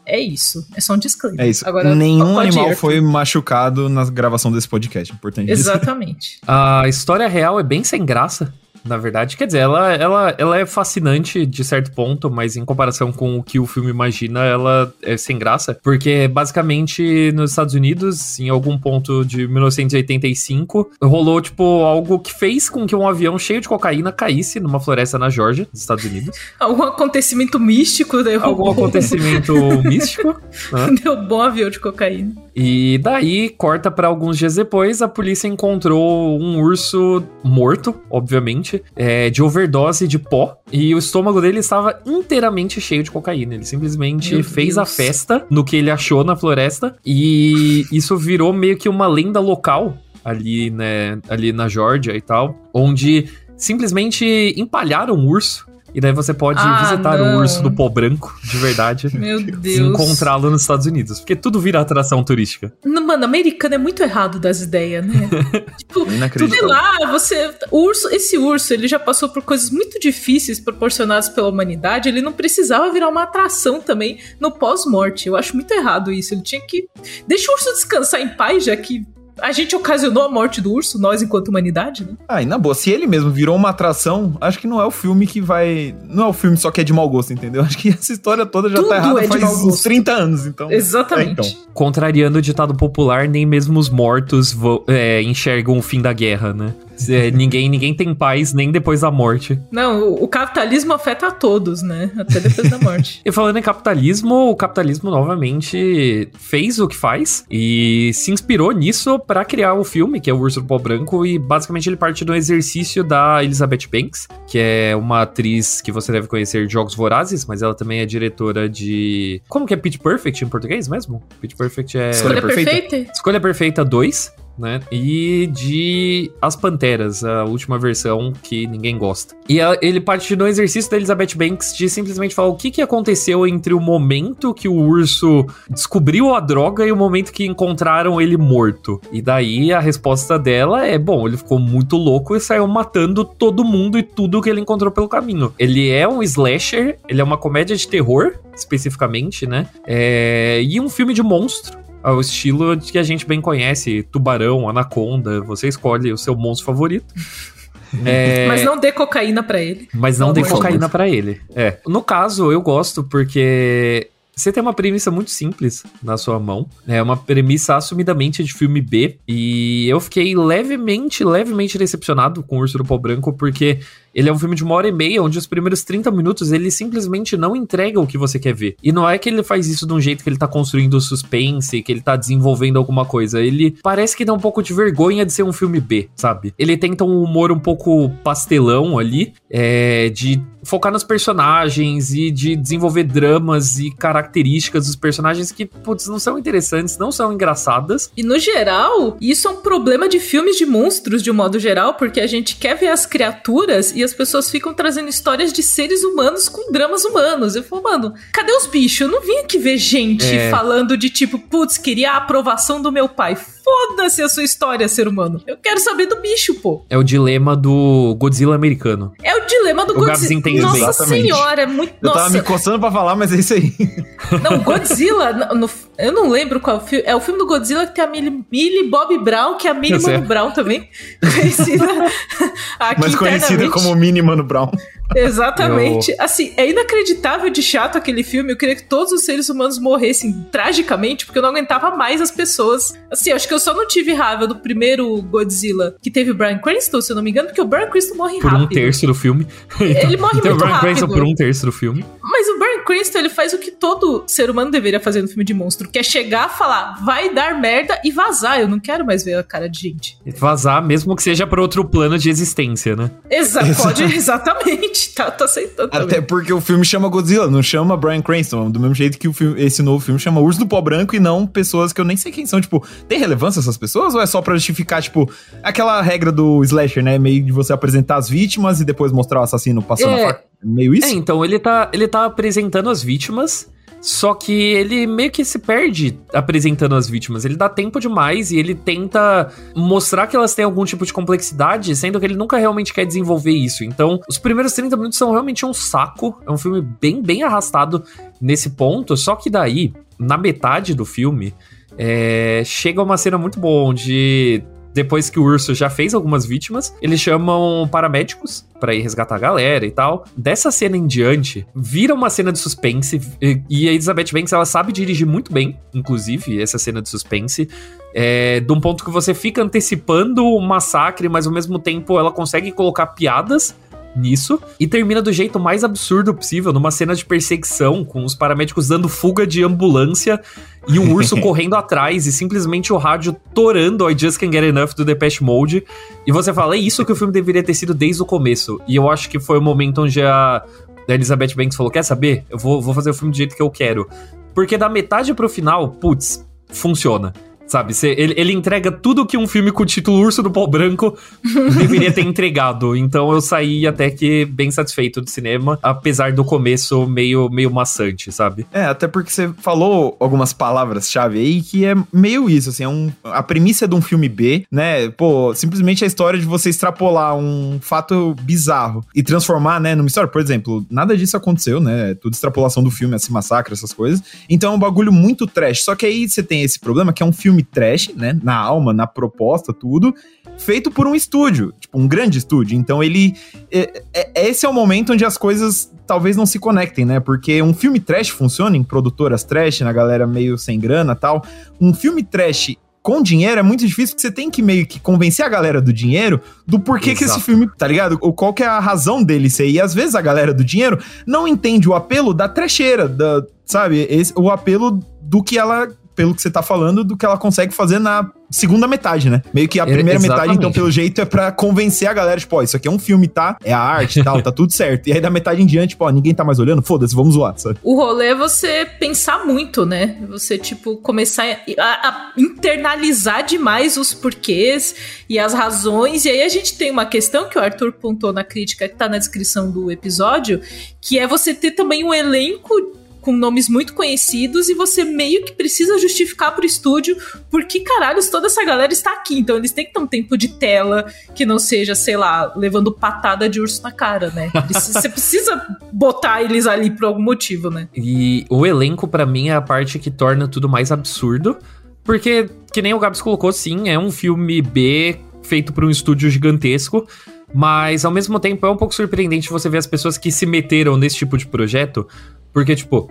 é 0.07 0.21
isso. 0.21 0.67
É 0.75 0.81
só 0.81 0.95
um 0.95 0.99
disclaimer. 0.99 1.45
É 1.45 1.49
isso. 1.49 1.67
Agora, 1.69 1.95
Nenhum 1.95 2.35
ir, 2.43 2.47
animal 2.47 2.69
Arthur. 2.71 2.81
foi 2.81 3.01
machucado 3.01 3.89
na 3.89 4.05
gravação 4.05 4.51
desse 4.51 4.69
podcast, 4.69 5.13
importante 5.13 5.47
dizer. 5.47 5.61
Exatamente. 5.61 6.41
A 6.47 6.85
história 6.89 7.29
real 7.29 7.59
é 7.59 7.63
bem 7.63 7.85
sem 7.85 8.05
graça, 8.05 8.53
na 8.85 8.97
verdade. 8.97 9.37
Quer 9.37 9.47
dizer, 9.47 9.59
ela, 9.59 9.93
ela, 9.93 10.35
ela 10.39 10.59
é 10.59 10.67
fascinante 10.67 11.47
de 11.47 11.65
certo 11.65 11.93
ponto, 11.93 12.31
mas 12.31 12.57
em 12.57 12.65
comparação 12.65 13.13
com 13.13 13.39
o 13.39 13.43
que 13.43 13.59
o 13.59 13.67
filme 13.67 13.91
imagina, 13.91 14.45
ela 14.45 14.93
é 15.03 15.17
sem 15.17 15.39
graça. 15.39 15.79
Porque, 15.83 16.29
basicamente, 16.29 17.33
nos 17.33 17.51
Estados 17.51 17.75
Unidos, 17.75 18.39
em 18.39 18.49
algum 18.49 18.79
ponto 18.79 19.25
de 19.25 19.47
1985, 19.47 20.93
rolou, 21.03 21.41
tipo, 21.41 21.63
algo 21.83 22.19
que 22.19 22.33
fez 22.33 22.69
com 22.69 22.87
que 22.87 22.95
um 22.95 23.07
avião 23.07 23.39
cheio 23.39 23.61
de 23.61 23.69
cocaína 23.69 24.13
caísse 24.13 24.61
numa 24.61 24.81
floresta 24.81 25.19
na 25.19 25.31
Georgia, 25.31 25.67
nos 25.73 25.81
Estados 25.81 26.05
Unidos. 26.05 26.37
Algum 26.59 26.85
acontecimento 26.85 27.59
místico 27.59 28.23
derrubou. 28.23 28.69
Algum 28.69 28.71
acontecimento 28.71 29.55
místico, 29.85 30.41
né? 30.73 30.87
Derrubou 31.03 31.39
um 31.39 31.43
avião 31.43 31.71
de 31.71 31.81
cocaína. 31.81 32.33
E 32.55 32.99
daí, 32.99 33.49
corta 33.49 33.91
pra 33.91 34.09
alguns 34.09 34.37
dias 34.37 34.57
depois, 34.57 35.01
a 35.01 35.09
polícia 35.09 35.49
encontrou 35.49 36.39
um 36.39 36.61
urso 36.61 37.23
morto, 37.43 37.95
obviamente, 38.11 38.72
é, 38.95 39.31
de 39.31 39.43
overdose 39.43 40.07
de 40.07 40.19
pó. 40.19 40.57
E 40.71 40.95
o 40.95 40.99
estômago 40.99 41.41
dele 41.41 41.59
estava 41.59 42.01
inteiramente 42.07 42.81
cheio 42.81 43.03
de 43.03 43.11
cocaína. 43.11 43.55
Ele 43.55 43.65
simplesmente 43.65 44.35
Meu 44.35 44.45
fez 44.45 44.77
Deus. 44.77 44.79
a 44.79 44.87
festa 44.87 45.47
no 45.51 45.65
que 45.65 45.77
ele 45.77 45.91
achou 45.91 46.23
na 46.25 46.37
floresta. 46.37 46.97
E 47.05 47.87
isso 47.91 48.17
virou 48.17 48.53
meio 48.53 48.77
que 48.77 48.89
uma 48.89 49.07
lenda 49.07 49.41
local 49.41 49.97
ali, 50.25 50.71
né, 50.71 51.19
ali 51.29 51.53
na 51.53 51.69
Georgia 51.69 52.17
e 52.17 52.21
tal, 52.21 52.57
onde 52.73 53.29
simplesmente 53.57 54.55
empalharam 54.57 55.15
um 55.15 55.27
urso. 55.27 55.67
E 55.95 56.01
daí 56.01 56.13
você 56.13 56.33
pode 56.33 56.59
Ah, 56.61 56.83
visitar 56.85 57.19
não. 57.19 57.37
o 57.37 57.41
urso 57.41 57.63
do 57.63 57.71
pó 57.71 57.89
branco, 57.89 58.35
de 58.45 58.57
verdade. 58.59 59.09
Meu 59.17 59.41
E 59.41 59.45
Deus. 59.51 59.79
encontrá-lo 59.79 60.51
nos 60.51 60.63
Estados 60.63 60.87
Unidos. 60.87 61.19
Porque 61.21 61.37
tudo 61.37 61.61
vira 61.61 61.81
atração 61.81 62.23
turística. 62.25 62.73
Não, 62.85 63.03
Mano, 63.07 63.25
americano 63.25 63.75
é 63.75 63.79
muito 63.79 64.03
errado 64.03 64.39
das 64.41 64.63
ideias, 64.63 65.05
né? 65.07 65.29
tipo, 65.77 66.11
Inacreditável. 66.11 66.67
lá, 66.69 67.11
você. 67.11 67.51
Urso, 67.71 68.09
esse 68.09 68.39
urso, 68.39 68.73
ele 68.73 68.89
já 68.89 68.99
passou 68.99 69.29
por 69.29 69.43
coisas 69.43 69.71
muito 69.71 70.01
difíceis 70.01 70.59
proporcionadas 70.59 71.29
pela 71.29 71.49
humanidade. 71.49 72.09
Ele 72.09 72.23
não 72.23 72.33
precisava 72.33 72.91
virar 72.91 73.09
uma 73.09 73.25
atração 73.25 73.81
também 73.81 74.19
no 74.41 74.51
pós-morte. 74.51 75.29
Eu 75.29 75.37
acho 75.37 75.55
muito 75.55 75.71
errado 75.73 76.11
isso. 76.11 76.33
Ele 76.33 76.43
tinha 76.43 76.61
que. 76.67 76.87
Deixa 77.29 77.51
o 77.51 77.55
urso 77.55 77.73
descansar 77.75 78.21
em 78.21 78.29
paz, 78.29 78.65
já 78.65 78.75
que 78.77 79.05
a 79.41 79.51
gente 79.53 79.75
ocasionou 79.75 80.23
a 80.23 80.29
morte 80.29 80.61
do 80.61 80.73
urso, 80.73 80.99
nós 81.01 81.23
enquanto 81.23 81.49
humanidade, 81.49 82.05
né? 82.05 82.11
Ah, 82.29 82.43
e 82.43 82.47
na 82.47 82.59
boa, 82.59 82.75
se 82.75 82.91
ele 82.91 83.07
mesmo 83.07 83.31
virou 83.31 83.57
uma 83.57 83.71
atração, 83.71 84.37
acho 84.41 84.59
que 84.59 84.67
não 84.67 84.81
é 84.81 84.85
o 84.87 84.91
filme 84.91 85.27
que 85.27 85.41
vai. 85.41 85.95
Não 86.09 86.25
é 86.25 86.29
o 86.29 86.33
filme 86.33 86.57
só 86.57 86.71
que 86.71 86.81
é 86.81 86.85
de 86.85 86.93
mau 86.93 87.09
gosto, 87.09 87.33
entendeu? 87.33 87.63
Acho 87.73 87.79
que 87.79 87.89
essa 87.91 88.13
história 88.13 88.45
toda 88.47 88.69
já 88.69 88.77
Tudo 88.77 88.89
tá 88.89 88.97
errada 88.97 89.25
é 89.25 89.29
faz 89.29 89.43
uns 89.45 89.63
gosto. 89.63 89.83
30 89.85 90.13
anos, 90.13 90.47
então. 90.47 90.71
Exatamente. 90.71 91.29
É, 91.29 91.33
então. 91.33 91.63
Contrariando 91.73 92.39
o 92.39 92.43
ditado 92.43 92.75
popular, 92.75 93.29
nem 93.29 93.47
mesmo 93.47 93.79
os 93.79 93.89
mortos 93.89 94.53
vo- 94.53 94.85
é, 94.89 95.23
enxergam 95.23 95.79
o 95.79 95.83
fim 95.83 96.01
da 96.03 96.13
guerra, 96.13 96.53
né? 96.53 96.75
É, 97.09 97.31
ninguém, 97.31 97.69
ninguém 97.69 97.95
tem 97.95 98.15
paz 98.15 98.53
nem 98.53 98.71
depois 98.71 99.01
da 99.01 99.11
morte. 99.11 99.59
Não, 99.71 100.11
o, 100.11 100.25
o 100.25 100.29
capitalismo 100.29 100.93
afeta 100.93 101.29
a 101.29 101.31
todos, 101.31 101.83
né? 101.83 102.11
Até 102.19 102.41
depois 102.41 102.71
da 102.71 102.79
morte. 102.79 103.21
E 103.25 103.31
falando 103.31 103.57
em 103.57 103.63
capitalismo, 103.63 104.51
o 104.51 104.57
capitalismo 104.57 105.11
novamente 105.11 106.29
fez 106.39 106.79
o 106.79 106.89
que 106.89 106.97
faz 106.97 107.45
e 107.51 108.11
se 108.15 108.31
inspirou 108.33 108.73
nisso 108.73 109.19
pra 109.19 109.45
criar 109.45 109.75
o 109.75 109.85
filme, 109.85 110.21
que 110.21 110.29
é 110.29 110.35
o 110.35 110.39
Urso 110.39 110.61
do 110.61 110.67
Pó 110.67 110.79
Branco, 110.79 111.25
e 111.25 111.39
basicamente 111.39 111.89
ele 111.89 111.97
parte 111.97 112.25
do 112.25 112.35
exercício 112.35 113.05
da 113.05 113.43
Elizabeth 113.43 113.87
Banks, 113.91 114.29
que 114.47 114.59
é 114.59 114.97
uma 114.97 115.23
atriz 115.23 115.81
que 115.81 115.93
você 115.93 116.11
deve 116.11 116.27
conhecer 116.27 116.67
de 116.67 116.73
Jogos 116.73 116.95
Vorazes, 116.95 117.47
mas 117.47 117.63
ela 117.63 117.75
também 117.75 118.01
é 118.01 118.07
diretora 118.07 118.69
de... 118.69 119.41
Como 119.49 119.67
que 119.67 119.75
é 119.75 119.77
Pitch 119.77 119.99
Perfect 119.99 120.45
em 120.45 120.49
português 120.49 120.89
mesmo? 120.89 121.23
Pitch 121.41 121.57
Perfect 121.57 121.97
é... 121.97 122.11
Escolha 122.11 122.35
Escolha 122.35 122.43
Perfeita? 122.43 122.71
perfeita? 122.71 123.13
Escolha 123.13 123.41
Perfeita 123.41 123.85
2, 123.85 124.33
né? 124.59 124.81
E 124.91 125.49
de 125.53 126.31
As 126.41 126.55
Panteras, 126.57 127.25
a 127.25 127.45
última 127.45 127.79
versão 127.79 128.33
que 128.43 128.67
ninguém 128.67 128.97
gosta. 128.99 129.35
E 129.49 129.61
a- 129.61 129.77
ele 129.81 130.01
parte 130.01 130.35
do 130.37 130.47
exercício 130.47 130.91
da 130.91 130.97
Elizabeth 130.97 131.35
Banks 131.37 131.77
de 131.77 131.89
simplesmente 131.89 132.35
falar 132.35 132.49
o 132.49 132.57
que, 132.57 132.71
que 132.71 132.83
aconteceu 132.83 133.47
entre 133.47 133.75
o 133.75 133.81
momento 133.81 134.55
que 134.55 134.69
o 134.69 134.75
urso 134.75 135.47
descobriu 135.69 136.35
a 136.35 136.41
droga 136.41 136.87
e 136.87 136.93
o 136.93 136.97
momento 136.97 137.33
que 137.33 137.45
encontraram 137.47 138.21
ele 138.21 138.37
morto. 138.37 139.01
E 139.11 139.21
daí 139.23 139.73
a 139.73 139.81
resposta 139.81 140.39
dela 140.39 140.87
é: 140.87 140.99
bom, 140.99 141.27
ele 141.27 141.37
ficou 141.37 141.59
muito 141.59 141.97
louco 141.97 142.37
e 142.37 142.41
saiu 142.41 142.67
matando 142.67 143.25
todo 143.25 143.65
mundo 143.65 143.99
e 143.99 144.03
tudo 144.03 144.41
que 144.43 144.49
ele 144.51 144.61
encontrou 144.61 144.91
pelo 144.91 145.09
caminho. 145.09 145.53
Ele 145.59 145.91
é 145.91 146.07
um 146.09 146.23
slasher, 146.23 146.99
ele 147.09 147.21
é 147.21 147.25
uma 147.25 147.37
comédia 147.39 147.77
de 147.77 147.87
terror, 147.89 148.35
especificamente, 148.55 149.47
né? 149.47 149.69
É, 149.87 150.61
e 150.63 150.81
um 150.81 150.89
filme 150.89 151.15
de 151.15 151.23
monstro 151.23 151.79
ao 152.03 152.21
estilo 152.21 152.79
que 152.79 152.99
a 152.99 153.03
gente 153.03 153.27
bem 153.27 153.41
conhece, 153.41 154.03
tubarão, 154.03 154.69
anaconda, 154.69 155.41
você 155.41 155.69
escolhe 155.69 156.13
o 156.13 156.19
seu 156.19 156.37
monstro 156.37 156.67
favorito. 156.67 157.15
É, 158.07 158.49
Mas 158.49 158.65
não 158.65 158.81
dê 158.81 158.91
cocaína 158.91 159.43
pra 159.43 159.61
ele. 159.61 159.87
mas 159.93 160.19
não 160.19 160.33
Pelo 160.33 160.47
dê 160.47 160.51
cocaína 160.51 160.89
pra 160.89 161.07
ele. 161.07 161.43
É. 161.55 161.77
No 161.87 162.03
caso, 162.03 162.51
eu 162.51 162.63
gosto 162.63 163.05
porque 163.05 164.09
você 164.35 164.51
tem 164.51 164.63
uma 164.63 164.73
premissa 164.73 165.11
muito 165.11 165.31
simples 165.31 165.85
na 166.03 166.17
sua 166.17 166.41
mão. 166.41 166.67
É 166.89 167.03
uma 167.03 167.19
premissa 167.19 167.77
assumidamente 167.77 168.43
de 168.43 168.55
filme 168.55 168.81
B. 168.81 169.19
E 169.29 169.87
eu 169.91 170.01
fiquei 170.01 170.35
levemente, 170.35 171.23
levemente 171.23 171.77
decepcionado 171.77 172.43
com 172.43 172.57
o 172.57 172.61
Urso 172.61 172.79
do 172.79 172.85
Pó 172.85 172.97
Branco, 172.97 173.31
porque 173.35 173.81
Ele 174.15 174.29
é 174.29 174.33
um 174.33 174.39
filme 174.39 174.55
de 174.55 174.65
uma 174.65 174.75
hora 174.75 174.89
e 174.89 174.93
meia, 174.93 175.23
onde 175.23 175.39
os 175.39 175.47
primeiros 175.47 175.83
30 175.83 176.11
minutos 176.11 176.53
ele 176.53 176.71
simplesmente 176.71 177.37
não 177.37 177.57
entrega 177.57 178.01
o 178.01 178.07
que 178.07 178.19
você 178.19 178.39
quer 178.39 178.55
ver. 178.55 178.77
E 178.83 178.93
não 178.93 179.09
é 179.09 179.19
que 179.19 179.29
ele 179.29 179.43
faz 179.43 179.69
isso 179.69 179.87
de 179.87 179.93
um 179.93 180.01
jeito 180.01 180.23
que 180.23 180.31
ele 180.31 180.39
tá 180.39 180.49
construindo 180.49 181.01
suspense, 181.01 181.83
que 181.83 181.93
ele 181.93 182.01
tá 182.01 182.17
desenvolvendo 182.17 182.77
alguma 182.77 183.05
coisa. 183.05 183.41
Ele 183.41 183.77
parece 183.83 184.17
que 184.17 184.25
dá 184.25 184.33
um 184.33 184.39
pouco 184.39 184.63
de 184.63 184.73
vergonha 184.73 185.25
de 185.25 185.33
ser 185.33 185.43
um 185.43 185.53
filme 185.53 185.81
B, 185.81 186.09
sabe? 186.15 186.55
Ele 186.59 186.77
tenta 186.77 187.05
um 187.05 187.23
humor 187.23 187.51
um 187.51 187.59
pouco 187.59 188.11
pastelão 188.23 188.99
ali, 188.99 189.33
é, 189.51 190.09
de 190.11 190.41
focar 190.63 190.93
nos 190.93 191.05
personagens 191.05 192.13
e 192.13 192.31
de 192.31 192.57
desenvolver 192.57 193.05
dramas 193.05 193.79
e 193.79 193.91
características 193.91 194.87
dos 194.87 194.97
personagens 194.97 195.51
que, 195.51 195.67
putz, 195.67 196.07
não 196.07 196.19
são 196.19 196.39
interessantes, 196.39 196.97
não 196.97 197.11
são 197.11 197.33
engraçadas. 197.33 198.11
E 198.17 198.23
no 198.23 198.39
geral, 198.39 199.17
isso 199.21 199.49
é 199.49 199.51
um 199.51 199.57
problema 199.57 200.09
de 200.09 200.21
filmes 200.21 200.57
de 200.57 200.65
monstros 200.65 201.23
de 201.23 201.31
um 201.31 201.35
modo 201.35 201.59
geral, 201.59 201.95
porque 201.95 202.21
a 202.21 202.27
gente 202.27 202.57
quer 202.57 202.77
ver 202.77 202.89
as 202.89 203.05
criaturas 203.05 203.93
e 203.95 204.02
as 204.03 204.13
pessoas 204.15 204.51
ficam 204.51 204.73
trazendo 204.75 205.09
histórias 205.09 205.53
de 205.53 205.63
seres 205.63 206.03
humanos 206.05 206.49
com 206.49 206.71
dramas 206.73 207.05
humanos. 207.05 207.55
Eu 207.57 207.63
falo, 207.63 207.83
mano, 207.83 208.15
cadê 208.33 208.53
os 208.53 208.67
bichos? 208.67 209.01
Eu 209.01 209.09
não 209.09 209.21
vim 209.21 209.39
aqui 209.39 209.59
ver 209.59 209.79
gente 209.79 210.25
É. 210.25 210.51
falando 210.51 210.97
de 210.97 211.09
tipo, 211.11 211.39
putz, 211.39 211.79
queria 211.79 212.13
a 212.13 212.17
aprovação 212.17 212.81
do 212.81 212.91
meu 212.93 213.09
pai. 213.09 213.37
Foda-se 213.65 214.23
a 214.23 214.29
sua 214.29 214.43
história, 214.43 214.89
ser 214.89 215.07
humano. 215.07 215.41
Eu 215.47 215.57
quero 215.57 215.79
saber 215.81 216.07
do 216.07 216.17
bicho, 216.21 216.55
pô. 216.57 216.83
É 216.91 216.99
o 216.99 217.03
dilema 217.05 217.55
do 217.57 218.15
Godzilla 218.19 218.55
americano. 218.55 219.13
É 219.23 219.35
o 219.37 219.47
dilema 219.47 219.85
do 219.87 219.93
O 219.93 219.97
Godzilla. 220.05 220.35
entende 220.35 220.61
Nossa. 220.61 220.79
Exatamente. 220.79 221.23
senhora, 221.23 221.63
é 221.63 221.67
muito. 221.67 221.95
Eu 222.03 222.11
tava 222.13 222.25
Nossa, 222.25 222.39
me 222.39 222.43
coçando 222.43 222.81
pra 222.81 222.91
falar, 222.91 223.15
mas 223.15 223.33
é 223.33 223.37
isso 223.37 223.55
aí. 223.55 223.73
Não, 224.43 224.59
Godzilla, 224.61 225.33
no- 225.33 225.61
no- 225.61 225.71
eu 225.99 226.11
não 226.13 226.29
lembro 226.31 226.59
qual 226.59 226.81
filme. 226.85 227.05
É 227.07 227.15
o 227.15 227.21
filme 227.21 227.39
do 227.39 227.47
Godzilla 227.47 227.87
que 227.87 227.95
tem 227.95 228.03
a 228.03 228.07
Millie, 228.07 228.43
Millie 228.51 228.89
Bob 228.89 229.17
Brown, 229.19 229.57
que 229.57 229.69
é 229.69 229.71
a 229.71 229.75
Millie 229.75 230.01
sei. 230.01 230.15
Mano 230.15 230.27
Brown 230.27 230.51
também. 230.53 230.89
Conhecida 231.21 231.85
aqui 232.81 233.01
mais 233.01 233.15
conhecida 233.15 233.69
como 233.69 233.95
Mini 233.95 234.23
Mano 234.23 234.43
Brown. 234.43 234.71
Exatamente. 235.15 236.15
Assim, 236.19 236.53
é 236.57 236.69
inacreditável 236.69 237.51
de 237.51 237.63
chato 237.63 237.97
aquele 237.97 238.23
filme. 238.23 238.53
Eu 238.53 238.57
queria 238.57 238.75
que 238.77 238.85
todos 238.85 239.13
os 239.13 239.25
seres 239.25 239.49
humanos 239.49 239.79
morressem 239.79 240.47
tragicamente, 240.51 241.27
porque 241.27 241.39
eu 241.39 241.43
não 241.43 241.51
aguentava 241.51 241.91
mais 241.97 242.21
as 242.21 242.31
pessoas. 242.31 242.93
Assim, 243.11 243.31
eu 243.31 243.37
acho 243.37 243.49
que 243.49 243.55
eu 243.55 243.59
só 243.61 243.75
não 243.75 243.87
tive 243.87 244.13
raiva 244.13 244.47
do 244.47 244.57
primeiro 244.57 245.21
Godzilla, 245.23 245.95
que 246.01 246.11
teve 246.11 246.31
o 246.31 246.35
Brian 246.35 246.59
Cranston, 246.59 247.01
se 247.01 247.13
eu 247.13 247.17
não 247.17 247.23
me 247.23 247.31
engano, 247.31 247.49
porque 247.49 247.61
o 247.61 247.65
Brian 247.65 247.89
Cranston 247.89 248.15
morre 248.15 248.39
Por 248.41 248.51
rápido. 248.51 248.65
um 248.65 248.69
terço 248.69 249.07
do 249.07 249.15
filme. 249.15 249.47
Ele 249.81 250.17
morre 250.17 250.39
Então, 250.39 250.53
o 250.53 250.55
muito 250.55 250.65
Bryan 250.65 250.79
Cranston 250.81 251.07
rápido. 251.07 251.19
por 251.21 251.23
um 251.29 251.35
terço 251.35 251.67
do 251.67 251.73
filme. 251.73 252.05
Mas 252.23 252.49
o 252.49 252.59
Brian 252.59 252.85
Cranston, 252.85 253.19
ele 253.19 253.29
faz 253.29 253.53
o 253.53 253.59
que 253.59 253.71
todo 253.71 254.25
ser 254.27 254.51
humano 254.51 254.71
deveria 254.71 254.99
fazer 254.99 255.23
no 255.23 255.29
filme 255.29 255.45
de 255.45 255.55
monstro, 255.55 255.89
que 255.89 255.99
é 255.99 256.03
chegar, 256.03 256.49
falar, 256.49 257.05
vai 257.05 257.33
dar 257.33 257.61
merda 257.61 258.01
e 258.05 258.11
vazar. 258.11 258.61
Eu 258.61 258.69
não 258.69 258.81
quero 258.81 259.05
mais 259.05 259.23
ver 259.25 259.35
a 259.35 259.43
cara 259.43 259.69
de 259.69 259.79
gente. 259.81 260.19
Vazar, 260.37 260.85
mesmo 260.85 261.15
que 261.15 261.23
seja 261.23 261.47
para 261.47 261.61
outro 261.61 261.85
plano 261.85 262.19
de 262.19 262.31
existência, 262.31 262.97
né? 262.97 263.11
Exa 263.31 263.61
pode, 263.83 264.03
exatamente. 264.05 265.02
Tá, 265.09 265.31
tá 265.31 265.45
aceitando 265.45 265.89
Até 265.93 265.99
também. 266.01 266.23
porque 266.23 266.53
o 266.53 266.61
filme 266.61 266.85
chama 266.85 267.09
Godzilla, 267.09 267.49
não 267.51 267.63
chama 267.63 267.97
Brian 267.97 268.23
Cranston. 268.23 268.71
Do 268.71 268.81
mesmo 268.81 268.95
jeito 268.95 269.19
que 269.19 269.29
o 269.29 269.33
filme- 269.33 269.61
esse 269.63 269.83
novo 269.83 270.05
filme 270.05 270.19
chama 270.21 270.41
Urso 270.41 270.59
do 270.59 270.67
Pó 270.67 270.81
Branco 270.81 271.15
e 271.17 271.21
não 271.21 271.47
pessoas 271.47 271.93
que 271.93 272.01
eu 272.01 272.05
nem 272.05 272.17
sei 272.17 272.31
quem 272.33 272.47
são. 272.47 272.61
Tipo, 272.61 272.85
tem 273.09 273.19
relevância 273.19 273.61
essas 273.61 273.77
pessoas 273.77 274.15
ou 274.15 274.21
é 274.21 274.27
só 274.27 274.41
pra 274.43 274.55
justificar, 274.55 275.03
tipo, 275.03 275.31
aquela 275.63 276.01
regra 276.03 276.31
do 276.33 276.63
slasher, 276.65 277.03
né? 277.03 277.19
Meio 277.19 277.43
de 277.45 277.53
você 277.53 277.73
apresentar 277.73 278.17
as 278.17 278.29
vítimas 278.29 278.81
e 278.81 278.85
depois 278.85 279.13
mostrar 279.13 279.41
o 279.41 279.43
assassino 279.43 279.83
passando 279.83 280.11
É. 280.15 280.25
a 280.25 280.27
faca? 280.29 280.43
Meio 280.65 280.95
isso? 280.95 281.09
É, 281.09 281.11
então 281.13 281.45
ele 281.45 281.59
tá, 281.59 281.91
ele 281.93 282.07
tá 282.07 282.25
apresentando 282.25 282.89
as 282.89 283.03
vítimas, 283.03 283.69
só 284.03 284.35
que 284.35 284.53
ele 284.53 285.07
meio 285.07 285.31
que 285.31 285.45
se 285.45 285.61
perde 285.61 286.19
apresentando 286.35 286.97
as 286.97 287.09
vítimas. 287.09 287.45
Ele 287.45 287.55
dá 287.55 287.69
tempo 287.69 288.01
demais 288.01 288.51
e 288.51 288.59
ele 288.59 288.75
tenta 288.75 289.53
mostrar 289.77 290.27
que 290.27 290.35
elas 290.35 290.57
têm 290.57 290.65
algum 290.65 290.85
tipo 290.85 291.07
de 291.07 291.13
complexidade, 291.13 291.95
sendo 291.95 292.19
que 292.19 292.27
ele 292.27 292.35
nunca 292.35 292.59
realmente 292.59 292.93
quer 292.93 293.07
desenvolver 293.07 293.53
isso. 293.53 293.85
Então, 293.85 294.21
os 294.29 294.39
primeiros 294.39 294.73
30 294.73 294.97
minutos 294.97 295.17
são 295.17 295.31
realmente 295.31 295.65
um 295.65 295.73
saco. 295.73 296.37
É 296.45 296.51
um 296.51 296.59
filme 296.59 296.85
bem, 297.01 297.23
bem 297.23 297.45
arrastado 297.45 298.03
nesse 298.41 298.71
ponto. 298.71 299.17
Só 299.17 299.37
que 299.37 299.49
daí, 299.49 299.93
na 300.19 300.37
metade 300.37 300.95
do 300.95 301.05
filme, 301.05 301.55
é, 301.97 302.63
chega 302.65 303.01
uma 303.01 303.17
cena 303.17 303.39
muito 303.39 303.61
boa 303.61 303.89
onde 303.89 304.65
depois 304.95 305.31
que 305.31 305.39
o 305.39 305.43
urso 305.45 305.75
já 305.75 305.89
fez 305.89 306.15
algumas 306.15 306.45
vítimas, 306.47 306.95
eles 307.01 307.21
chamam 307.21 307.89
paramédicos 307.91 308.65
pra 308.81 308.95
ir 308.95 309.01
resgatar 309.01 309.37
a 309.37 309.39
galera 309.39 309.87
e 309.87 309.91
tal. 309.91 310.25
Dessa 310.37 310.71
cena 310.71 310.97
em 310.97 311.07
diante, 311.07 311.67
vira 311.75 312.15
uma 312.15 312.29
cena 312.31 312.53
de 312.53 312.59
suspense 312.59 313.21
e- 313.41 313.63
e 313.71 313.89
a 313.89 313.93
Elizabeth 313.93 314.27
Banks 314.33 314.53
ela 314.53 314.65
sabe 314.67 314.93
dirigir 314.93 315.27
muito 315.27 315.53
bem, 315.53 315.79
inclusive 315.95 316.61
essa 316.61 316.79
cena 316.79 317.01
de 317.01 317.09
suspense. 317.09 317.69
É, 318.15 318.61
de 318.61 318.71
um 318.73 318.79
ponto 318.81 319.03
que 319.05 319.11
você 319.11 319.33
fica 319.33 319.63
antecipando 319.63 320.45
o 320.45 320.61
massacre, 320.61 321.29
mas 321.29 321.47
ao 321.47 321.53
mesmo 321.53 321.79
tempo 321.79 322.19
ela 322.19 322.31
consegue 322.31 322.71
colocar 322.71 323.07
piadas 323.07 323.75
nisso 324.15 324.61
e 324.79 324.87
termina 324.87 325.23
do 325.23 325.33
jeito 325.33 325.59
mais 325.59 325.85
absurdo 325.85 326.35
possível, 326.35 326.73
numa 326.73 326.91
cena 326.91 327.15
de 327.15 327.25
perseguição, 327.25 328.05
com 328.05 328.25
os 328.25 328.35
paramédicos 328.35 328.89
dando 328.89 329.09
fuga 329.09 329.47
de 329.47 329.65
ambulância 329.65 330.41
e 330.89 330.99
o 330.99 331.13
urso 331.13 331.37
correndo 331.41 331.75
atrás 331.75 332.27
e 332.27 332.33
simplesmente 332.33 332.93
o 332.93 332.97
rádio 332.97 333.35
torando 333.55 334.11
I 334.11 334.17
Just 334.17 334.39
Can't 334.39 334.53
Get 334.53 334.65
Enough 334.65 334.95
do 334.97 335.05
Depeche 335.05 335.43
Mode. 335.43 335.85
E 336.27 336.33
você 336.33 336.53
fala, 336.53 336.75
é 336.75 336.79
isso 336.79 337.05
que 337.05 337.13
o 337.13 337.17
filme 337.17 337.33
deveria 337.33 337.63
ter 337.63 337.75
sido 337.75 337.95
desde 337.95 338.23
o 338.23 338.27
começo. 338.27 338.81
E 338.87 338.97
eu 338.97 339.11
acho 339.11 339.29
que 339.29 339.41
foi 339.41 339.59
o 339.59 339.63
momento 339.63 340.03
onde 340.03 340.21
a, 340.23 340.63
Elizabeth 341.09 341.55
Banks 341.55 341.77
falou: 341.77 341.91
Quer 341.91 342.03
saber? 342.03 342.45
Eu 342.49 342.59
vou, 342.59 342.81
vou 342.81 342.95
fazer 342.95 343.11
o 343.11 343.15
filme 343.15 343.33
do 343.33 343.37
jeito 343.37 343.57
que 343.57 343.63
eu 343.63 343.71
quero. 343.71 344.09
Porque 344.55 344.77
da 344.77 344.89
metade 344.89 345.33
pro 345.35 345.49
final, 345.49 345.89
putz, 345.89 346.47
funciona. 346.69 347.33
Sabe, 347.67 347.95
Cê- 347.95 348.15
ele, 348.19 348.35
ele 348.37 348.53
entrega 348.53 348.93
tudo 348.93 349.25
que 349.25 349.37
um 349.39 349.47
filme 349.47 349.73
com 349.73 349.83
o 349.83 349.87
título 349.87 350.19
Urso 350.19 350.43
do 350.43 350.51
Pó 350.51 350.67
Branco 350.67 351.17
deveria 351.79 352.13
ter 352.13 352.21
entregado. 352.21 352.95
Então 352.95 353.33
eu 353.33 353.41
saí 353.41 353.87
até 353.87 354.11
que 354.11 354.45
bem 354.45 354.71
satisfeito 354.71 355.23
do 355.23 355.31
cinema, 355.31 355.79
apesar 355.83 356.33
do 356.33 356.45
começo 356.45 357.07
meio, 357.07 357.49
meio 357.49 357.71
maçante, 357.71 358.31
sabe? 358.31 358.67
É, 358.73 358.85
até 358.85 359.09
porque 359.09 359.31
você 359.31 359.51
falou 359.59 360.17
algumas 360.21 360.53
palavras-chave 360.53 361.39
aí 361.39 361.63
que 361.63 361.85
é 361.87 361.95
meio 362.13 362.51
isso, 362.51 362.69
assim, 362.71 362.85
é 362.85 362.89
um, 362.89 363.11
a 363.25 363.43
premissa 363.43 363.89
de 363.89 363.95
um 363.95 364.03
filme 364.03 364.29
B, 364.29 364.67
né? 364.71 365.09
Pô, 365.11 365.55
simplesmente 365.55 366.05
a 366.05 366.07
história 366.07 366.39
de 366.39 366.45
você 366.45 366.69
extrapolar 366.69 367.35
um 367.37 367.79
fato 367.81 368.35
bizarro 368.43 369.03
e 369.15 369.23
transformar, 369.23 369.81
né, 369.81 369.95
numa 369.95 370.09
história. 370.09 370.29
Por 370.29 370.41
exemplo, 370.43 370.85
nada 370.91 371.17
disso 371.17 371.37
aconteceu, 371.37 371.81
né? 371.81 372.11
É 372.11 372.15
Tudo 372.15 372.35
extrapolação 372.35 372.83
do 372.83 372.91
filme, 372.91 373.17
esse 373.17 373.33
massacre, 373.33 373.73
essas 373.73 373.93
coisas. 373.93 374.23
Então 374.49 374.73
é 374.73 374.77
um 374.77 374.79
bagulho 374.79 375.13
muito 375.13 375.47
trash. 375.47 375.85
Só 375.85 375.95
que 375.95 376.05
aí 376.05 376.29
você 376.29 376.43
tem 376.43 376.63
esse 376.63 376.79
problema 376.79 377.13
que 377.13 377.23
é 377.23 377.27
um 377.27 377.33
filme 377.33 377.52
trash, 377.61 378.13
né? 378.15 378.39
Na 378.41 378.55
alma, 378.57 378.93
na 378.93 379.05
proposta, 379.05 379.73
tudo. 379.73 380.15
Feito 380.57 380.93
por 380.93 381.09
um 381.09 381.15
estúdio, 381.15 381.75
tipo, 381.81 381.99
um 381.99 382.07
grande 382.07 382.39
estúdio. 382.39 382.79
Então 382.79 383.03
ele. 383.03 383.35
é- 383.69 384.03
é- 384.15 384.49
esse 384.49 384.65
é 384.65 384.69
o 384.69 384.73
momento 384.73 385.13
onde 385.13 385.25
as 385.25 385.37
coisas 385.37 385.93
talvez 386.07 386.37
não 386.37 386.47
se 386.47 386.61
conectem, 386.61 387.05
né? 387.05 387.19
Porque 387.19 387.61
um 387.61 387.75
filme 387.75 387.99
trash 387.99 388.29
funciona 388.29 388.77
em 388.77 388.85
produtoras 388.85 389.43
trash, 389.43 389.81
na 389.81 389.93
galera 389.93 390.27
meio 390.27 390.57
sem 390.57 390.79
grana 390.79 391.17
tal. 391.17 391.45
Um 391.81 391.93
filme 391.93 392.23
trash 392.23 392.77
com 393.03 393.21
dinheiro 393.21 393.59
é 393.59 393.63
muito 393.65 393.85
difícil, 393.85 394.15
porque 394.15 394.29
você 394.29 394.31
tem 394.31 394.49
que 394.49 394.63
meio 394.63 394.87
que 394.87 395.01
convencer 395.01 395.45
a 395.45 395.49
galera 395.49 395.83
do 395.83 395.93
dinheiro 395.93 396.41
do 396.65 396.79
porquê 396.79 397.17
que 397.17 397.25
esse 397.25 397.33
Exato. 397.33 397.41
filme, 397.41 397.69
tá 397.77 397.89
ligado? 397.89 398.17
Ou 398.21 398.33
qual 398.33 398.55
que 398.55 398.63
é 398.63 398.67
a 398.67 398.79
razão 398.79 399.25
dele 399.25 399.51
ser. 399.51 399.69
E 399.69 399.81
às 399.81 399.93
vezes 399.93 400.15
a 400.15 400.21
galera 400.21 400.55
do 400.55 400.63
dinheiro 400.65 401.01
não 401.27 401.49
entende 401.49 401.89
o 401.89 401.95
apelo 401.95 402.33
da 402.33 402.49
trecheira, 402.49 403.09
da, 403.09 403.45
sabe? 403.65 404.07
Esse, 404.09 404.33
o 404.37 404.49
apelo 404.51 405.01
do 405.21 405.43
que 405.43 405.59
ela, 405.59 405.89
pelo 406.15 406.35
que 406.35 406.43
você 406.43 406.51
tá 406.51 406.63
falando, 406.63 407.05
do 407.05 407.17
que 407.17 407.25
ela 407.25 407.39
consegue 407.39 407.75
fazer 407.75 407.99
na 407.99 408.31
segunda 408.53 408.87
metade, 408.87 409.31
né? 409.31 409.43
Meio 409.53 409.69
que 409.69 409.81
a 409.81 409.85
primeira 409.85 410.21
metade, 410.21 410.41
exatamente. 410.41 410.59
então, 410.59 410.73
pelo 410.73 410.91
jeito, 410.91 411.21
é 411.21 411.25
pra 411.25 411.51
convencer 411.51 412.07
a 412.07 412.13
galera, 412.13 412.39
tipo, 412.39 412.55
ó, 412.55 412.63
isso 412.63 412.77
aqui 412.77 412.87
é 412.87 412.91
um 412.91 412.99
filme, 412.99 413.27
tá? 413.27 413.57
É 413.65 413.73
a 413.73 413.79
arte 413.79 414.21
e 414.21 414.25
tal, 414.25 414.41
tá 414.43 414.53
tudo 414.53 414.73
certo. 414.73 415.09
E 415.09 415.13
aí 415.13 415.21
da 415.21 415.31
metade 415.31 415.63
em 415.63 415.67
diante, 415.67 415.91
tipo, 415.91 416.05
ó, 416.05 416.11
ninguém 416.11 416.35
tá 416.35 416.45
mais 416.45 416.59
olhando, 416.59 416.83
foda-se, 416.83 417.15
vamos 417.15 417.35
zoar, 417.35 417.55
sabe? 417.57 417.79
O 417.83 417.97
rolê 417.97 418.29
é 418.29 418.35
você 418.35 418.87
pensar 419.01 419.45
muito, 419.47 419.87
né? 419.87 420.19
Você, 420.29 420.59
tipo, 420.59 420.97
começar 420.99 421.45
a, 421.79 421.83
a 421.83 422.33
internalizar 422.37 423.45
demais 423.45 423.97
os 423.97 424.13
porquês 424.13 424.95
e 425.29 425.39
as 425.39 425.55
razões. 425.55 426.25
E 426.25 426.31
aí 426.31 426.43
a 426.43 426.49
gente 426.49 426.77
tem 426.77 426.91
uma 426.91 427.07
questão 427.07 427.49
que 427.49 427.59
o 427.59 427.63
Arthur 427.63 427.93
pontou 427.93 428.33
na 428.33 428.45
crítica, 428.45 428.89
que 428.89 428.95
tá 428.95 429.09
na 429.09 429.19
descrição 429.19 429.71
do 429.71 429.91
episódio, 429.91 430.61
que 431.01 431.19
é 431.19 431.27
você 431.27 431.55
ter 431.55 431.71
também 431.73 432.05
um 432.05 432.13
elenco 432.13 432.75
com 433.23 433.33
nomes 433.33 433.69
muito 433.69 433.95
conhecidos 433.95 434.69
e 434.69 434.75
você 434.75 435.05
meio 435.05 435.45
que 435.45 435.53
precisa 435.53 435.97
justificar 435.99 436.55
pro 436.55 436.67
estúdio 436.67 437.17
por 437.49 437.65
que 437.65 437.81
caralhos 437.81 438.29
toda 438.29 438.49
essa 438.49 438.65
galera 438.65 438.93
está 438.93 439.13
aqui. 439.13 439.39
Então 439.39 439.57
eles 439.57 439.71
têm 439.71 439.87
que 439.87 439.93
ter 439.95 440.01
um 440.01 440.07
tempo 440.07 440.37
de 440.37 440.49
tela 440.49 441.07
que 441.35 441.47
não 441.47 441.59
seja, 441.59 441.95
sei 441.95 442.17
lá, 442.17 442.53
levando 442.57 442.93
patada 442.93 443.49
de 443.49 443.61
urso 443.61 443.83
na 443.83 443.93
cara, 443.93 444.31
né? 444.31 444.51
Você 444.69 445.09
precisa 445.09 445.65
botar 445.93 446.43
eles 446.43 446.67
ali 446.67 446.91
por 446.91 447.07
algum 447.07 447.23
motivo, 447.23 447.71
né? 447.71 447.89
E 447.95 448.45
o 448.51 448.67
elenco, 448.67 449.07
pra 449.07 449.25
mim, 449.25 449.49
é 449.49 449.55
a 449.55 449.63
parte 449.63 449.99
que 449.99 450.11
torna 450.11 450.49
tudo 450.49 450.69
mais 450.69 450.91
absurdo. 450.91 451.57
Porque, 452.05 452.51
que 452.73 452.83
nem 452.83 452.93
o 452.93 452.99
Gabs 452.99 453.23
colocou, 453.23 453.53
sim, 453.53 453.89
é 453.89 453.97
um 453.97 454.11
filme 454.11 454.61
B 454.61 455.21
feito 455.43 455.73
por 455.73 455.85
um 455.85 455.91
estúdio 455.91 456.29
gigantesco. 456.29 457.07
Mas, 457.55 458.05
ao 458.05 458.11
mesmo 458.11 458.41
tempo, 458.41 458.67
é 458.67 458.71
um 458.71 458.77
pouco 458.77 458.95
surpreendente 458.95 459.51
você 459.51 459.69
ver 459.69 459.79
as 459.79 459.87
pessoas 459.87 460.17
que 460.17 460.33
se 460.33 460.47
meteram 460.47 460.97
nesse 460.97 461.17
tipo 461.17 461.37
de 461.37 461.47
projeto. 461.47 462.07
Porque, 462.53 462.75
tipo, 462.75 463.11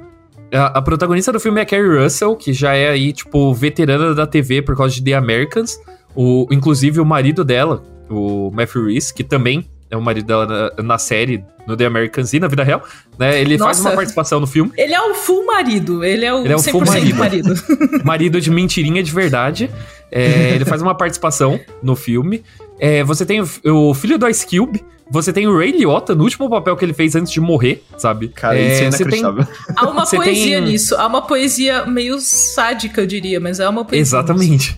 a, 0.54 0.80
a 0.80 0.82
protagonista 0.82 1.32
do 1.32 1.40
filme 1.40 1.60
é 1.60 1.64
a 1.64 1.66
Carrie 1.66 2.04
Russell, 2.04 2.36
que 2.36 2.52
já 2.54 2.74
é 2.74 2.90
aí, 2.90 3.14
tipo, 3.14 3.54
veterana 3.54 4.14
da 4.14 4.26
TV 4.26 4.62
por 4.62 4.76
causa 4.76 4.96
de 4.96 5.04
The 5.04 5.14
Americans. 5.14 5.78
O, 6.16 6.48
inclusive, 6.52 7.00
o 7.00 7.06
marido 7.06 7.44
dela, 7.44 7.84
o 8.10 8.52
Matthew 8.52 8.88
Reese, 8.88 9.14
que 9.14 9.24
também 9.24 9.70
é 9.92 9.98
o 9.98 10.02
marido 10.02 10.26
dela 10.26 10.72
na, 10.78 10.84
na 10.84 10.98
série, 10.98 11.44
no 11.68 11.76
The 11.76 11.86
Americans 11.86 12.34
e 12.34 12.40
na 12.40 12.48
vida 12.48 12.64
real, 12.64 12.82
né? 13.20 13.40
Ele 13.42 13.58
faz 13.58 13.78
Nossa. 13.78 13.90
uma 13.90 13.96
participação 13.96 14.40
no 14.40 14.48
filme. 14.48 14.72
Ele 14.78 14.94
é 14.94 15.02
o 15.02 15.14
full 15.14 15.46
marido. 15.46 16.04
Ele 16.04 16.26
é 16.26 16.34
o, 16.34 16.40
Ele 16.40 16.54
é 16.54 16.56
100% 16.56 16.72
full 16.72 16.86
marido. 16.86 17.18
marido. 17.18 17.54
marido 18.04 18.42
de 18.42 18.50
mentirinha 18.50 19.04
de 19.04 19.12
verdade. 19.12 19.70
É, 20.10 20.56
ele 20.56 20.66
faz 20.66 20.82
uma 20.82 20.96
participação 20.96 21.60
no 21.84 21.96
filme. 21.96 22.44
É, 22.84 23.04
você 23.04 23.26
tem 23.26 23.40
o, 23.42 23.48
o 23.90 23.94
filho 23.94 24.18
do 24.18 24.28
Ice 24.28 24.46
Cube. 24.46 24.84
Você 25.14 25.32
tem 25.34 25.46
o 25.46 25.56
Ray 25.58 25.72
Liotta 25.72 26.16
no 26.16 26.24
último 26.24 26.50
papel 26.50 26.76
que 26.78 26.84
ele 26.86 26.94
fez 26.94 27.16
antes 27.16 27.32
de 27.32 27.40
morrer, 27.42 27.84
sabe? 27.98 28.30
Cara, 28.30 28.58
É, 28.58 28.74
isso 28.74 28.84
é 28.84 28.92
você 28.92 29.06
tem- 29.06 29.20
inacreditável. 29.20 29.48
Há 29.76 29.90
uma 29.90 30.06
poesia 30.10 30.58
tem- 30.62 30.66
nisso. 30.72 30.96
Há 30.96 31.06
uma 31.06 31.22
poesia 31.22 31.86
meio 31.86 32.18
sádica, 32.20 33.02
eu 33.02 33.06
diria, 33.06 33.40
mas 33.40 33.60
é 33.60 33.68
uma 33.70 33.84
poesia. 33.86 34.02
Exatamente. 34.02 34.76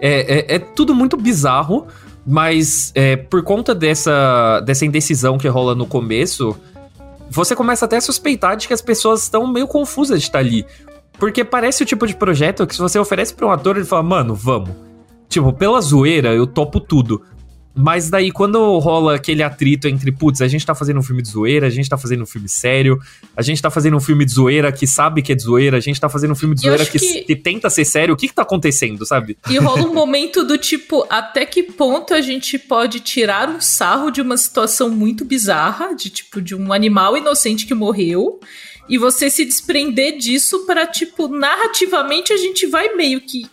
É, 0.00 0.54
é, 0.54 0.56
é 0.56 0.58
tudo 0.58 0.94
muito 0.94 1.16
bizarro, 1.16 1.86
mas 2.26 2.90
é, 2.94 3.16
por 3.16 3.42
conta 3.42 3.74
dessa, 3.74 4.60
dessa 4.60 4.84
indecisão 4.86 5.36
que 5.38 5.46
rola 5.46 5.74
no 5.74 5.86
começo, 5.86 6.56
você 7.30 7.54
começa 7.54 7.84
até 7.84 7.98
a 7.98 8.00
suspeitar 8.00 8.56
de 8.56 8.66
que 8.66 8.72
as 8.74 8.80
pessoas 8.82 9.22
estão 9.24 9.46
meio 9.46 9.68
confusas 9.68 10.20
de 10.20 10.26
estar 10.26 10.38
ali. 10.38 10.64
Porque 11.18 11.44
parece 11.44 11.82
o 11.82 11.86
tipo 11.86 12.06
de 12.06 12.14
projeto 12.16 12.66
que 12.66 12.74
se 12.74 12.80
você 12.80 12.98
oferece 12.98 13.34
pra 13.34 13.46
um 13.46 13.50
ator, 13.50 13.76
ele 13.76 13.84
fala, 13.84 14.02
mano, 14.02 14.34
vamos. 14.34 14.70
Tipo, 15.28 15.52
pela 15.52 15.80
zoeira, 15.82 16.32
eu 16.34 16.46
topo 16.46 16.80
tudo. 16.80 17.22
Mas 17.78 18.08
daí, 18.08 18.32
quando 18.32 18.78
rola 18.78 19.16
aquele 19.16 19.42
atrito 19.42 19.86
entre, 19.86 20.10
putz, 20.10 20.40
a 20.40 20.48
gente 20.48 20.64
tá 20.64 20.74
fazendo 20.74 20.98
um 20.98 21.02
filme 21.02 21.20
de 21.20 21.28
zoeira, 21.28 21.66
a 21.66 21.70
gente 21.70 21.88
tá 21.90 21.98
fazendo 21.98 22.22
um 22.22 22.26
filme 22.26 22.48
sério, 22.48 22.98
a 23.36 23.42
gente 23.42 23.60
tá 23.60 23.70
fazendo 23.70 23.96
um 23.96 24.00
filme 24.00 24.24
de 24.24 24.32
zoeira 24.32 24.72
que 24.72 24.86
sabe 24.86 25.20
que 25.20 25.30
é 25.32 25.34
de 25.34 25.42
zoeira, 25.42 25.76
a 25.76 25.80
gente 25.80 26.00
tá 26.00 26.08
fazendo 26.08 26.30
um 26.32 26.34
filme 26.34 26.54
de 26.54 26.62
zoeira 26.62 26.84
que, 26.86 26.98
que- 26.98 27.22
que 27.24 27.36
tenta 27.36 27.68
ser 27.68 27.84
sério, 27.84 28.14
o 28.14 28.16
que 28.16 28.28
que 28.28 28.34
tá 28.34 28.42
acontecendo, 28.42 29.04
sabe? 29.04 29.36
E 29.50 29.58
rola 29.58 29.82
um 29.86 29.92
momento 29.92 30.42
do 30.42 30.56
tipo, 30.56 31.06
até 31.10 31.44
que 31.44 31.62
ponto 31.62 32.14
a 32.14 32.20
gente 32.22 32.58
pode 32.58 33.00
tirar 33.00 33.48
um 33.50 33.60
sarro 33.60 34.10
de 34.10 34.22
uma 34.22 34.38
situação 34.38 34.88
muito 34.88 35.22
bizarra, 35.24 35.94
de 35.94 36.08
tipo, 36.08 36.40
de 36.40 36.54
um 36.54 36.72
animal 36.72 37.14
inocente 37.16 37.66
que 37.66 37.74
morreu, 37.74 38.40
e 38.88 38.96
você 38.96 39.28
se 39.28 39.44
desprender 39.44 40.16
disso 40.16 40.64
para 40.64 40.86
tipo, 40.86 41.28
narrativamente 41.28 42.32
a 42.32 42.36
gente 42.38 42.66
vai 42.66 42.94
meio 42.94 43.20
que. 43.20 43.46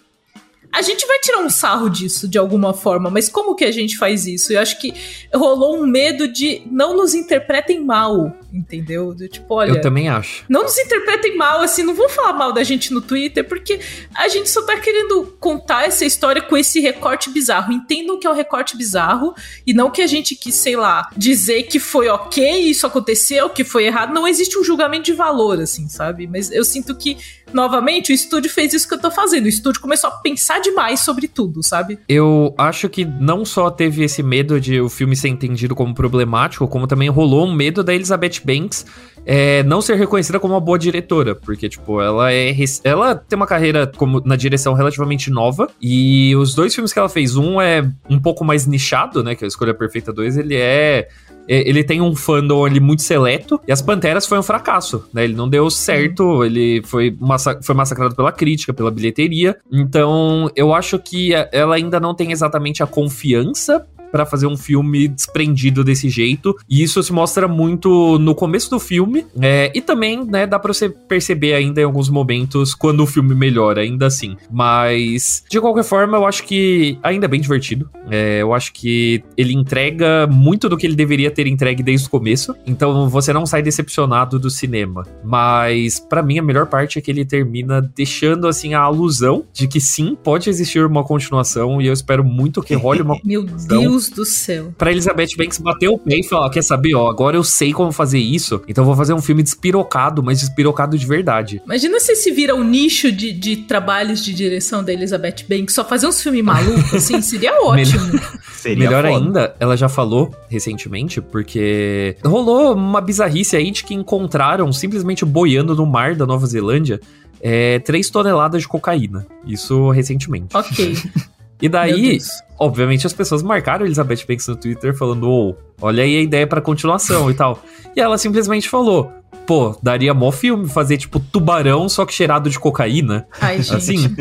A 0.74 0.82
gente 0.82 1.06
vai 1.06 1.20
tirar 1.20 1.38
um 1.38 1.52
sarro 1.52 1.88
disso 1.88 2.28
de 2.28 2.40
alguma 2.40 2.74
forma, 2.74 3.08
mas 3.08 3.30
como 3.30 3.56
que 3.56 3.64
a 3.64 3.72
gente 3.72 3.96
faz 3.96 4.26
isso? 4.26 4.52
Eu 4.52 4.60
acho 4.60 4.80
que 4.82 4.92
rolou 5.32 5.78
um 5.78 5.86
medo 5.86 6.28
de 6.28 6.64
não 6.66 6.98
nos 6.98 7.14
interpretem 7.14 7.80
mal, 7.80 8.36
entendeu? 8.54 9.14
Do 9.14 9.28
tipo, 9.28 9.56
olha. 9.56 9.72
Eu 9.72 9.82
também 9.82 10.08
acho. 10.08 10.46
Não 10.48 10.64
nos 10.64 10.78
interpretem 10.78 11.36
mal, 11.36 11.62
assim, 11.62 11.84
não 11.84 11.96
vão 11.96 12.08
falar 12.08 12.34
mal 12.34 12.54
da 12.54 12.64
gente 12.64 12.94
no 12.94 13.02
Twitter, 13.02 13.44
porque 13.48 13.80
a 14.16 14.28
gente 14.28 14.50
só 14.50 14.62
tá 14.62 14.78
querendo 14.78 15.36
contar 15.40 15.86
essa 15.86 16.06
história 16.06 16.42
com 16.42 16.56
esse 16.56 16.80
recorte 16.80 17.30
bizarro. 17.30 17.74
Entendam 17.74 18.20
que 18.20 18.28
é 18.28 18.30
um 18.30 18.36
recorte 18.36 18.78
bizarro 18.78 19.34
e 19.66 19.74
não 19.74 19.90
que 19.90 20.02
a 20.02 20.08
gente 20.08 20.36
quis, 20.36 20.56
sei 20.56 20.76
lá, 20.76 21.10
dizer 21.18 21.64
que 21.64 21.80
foi 21.80 22.08
ok, 22.08 22.62
isso 22.62 22.86
aconteceu, 22.86 23.50
que 23.50 23.64
foi 23.64 23.86
errado. 23.86 24.14
Não 24.14 24.28
existe 24.28 24.58
um 24.58 24.64
julgamento 24.64 25.06
de 25.06 25.14
valor, 25.14 25.60
assim, 25.60 25.90
sabe? 25.90 26.28
Mas 26.28 26.52
eu 26.52 26.64
sinto 26.64 26.96
que, 26.96 27.18
novamente, 27.52 28.12
o 28.12 28.16
estúdio 28.16 28.52
fez 28.52 28.74
isso 28.74 28.88
que 28.88 28.94
eu 28.94 29.02
tô 29.02 29.10
fazendo. 29.10 29.46
O 29.46 29.50
estúdio 29.50 29.82
começou 29.82 30.10
a 30.10 30.14
pensar 30.14 30.60
demais 30.60 31.00
sobre 31.00 31.28
tudo, 31.28 31.64
sabe? 31.64 31.98
Eu 32.08 32.54
acho 32.58 32.88
que 32.88 33.04
não 33.04 33.44
só 33.44 33.72
teve 33.72 34.04
esse 34.04 34.22
medo 34.22 34.60
de 34.60 34.80
o 34.80 34.90
filme 34.90 35.16
ser 35.16 35.30
entendido 35.30 35.74
como 35.74 35.94
problemático, 35.94 36.68
como 36.68 36.86
também 36.86 37.10
rolou 37.10 37.48
um 37.48 37.54
medo 37.54 37.84
da 37.84 37.94
Elizabeth 37.94 38.43
Banks 38.44 38.86
é, 39.26 39.64
não 39.64 39.82
ser 39.82 39.96
reconhecida 39.96 40.40
como 40.40 40.54
uma 40.54 40.60
boa 40.60 40.78
diretora, 40.78 41.36
porque, 41.36 41.70
tipo, 41.70 42.02
ela 42.02 42.32
é. 42.32 42.54
Ela 42.84 43.16
tem 43.16 43.36
uma 43.38 43.48
carreira 43.48 43.88
como 43.88 44.22
na 44.26 44.36
direção 44.36 44.74
relativamente 44.74 45.30
nova, 45.30 45.68
e 45.82 46.36
os 46.36 46.54
dois 46.54 46.74
filmes 46.74 46.92
que 46.92 47.00
ela 47.00 47.10
fez, 47.10 47.36
um 47.36 47.62
é 47.62 47.90
um 48.10 48.20
pouco 48.20 48.44
mais 48.44 48.68
nichado, 48.68 49.24
né? 49.24 49.36
Que 49.36 49.44
é 49.44 49.46
a 49.46 49.48
Escolha 49.48 49.74
Perfeita 49.74 50.12
2, 50.12 50.38
ele 50.38 50.56
é. 50.56 51.08
é, 51.48 51.70
Ele 51.70 51.84
tem 51.84 52.02
um 52.02 52.16
fandom 52.16 52.66
ali 52.66 52.80
muito 52.80 53.02
seleto, 53.02 53.60
e 53.68 53.72
As 53.72 53.82
Panteras 53.82 54.26
foi 54.26 54.38
um 54.38 54.44
fracasso, 54.44 55.06
né? 55.14 55.24
Ele 55.24 55.36
não 55.36 55.48
deu 55.48 55.70
certo, 55.70 56.44
ele 56.44 56.82
foi, 56.84 57.16
massa 57.20 57.60
foi 57.62 57.76
massacrado 57.76 58.16
pela 58.16 58.32
crítica, 58.32 58.74
pela 58.74 58.92
bilheteria. 58.92 59.58
Então, 59.72 60.52
eu 60.56 60.74
acho 60.74 61.00
que 61.00 61.32
ela 61.52 61.76
ainda 61.76 62.00
não 62.00 62.14
tem 62.14 62.32
exatamente 62.32 62.84
a 62.84 62.88
confiança 62.88 63.88
pra 64.14 64.28
fazer 64.28 64.46
um 64.46 64.56
filme 64.56 65.08
desprendido 65.08 65.84
desse 65.84 66.08
jeito. 66.08 66.56
E 66.70 66.84
isso 66.84 67.02
se 67.02 67.12
mostra 67.12 67.48
muito 67.48 68.20
no 68.20 68.36
começo 68.36 68.70
do 68.70 68.80
filme. 68.80 69.26
é, 69.42 69.72
e 69.74 69.82
também, 69.82 70.24
né, 70.24 70.46
dá 70.46 70.60
pra 70.60 70.72
você 70.72 70.88
perceber 70.88 71.56
ainda 71.56 71.82
em 71.82 71.84
alguns 71.84 72.10
momentos 72.10 72.76
quando 72.76 73.00
o 73.00 73.08
filme 73.08 73.34
melhora, 73.34 73.82
ainda 73.82 74.06
assim. 74.06 74.38
Mas, 74.52 75.44
de 75.50 75.60
qualquer 75.60 75.84
forma, 75.84 76.16
eu 76.16 76.28
acho 76.28 76.44
que 76.44 77.00
ainda 77.02 77.26
é 77.26 77.28
bem 77.28 77.42
divertido. 77.42 77.90
É, 78.12 78.44
eu 78.44 78.54
acho 78.54 78.72
que 78.72 79.24
ele 79.36 79.54
entrega 79.54 80.28
muito 80.28 80.70
do 80.70 80.78
que 80.78 80.86
ele 80.86 80.96
deveria 80.96 81.32
ter 81.32 81.48
entregue 81.48 81.82
desde 81.82 82.06
o 82.06 82.10
começo. 82.12 82.56
Então 82.68 83.10
você 83.10 83.34
não 83.34 83.48
sai 83.48 83.64
decepcionado 83.64 84.38
do 84.38 84.52
cinema. 84.52 85.08
Mas, 85.24 86.00
pra 86.00 86.22
mim, 86.22 86.38
a 86.38 86.44
melhor 86.44 86.68
parte 86.68 87.00
é 87.00 87.02
que 87.02 87.10
ele 87.10 87.26
termina 87.26 87.82
deixando, 87.82 88.48
assim, 88.48 88.76
a 88.76 88.82
alusão 88.82 89.44
de 89.52 89.68
que 89.68 89.82
sim, 89.82 90.16
pode 90.24 90.52
existir 90.52 90.86
uma 90.86 91.04
continuação. 91.04 91.82
E 91.82 91.88
eu 91.88 91.94
espero 91.94 92.24
muito 92.24 92.62
que 92.62 92.76
role 92.76 93.02
uma 93.02 93.18
Meu 93.26 93.44
Deus 93.44 94.03
do 94.10 94.26
céu. 94.26 94.74
pra 94.78 94.92
Elizabeth 94.92 95.30
Banks 95.38 95.58
bater 95.60 95.88
o 95.90 95.98
pé 95.98 96.18
e 96.20 96.24
falar: 96.24 96.50
quer 96.50 96.64
saber, 96.64 96.96
ó, 96.96 97.10
agora 97.10 97.36
eu 97.38 97.44
sei 97.44 97.72
como 97.74 97.92
fazer 97.92 98.20
isso, 98.20 98.62
então 98.68 98.86
vou 98.86 98.96
fazer 98.96 99.14
um 99.14 99.22
filme 99.22 99.44
despirocado, 99.44 100.22
mas 100.24 100.40
despirocado 100.40 100.98
de 100.98 101.06
verdade. 101.06 101.62
Imagina 101.66 102.00
se 102.00 102.16
se 102.16 102.32
vira 102.32 102.56
o 102.56 102.64
nicho 102.64 103.12
de, 103.12 103.32
de 103.32 103.58
trabalhos 103.58 104.24
de 104.24 104.34
direção 104.34 104.84
da 104.84 104.94
Elizabeth 104.94 105.46
Banks, 105.50 105.74
só 105.76 105.84
fazer 105.86 106.08
uns 106.08 106.22
filmes 106.22 106.44
malucos, 106.44 106.94
assim, 106.94 107.22
seria 107.22 107.54
ótimo. 107.64 108.20
Seria 108.64 108.86
Melhor 108.86 109.04
foda. 109.04 109.18
ainda, 109.18 109.56
ela 109.60 109.76
já 109.76 109.90
falou 109.90 110.34
recentemente, 110.48 111.20
porque 111.20 112.16
rolou 112.24 112.74
uma 112.74 113.02
bizarrice 113.02 113.58
aí 113.58 113.70
de 113.72 113.84
que 113.84 113.94
encontraram 113.94 114.72
simplesmente 114.72 115.26
boiando 115.26 115.76
no 115.76 115.86
mar 115.86 116.16
da 116.16 116.26
Nova 116.26 116.46
Zelândia. 116.46 117.02
É, 117.42 117.80
3 117.80 118.10
toneladas 118.10 118.62
de 118.62 118.68
cocaína. 118.70 119.28
Isso 119.46 119.90
recentemente. 119.90 120.56
ok. 120.56 120.96
E 121.62 121.70
daí, 121.70 122.18
obviamente, 122.60 123.08
as 123.08 123.14
pessoas 123.14 123.42
marcaram 123.42 123.86
Elizabeth 123.86 124.26
Banks 124.28 124.48
no 124.48 124.56
Twitter 124.56 124.96
falando: 124.96 125.30
Ô, 125.30 125.56
olha 125.82 126.04
aí 126.04 126.18
a 126.18 126.22
ideia 126.22 126.48
pra 126.48 126.62
continuação 126.62 127.30
e 127.32 127.34
tal. 127.34 127.60
E 127.96 128.02
ela 128.02 128.18
simplesmente 128.18 128.70
falou: 128.70 129.12
pô, 129.46 129.76
daria 129.82 130.14
mó 130.14 130.32
filme 130.32 130.68
fazer 130.68 130.98
tipo 130.98 131.20
tubarão, 131.20 131.88
só 131.90 132.06
que 132.06 132.14
cheirado 132.14 132.50
de 132.50 132.60
cocaína. 132.60 133.28
Ai, 133.42 133.62
gente. 133.62 133.76
Assim. 133.76 134.16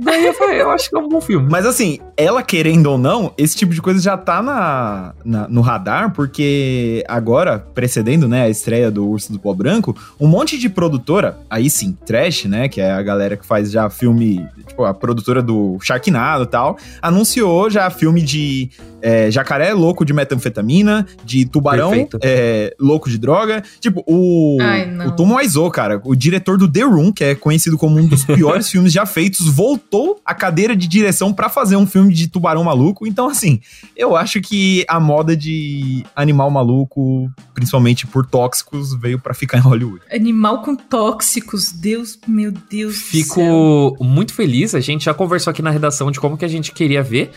daí 0.00 0.26
eu 0.26 0.34
falei: 0.34 0.60
eu 0.60 0.70
acho 0.70 0.88
que 0.90 0.96
é 0.96 0.98
um 0.98 1.08
bom 1.08 1.20
filme. 1.20 1.46
Mas 1.50 1.64
assim, 1.66 1.98
ela 2.16 2.42
querendo 2.42 2.86
ou 2.86 2.98
não, 2.98 3.32
esse 3.38 3.56
tipo 3.56 3.72
de 3.74 3.80
coisa 3.82 4.00
já 4.00 4.16
tá 4.16 4.42
na, 4.42 5.14
na- 5.24 5.48
no 5.48 5.60
radar, 5.60 6.12
porque 6.12 7.04
agora, 7.08 7.58
precedendo, 7.58 8.28
né, 8.28 8.42
a 8.42 8.48
estreia 8.48 8.90
do 8.90 9.06
Urso 9.08 9.32
do 9.32 9.38
Pó 9.38 9.52
Branco, 9.54 9.96
um 10.20 10.26
monte 10.26 10.58
de 10.58 10.68
produtora, 10.68 11.38
aí 11.48 11.68
sim, 11.70 11.96
trash, 12.04 12.44
né, 12.44 12.68
que 12.68 12.80
é 12.80 12.92
a 12.92 13.02
galera 13.02 13.36
que 13.36 13.46
faz 13.46 13.70
já 13.70 13.88
filme, 13.90 14.46
tipo, 14.66 14.84
a 14.84 14.92
produtora 14.94 15.42
do 15.42 15.78
Sharknado 15.82 16.44
e 16.44 16.46
tal, 16.48 16.76
anunciou 17.00 17.70
já 17.70 17.88
filme 17.90 18.20
de 18.22 18.70
é, 19.00 19.30
jacaré 19.30 19.72
louco 19.72 20.04
de 20.04 20.12
metanfetamina, 20.12 21.06
de 21.24 21.44
tubarão 21.46 21.92
é, 22.22 22.74
louco 22.80 23.08
de 23.08 23.18
droga. 23.18 23.62
Tipo, 23.80 24.02
o, 24.06 24.55
Ai, 24.60 25.06
o 25.06 25.12
Tom 25.12 25.34
Wiseau, 25.34 25.70
cara, 25.70 26.00
o 26.04 26.14
diretor 26.14 26.58
do 26.58 26.70
The 26.70 26.82
Room, 26.82 27.12
que 27.12 27.24
é 27.24 27.34
conhecido 27.34 27.76
como 27.76 27.98
um 27.98 28.06
dos 28.06 28.24
piores 28.24 28.68
filmes 28.70 28.92
já 28.92 29.06
feitos, 29.06 29.46
voltou 29.46 30.20
à 30.24 30.34
cadeira 30.34 30.76
de 30.76 30.86
direção 30.86 31.32
pra 31.32 31.48
fazer 31.48 31.76
um 31.76 31.86
filme 31.86 32.12
de 32.12 32.28
tubarão 32.28 32.64
maluco. 32.64 33.06
Então, 33.06 33.28
assim, 33.28 33.60
eu 33.96 34.16
acho 34.16 34.40
que 34.40 34.84
a 34.88 34.98
moda 35.00 35.36
de 35.36 36.04
animal 36.14 36.50
maluco, 36.50 37.30
principalmente 37.54 38.06
por 38.06 38.26
tóxicos, 38.26 38.94
veio 38.94 39.18
pra 39.18 39.34
ficar 39.34 39.58
em 39.58 39.62
Hollywood. 39.62 40.02
Animal 40.12 40.62
com 40.62 40.74
tóxicos, 40.74 41.72
Deus, 41.72 42.18
meu 42.26 42.52
Deus 42.52 42.94
do 42.94 43.00
céu. 43.00 43.22
Fico 43.22 44.04
muito 44.04 44.32
feliz. 44.32 44.74
A 44.74 44.80
gente 44.80 45.04
já 45.04 45.14
conversou 45.14 45.50
aqui 45.50 45.62
na 45.62 45.70
redação 45.70 46.10
de 46.10 46.20
como 46.20 46.36
que 46.36 46.44
a 46.44 46.48
gente 46.48 46.72
queria 46.72 47.02
ver 47.02 47.30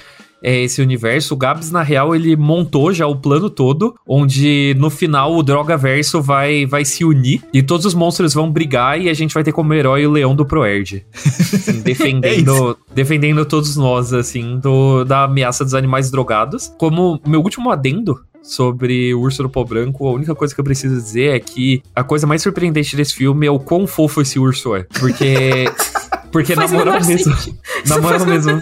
é, 0.43 0.63
esse 0.63 0.81
universo. 0.81 1.33
O 1.33 1.37
Gabs, 1.37 1.71
na 1.71 1.83
real, 1.83 2.15
ele 2.15 2.35
montou 2.35 2.93
já 2.93 3.07
o 3.07 3.15
plano 3.15 3.49
todo, 3.49 3.95
onde 4.07 4.75
no 4.77 4.89
final 4.89 5.35
o 5.35 5.43
Drogaverso 5.43 6.21
vai, 6.21 6.65
vai 6.65 6.85
se 6.85 7.03
unir 7.03 7.43
e 7.53 7.61
todos 7.61 7.85
os 7.85 7.93
monstros 7.93 8.33
vão 8.33 8.49
brigar 8.49 8.99
e 8.99 9.09
a 9.09 9.13
gente 9.13 9.33
vai 9.33 9.43
ter 9.43 9.51
como 9.51 9.73
herói 9.73 10.05
o 10.05 10.11
Leão 10.11 10.35
do 10.35 10.45
Proerd. 10.45 11.05
Assim, 11.13 11.81
defendendo, 11.83 12.77
defendendo 12.93 13.45
todos 13.45 13.75
nós, 13.75 14.13
assim, 14.13 14.59
do, 14.59 15.03
da 15.03 15.23
ameaça 15.23 15.63
dos 15.63 15.73
animais 15.73 16.09
drogados. 16.11 16.73
Como 16.77 17.19
meu 17.25 17.41
último 17.41 17.69
adendo 17.71 18.19
sobre 18.41 19.13
o 19.13 19.21
Urso 19.21 19.43
do 19.43 19.49
Pó 19.49 19.63
Branco, 19.63 20.07
a 20.07 20.11
única 20.11 20.33
coisa 20.33 20.53
que 20.53 20.59
eu 20.59 20.65
preciso 20.65 20.95
dizer 20.95 21.35
é 21.35 21.39
que 21.39 21.83
a 21.95 22.03
coisa 22.03 22.25
mais 22.25 22.41
surpreendente 22.41 22.95
desse 22.95 23.13
filme 23.13 23.45
é 23.45 23.51
o 23.51 23.59
quão 23.59 23.85
fofo 23.85 24.21
esse 24.21 24.39
urso 24.39 24.75
é. 24.75 24.83
Porque. 24.99 25.65
Porque, 26.32 26.55
na 26.55 26.61
Faz 26.61 26.71
o 26.71 26.75
moral 26.75 26.93
menor 26.93 27.07
mesmo. 27.07 27.36
sentido. 27.36 27.57
Na 27.57 27.82
Isso 27.84 28.01
moral 28.01 28.19
faz 28.19 28.23
o 28.23 28.25
mesmo. 28.27 28.61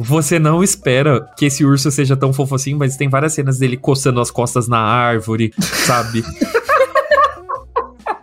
Você 0.00 0.38
não 0.38 0.62
espera 0.62 1.28
que 1.36 1.46
esse 1.46 1.64
urso 1.64 1.90
seja 1.90 2.16
tão 2.16 2.32
fofo 2.32 2.54
assim, 2.54 2.74
mas 2.74 2.96
tem 2.96 3.08
várias 3.08 3.34
cenas 3.34 3.58
dele 3.58 3.76
coçando 3.76 4.20
as 4.20 4.30
costas 4.30 4.68
na 4.68 4.78
árvore, 4.78 5.52
sabe? 5.58 6.22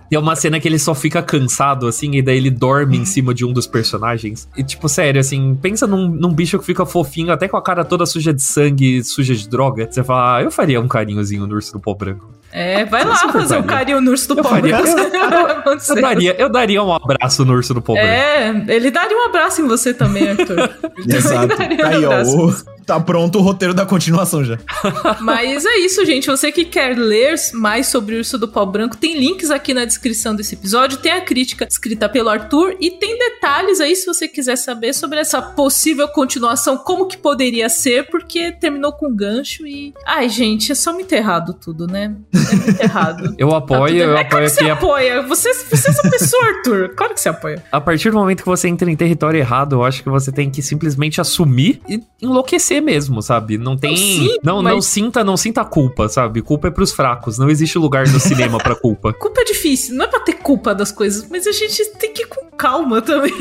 Tem 0.09 0.17
uma 0.19 0.35
cena 0.35 0.59
que 0.59 0.67
ele 0.67 0.79
só 0.79 0.95
fica 0.95 1.21
cansado, 1.21 1.87
assim, 1.87 2.15
e 2.15 2.21
daí 2.21 2.37
ele 2.37 2.49
dorme 2.49 2.97
em 2.97 3.05
cima 3.05 3.33
de 3.33 3.45
um 3.45 3.53
dos 3.53 3.67
personagens. 3.67 4.47
E, 4.57 4.63
tipo, 4.63 4.89
sério, 4.89 5.21
assim, 5.21 5.55
pensa 5.61 5.85
num, 5.85 6.07
num 6.07 6.33
bicho 6.33 6.57
que 6.57 6.65
fica 6.65 6.85
fofinho, 6.85 7.31
até 7.31 7.47
com 7.47 7.57
a 7.57 7.61
cara 7.61 7.85
toda 7.85 8.05
suja 8.05 8.33
de 8.33 8.41
sangue, 8.41 9.03
suja 9.03 9.35
de 9.35 9.47
droga. 9.47 9.87
Você 9.89 10.03
fala, 10.03 10.37
ah, 10.37 10.43
eu 10.43 10.51
faria 10.51 10.81
um 10.81 10.87
carinhozinho 10.87 11.45
no 11.45 11.55
urso 11.55 11.73
do 11.73 11.79
pó 11.79 11.93
branco. 11.93 12.40
É, 12.53 12.83
vai 12.85 13.03
lá 13.05 13.15
fazer 13.15 13.55
faria. 13.55 13.63
carinho 13.63 14.01
no 14.01 14.11
urso 14.11 14.27
do 14.27 14.39
Eu 14.39 14.43
pobre. 14.43 14.71
faria. 14.71 14.91
Eu, 14.91 15.95
Eu 15.95 16.01
daria, 16.01 16.35
eu 16.41 16.49
daria 16.49 16.83
um 16.83 16.93
abraço 16.93 17.45
no 17.45 17.53
urso 17.53 17.73
do 17.73 17.81
branco. 17.81 17.99
É, 18.05 18.49
ele 18.67 18.91
daria 18.91 19.17
um 19.17 19.25
abraço 19.25 19.61
em 19.61 19.67
você 19.67 19.93
também, 19.93 20.29
Arthur. 20.29 20.69
Exato. 21.07 21.47
daria 21.57 21.85
um 21.85 21.87
Aí, 21.87 22.05
ó, 22.05 22.21
o- 22.23 22.55
tá 22.91 22.99
pronto 22.99 23.39
o 23.39 23.41
roteiro 23.41 23.73
da 23.73 23.85
continuação 23.85 24.43
já. 24.43 24.57
Mas 25.21 25.65
é 25.65 25.77
isso, 25.77 26.05
gente. 26.05 26.27
Você 26.27 26.51
que 26.51 26.65
quer 26.65 26.97
ler 26.97 27.35
mais 27.53 27.87
sobre 27.87 28.15
o 28.15 28.17
Urso 28.17 28.37
do 28.37 28.47
Pau 28.47 28.65
Branco, 28.65 28.97
tem 28.97 29.17
links 29.17 29.49
aqui 29.49 29.73
na 29.73 29.85
descrição 29.85 30.35
desse 30.35 30.55
episódio. 30.55 30.97
Tem 30.97 31.11
a 31.11 31.21
crítica 31.21 31.65
escrita 31.69 32.09
pelo 32.09 32.29
Arthur 32.29 32.75
e 32.79 32.91
tem 32.91 33.17
detalhes 33.17 33.79
aí 33.79 33.95
se 33.95 34.05
você 34.05 34.27
quiser 34.27 34.57
saber 34.57 34.93
sobre 34.93 35.19
essa 35.19 35.41
possível 35.41 36.07
continuação, 36.09 36.77
como 36.77 37.05
que 37.07 37.17
poderia 37.17 37.69
ser, 37.69 38.07
porque 38.09 38.51
terminou 38.51 38.91
com 38.91 39.13
gancho 39.15 39.65
e. 39.65 39.93
Ai, 40.05 40.27
gente, 40.29 40.71
é 40.71 40.75
só 40.75 40.91
muito 40.93 41.11
errado 41.13 41.53
tudo, 41.53 41.87
né? 41.87 42.13
É 42.33 42.55
muito 42.55 42.81
errado. 42.81 43.35
Eu 43.39 43.49
Tá 43.51 43.57
apoio, 43.57 43.87
tudo- 43.87 43.97
eu 43.97 44.17
é 44.17 44.23
claro 44.23 44.45
apoio 44.45 44.45
que 44.45 44.49
você. 44.51 44.69
A, 44.69 44.73
apoia. 44.73 45.21
Você, 45.23 45.53
você 45.53 45.87
é 45.87 45.91
essa 45.91 46.09
pessoa, 46.09 46.45
Arthur. 46.47 46.89
Claro 46.95 47.13
que 47.13 47.21
você 47.21 47.29
apoia. 47.29 47.63
a 47.71 47.79
partir 47.81 48.09
do 48.09 48.17
momento 48.17 48.39
que 48.43 48.49
você 48.49 48.67
entra 48.67 48.89
em 48.89 48.95
território 48.95 49.37
errado, 49.37 49.75
eu 49.75 49.83
acho 49.83 50.03
que 50.03 50.09
você 50.09 50.31
tem 50.31 50.49
que 50.49 50.61
simplesmente 50.61 51.19
assumir 51.21 51.81
e 51.87 52.01
enlouquecer 52.21 52.80
mesmo, 52.81 53.21
sabe? 53.21 53.57
Não 53.57 53.77
tem. 53.77 53.95
sim, 53.95 54.35
não, 54.43 54.61
não 54.61 54.75
mas- 54.75 54.85
sinta, 54.85 55.23
não 55.23 55.37
sinta 55.37 55.63
culpa, 55.65 56.07
sabe? 56.09 56.41
Culpa 56.41 56.67
é 56.67 56.71
pros 56.71 56.91
fracos. 56.91 57.37
Não 57.37 57.49
existe 57.49 57.77
lugar 57.77 58.07
no 58.07 58.19
cinema 58.19 58.57
pra 58.57 58.75
culpa. 58.75 59.13
Culpa 59.21 59.41
é 59.41 59.45
difícil, 59.45 59.95
não 59.95 60.05
é 60.05 60.07
pra 60.07 60.19
ter 60.19 60.33
culpa 60.33 60.73
das 60.75 60.91
coisas, 60.91 61.27
mas 61.29 61.45
a 61.47 61.51
gente 61.51 61.85
tem 61.99 62.13
que 62.13 62.23
ir 62.23 62.27
com 62.27 62.49
calma 62.57 63.01
também. 63.01 63.33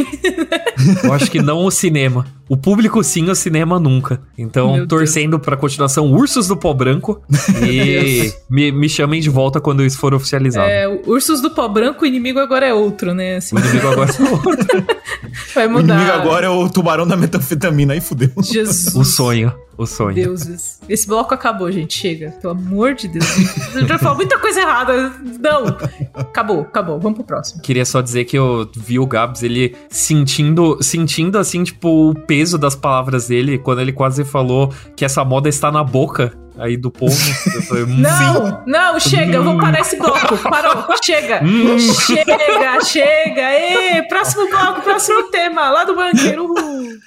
Eu 1.05 1.12
acho 1.12 1.30
que 1.30 1.41
não 1.43 1.64
o 1.64 1.70
cinema. 1.70 2.24
O 2.49 2.57
público 2.57 3.03
sim, 3.05 3.28
o 3.30 3.34
cinema 3.34 3.78
nunca. 3.78 4.20
Então, 4.36 4.74
Meu 4.74 4.86
torcendo 4.88 5.38
pra 5.38 5.57
continuação 5.57 6.12
Ursos 6.12 6.49
do 6.49 6.57
Pó 6.57 6.72
Branco. 6.74 7.22
E 7.70 8.32
me, 8.51 8.72
me 8.72 8.88
chamem 8.88 9.20
de 9.20 9.28
volta 9.30 9.61
quando 9.61 9.84
isso 9.84 9.99
for 9.99 10.12
oficializado. 10.14 10.68
É, 10.68 10.88
o 10.88 11.01
Ursos 11.11 11.41
do 11.41 11.51
Pó 11.51 11.68
Branco, 11.68 12.05
o 12.05 12.07
inimigo 12.07 12.38
agora 12.41 12.66
é 12.66 12.74
outro, 12.74 13.14
né? 13.14 13.36
Assim, 13.36 13.55
O 13.55 13.59
inimigo 13.59 13.88
agora 13.88 14.11
vai 15.55 15.66
O 15.66 15.70
mudar. 15.70 15.95
inimigo 15.95 16.12
agora 16.16 16.47
é 16.47 16.51
o 16.51 16.68
tubarão 16.68 17.07
da 17.07 17.16
metanfetamina, 17.16 17.93
aí 17.95 18.01
fudeu. 18.01 18.30
Jesus. 18.43 18.95
o 18.95 19.05
sonho. 19.21 19.53
O 19.77 19.87
sonho. 19.87 20.14
Deuses. 20.14 20.79
Esse 20.89 21.07
bloco 21.07 21.33
acabou, 21.33 21.71
gente. 21.73 21.97
Chega. 21.97 22.31
Pelo 22.41 22.53
amor 22.53 22.95
de 22.95 23.09
Deus. 23.09 23.25
Eu 23.75 23.87
já 23.87 23.99
falou 23.99 24.16
muita 24.16 24.39
coisa 24.39 24.61
errada. 24.61 25.11
Não. 25.41 25.64
Acabou, 26.12 26.61
acabou. 26.61 27.01
Vamos 27.01 27.16
pro 27.16 27.27
próximo. 27.27 27.62
Queria 27.62 27.87
só 27.87 28.03
dizer 28.03 28.25
que 28.25 28.37
eu 28.37 28.71
vi 28.77 28.99
o 28.99 29.07
Gabs, 29.07 29.43
ele 29.43 29.75
sentindo, 29.89 30.83
sentindo 30.83 31.39
assim, 31.39 31.64
tipo, 31.64 32.11
o 32.11 32.14
peso 32.14 32.59
das 32.59 32.75
palavras 32.75 33.29
dele, 33.29 33.59
quando 33.59 33.81
ele 33.81 33.93
quase 33.93 34.23
falou 34.23 34.71
que 34.95 35.05
essa 35.05 35.25
moda 35.25 35.49
está 35.49 35.73
na 35.73 35.83
boca 35.83 36.33
aí 36.59 36.77
do 36.77 36.91
povo. 36.91 37.16
Falei, 37.66 37.85
hum, 37.85 37.97
Não, 37.97 38.62
não, 38.66 39.01
chega. 39.01 39.37
Eu 39.37 39.45
vou 39.45 39.57
parar 39.57 39.81
esse 39.81 39.97
bloco. 39.97 40.37
Parou. 40.39 40.85
Chega. 41.03 41.43
Hum. 41.43 41.79
Chega, 41.79 42.85
chega. 42.85 43.53
Ê, 43.53 44.03
próximo 44.03 44.47
bloco, 44.51 44.83
próximo 44.83 45.23
tema. 45.31 45.71
Lá 45.71 45.85
do 45.85 45.95
banqueiro. 45.97 46.45
Uhul. 46.45 46.99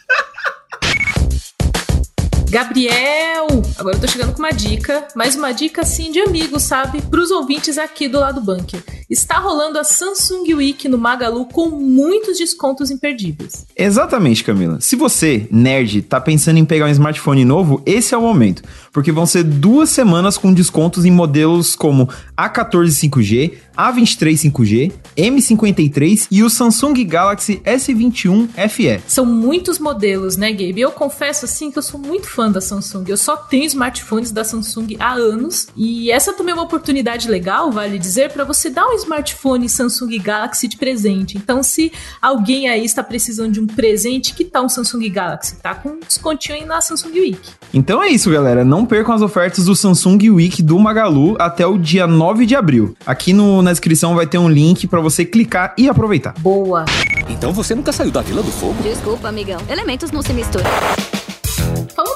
Gabriel! 2.53 3.47
Agora 3.79 3.95
eu 3.95 3.99
tô 3.99 4.07
chegando 4.07 4.31
com 4.31 4.37
uma 4.37 4.51
dica, 4.51 5.07
mas 5.15 5.35
uma 5.35 5.51
dica 5.51 5.81
assim 5.81 6.11
de 6.11 6.19
amigo, 6.19 6.59
sabe? 6.59 7.01
Pros 7.01 7.31
ouvintes 7.31 7.79
aqui 7.79 8.07
do 8.07 8.19
lado 8.19 8.39
bunker. 8.39 8.79
Está 9.09 9.39
rolando 9.39 9.79
a 9.79 9.83
Samsung 9.83 10.53
Week 10.53 10.87
no 10.87 10.99
Magalu 10.99 11.45
com 11.47 11.69
muitos 11.69 12.37
descontos 12.37 12.91
imperdíveis. 12.91 13.65
Exatamente, 13.75 14.43
Camila. 14.43 14.79
Se 14.79 14.95
você, 14.95 15.47
nerd, 15.49 16.03
tá 16.03 16.21
pensando 16.21 16.59
em 16.59 16.65
pegar 16.65 16.85
um 16.85 16.89
smartphone 16.89 17.43
novo, 17.43 17.81
esse 17.87 18.13
é 18.13 18.17
o 18.17 18.21
momento. 18.21 18.61
Porque 18.91 19.11
vão 19.11 19.25
ser 19.25 19.43
duas 19.43 19.89
semanas 19.89 20.37
com 20.37 20.53
descontos 20.53 21.05
em 21.05 21.11
modelos 21.11 21.75
como 21.75 22.07
A14 22.37 23.09
5G, 23.09 23.53
A23 23.75 24.51
5G, 24.51 24.91
M53 25.17 26.27
e 26.29 26.43
o 26.43 26.49
Samsung 26.49 27.03
Galaxy 27.03 27.59
S21 27.65 28.47
FE. 28.69 29.01
São 29.07 29.25
muitos 29.25 29.79
modelos, 29.79 30.37
né, 30.37 30.51
Gabe? 30.51 30.79
Eu 30.79 30.91
confesso 30.91 31.45
assim 31.45 31.71
que 31.71 31.79
eu 31.79 31.83
sou 31.83 31.99
muito 31.99 32.29
fã 32.29 32.42
da 32.51 32.61
Samsung. 32.61 33.05
Eu 33.07 33.17
só 33.17 33.35
tenho 33.35 33.65
smartphones 33.65 34.31
da 34.31 34.43
Samsung 34.43 34.95
há 34.99 35.13
anos 35.13 35.67
e 35.75 36.11
essa 36.11 36.33
também 36.33 36.51
é 36.51 36.55
uma 36.55 36.63
oportunidade 36.63 37.27
legal, 37.29 37.71
vale 37.71 37.97
dizer, 37.99 38.31
para 38.31 38.43
você 38.43 38.69
dar 38.69 38.85
um 38.87 38.93
smartphone 38.93 39.67
Samsung 39.69 40.17
Galaxy 40.19 40.67
de 40.67 40.77
presente. 40.77 41.37
Então, 41.37 41.61
se 41.63 41.91
alguém 42.21 42.69
aí 42.69 42.83
está 42.85 43.03
precisando 43.03 43.51
de 43.53 43.59
um 43.59 43.67
presente, 43.67 44.33
que 44.33 44.43
tal 44.45 44.65
um 44.65 44.69
Samsung 44.69 45.09
Galaxy? 45.09 45.55
Tá 45.61 45.75
com 45.75 45.89
um 45.89 45.99
descontinho 45.99 46.57
aí 46.57 46.65
na 46.65 46.81
Samsung 46.81 47.11
Week. 47.19 47.39
Então 47.73 48.01
é 48.01 48.07
isso, 48.09 48.29
galera. 48.31 48.63
Não 48.63 48.85
percam 48.85 49.13
as 49.15 49.21
ofertas 49.21 49.65
do 49.65 49.75
Samsung 49.75 50.29
Week 50.29 50.61
do 50.61 50.77
Magalu 50.79 51.35
até 51.39 51.65
o 51.65 51.77
dia 51.77 52.05
9 52.07 52.45
de 52.45 52.55
abril. 52.55 52.95
Aqui 53.05 53.33
no- 53.33 53.61
na 53.61 53.71
descrição 53.71 54.15
vai 54.15 54.27
ter 54.27 54.37
um 54.37 54.49
link 54.49 54.87
para 54.87 54.99
você 55.01 55.25
clicar 55.25 55.73
e 55.77 55.87
aproveitar. 55.89 56.33
Boa. 56.39 56.85
Então 57.29 57.51
você 57.53 57.73
nunca 57.75 57.91
saiu 57.91 58.11
da 58.11 58.21
Vila 58.21 58.43
do 58.43 58.51
Fogo? 58.51 58.75
Desculpa, 58.83 59.29
amigão. 59.29 59.59
Elementos 59.69 60.11
não 60.11 60.21
se 60.21 60.33
misturam. 60.33 60.65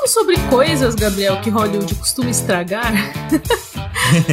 Sobre 0.07 0.37
coisas, 0.49 0.95
Gabriel, 0.95 1.41
que 1.41 1.49
Hollywood 1.49 1.93
costuma 1.95 2.29
estragar, 2.29 2.93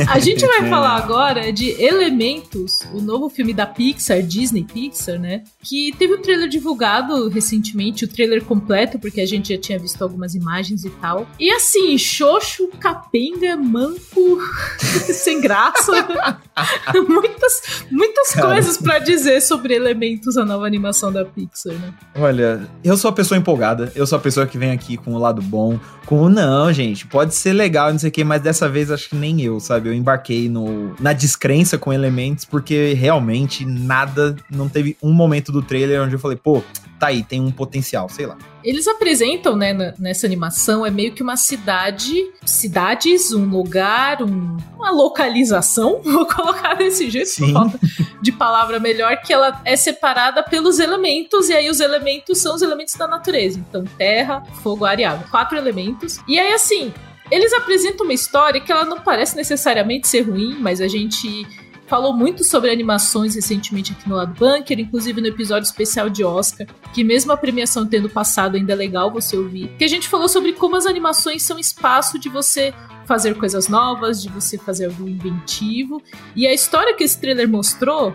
a 0.08 0.18
gente 0.18 0.46
vai 0.46 0.68
falar 0.70 0.96
agora 0.96 1.52
de 1.52 1.70
Elementos, 1.82 2.80
o 2.92 3.00
novo 3.00 3.28
filme 3.28 3.52
da 3.52 3.66
Pixar, 3.66 4.22
Disney 4.22 4.64
Pixar, 4.64 5.18
né? 5.18 5.42
Que 5.62 5.94
teve 5.98 6.14
o 6.14 6.18
trailer 6.18 6.48
divulgado 6.48 7.28
recentemente, 7.28 8.04
o 8.04 8.08
trailer 8.08 8.44
completo, 8.44 8.98
porque 8.98 9.20
a 9.20 9.26
gente 9.26 9.52
já 9.54 9.60
tinha 9.60 9.78
visto 9.78 10.02
algumas 10.02 10.34
imagens 10.34 10.84
e 10.84 10.90
tal. 10.90 11.26
E 11.38 11.50
assim, 11.50 11.96
xoxo, 11.98 12.68
capenga, 12.80 13.56
manco, 13.56 14.38
sem 15.12 15.40
graça. 15.40 15.92
muitas 17.08 17.62
muitas 17.90 18.32
Cara. 18.32 18.48
coisas 18.48 18.76
pra 18.76 18.98
dizer 18.98 19.40
sobre 19.40 19.74
Elementos, 19.74 20.36
a 20.36 20.44
nova 20.44 20.66
animação 20.66 21.12
da 21.12 21.24
Pixar, 21.24 21.74
né? 21.74 21.94
Olha, 22.16 22.68
eu 22.82 22.96
sou 22.96 23.08
a 23.08 23.12
pessoa 23.12 23.38
empolgada, 23.38 23.92
eu 23.94 24.06
sou 24.06 24.18
a 24.18 24.20
pessoa 24.20 24.46
que 24.46 24.58
vem 24.58 24.70
aqui 24.70 24.96
com 24.96 25.14
o 25.14 25.18
lado 25.18 25.42
bom, 25.42 25.78
com 26.06 26.22
o 26.22 26.28
não, 26.28 26.72
gente, 26.72 27.06
pode 27.06 27.34
ser 27.34 27.52
legal, 27.52 27.90
não 27.90 27.98
sei 27.98 28.10
o 28.10 28.12
que, 28.12 28.24
mas 28.24 28.42
dessa 28.42 28.68
vez 28.68 28.90
acho 28.90 29.08
que 29.08 29.16
nem 29.16 29.40
eu, 29.40 29.58
sabe? 29.64 29.88
Eu 29.88 29.94
embarquei 29.94 30.48
no, 30.48 30.94
na 31.00 31.12
descrença 31.12 31.76
com 31.78 31.92
elementos, 31.92 32.44
porque 32.44 32.92
realmente 32.94 33.64
nada, 33.64 34.36
não 34.50 34.68
teve 34.68 34.96
um 35.02 35.12
momento 35.12 35.50
do 35.50 35.62
trailer 35.62 36.02
onde 36.02 36.14
eu 36.14 36.18
falei, 36.18 36.36
pô, 36.36 36.62
tá 36.98 37.08
aí, 37.08 37.22
tem 37.22 37.40
um 37.40 37.50
potencial, 37.50 38.08
sei 38.08 38.26
lá. 38.26 38.36
Eles 38.62 38.86
apresentam, 38.88 39.56
né, 39.56 39.92
nessa 39.98 40.26
animação, 40.26 40.86
é 40.86 40.90
meio 40.90 41.12
que 41.12 41.22
uma 41.22 41.36
cidade, 41.36 42.14
cidades, 42.46 43.32
um 43.32 43.44
lugar, 43.46 44.22
um- 44.22 44.56
uma 44.76 44.90
localização, 44.90 46.00
vou 46.04 46.24
colocar 46.26 46.74
desse 46.74 47.10
jeito, 47.10 47.30
por 47.38 47.52
falta 47.52 47.80
de 48.22 48.32
palavra 48.32 48.78
melhor, 48.80 49.16
que 49.20 49.32
ela 49.32 49.60
é 49.64 49.76
separada 49.76 50.42
pelos 50.42 50.78
elementos, 50.78 51.48
e 51.48 51.52
aí 51.52 51.68
os 51.68 51.80
elementos 51.80 52.38
são 52.38 52.54
os 52.54 52.62
elementos 52.62 52.94
da 52.94 53.06
natureza. 53.06 53.58
Então, 53.68 53.84
terra, 53.98 54.42
fogo, 54.62 54.84
ar 54.84 54.98
e 54.98 55.04
água. 55.04 55.26
Quatro 55.30 55.58
elementos. 55.58 56.18
E 56.26 56.38
aí, 56.38 56.52
assim, 56.54 56.92
eles 57.30 57.52
apresentam 57.52 58.04
uma 58.04 58.12
história 58.12 58.60
que 58.60 58.70
ela 58.70 58.84
não 58.84 59.00
parece 59.00 59.36
necessariamente 59.36 60.08
ser 60.08 60.22
ruim, 60.22 60.56
mas 60.60 60.80
a 60.80 60.88
gente 60.88 61.46
falou 61.86 62.12
muito 62.12 62.44
sobre 62.44 62.70
animações 62.70 63.34
recentemente 63.34 63.92
aqui 63.92 64.08
no 64.08 64.16
Lado 64.16 64.34
Bunker, 64.34 64.78
inclusive 64.78 65.20
no 65.20 65.26
episódio 65.26 65.66
especial 65.66 66.08
de 66.08 66.24
Oscar, 66.24 66.66
que 66.92 67.04
mesmo 67.04 67.32
a 67.32 67.36
premiação 67.36 67.86
tendo 67.86 68.08
passado 68.08 68.56
ainda 68.56 68.72
é 68.72 68.76
legal 68.76 69.10
você 69.10 69.36
ouvir, 69.36 69.68
que 69.76 69.84
a 69.84 69.88
gente 69.88 70.08
falou 70.08 70.28
sobre 70.28 70.52
como 70.54 70.76
as 70.76 70.86
animações 70.86 71.42
são 71.42 71.58
espaço 71.58 72.18
de 72.18 72.28
você 72.28 72.72
fazer 73.06 73.34
coisas 73.36 73.68
novas, 73.68 74.22
de 74.22 74.30
você 74.30 74.56
fazer 74.56 74.86
algo 74.86 75.08
inventivo, 75.08 76.02
e 76.34 76.46
a 76.46 76.54
história 76.54 76.94
que 76.94 77.04
esse 77.04 77.20
trailer 77.20 77.48
mostrou 77.48 78.14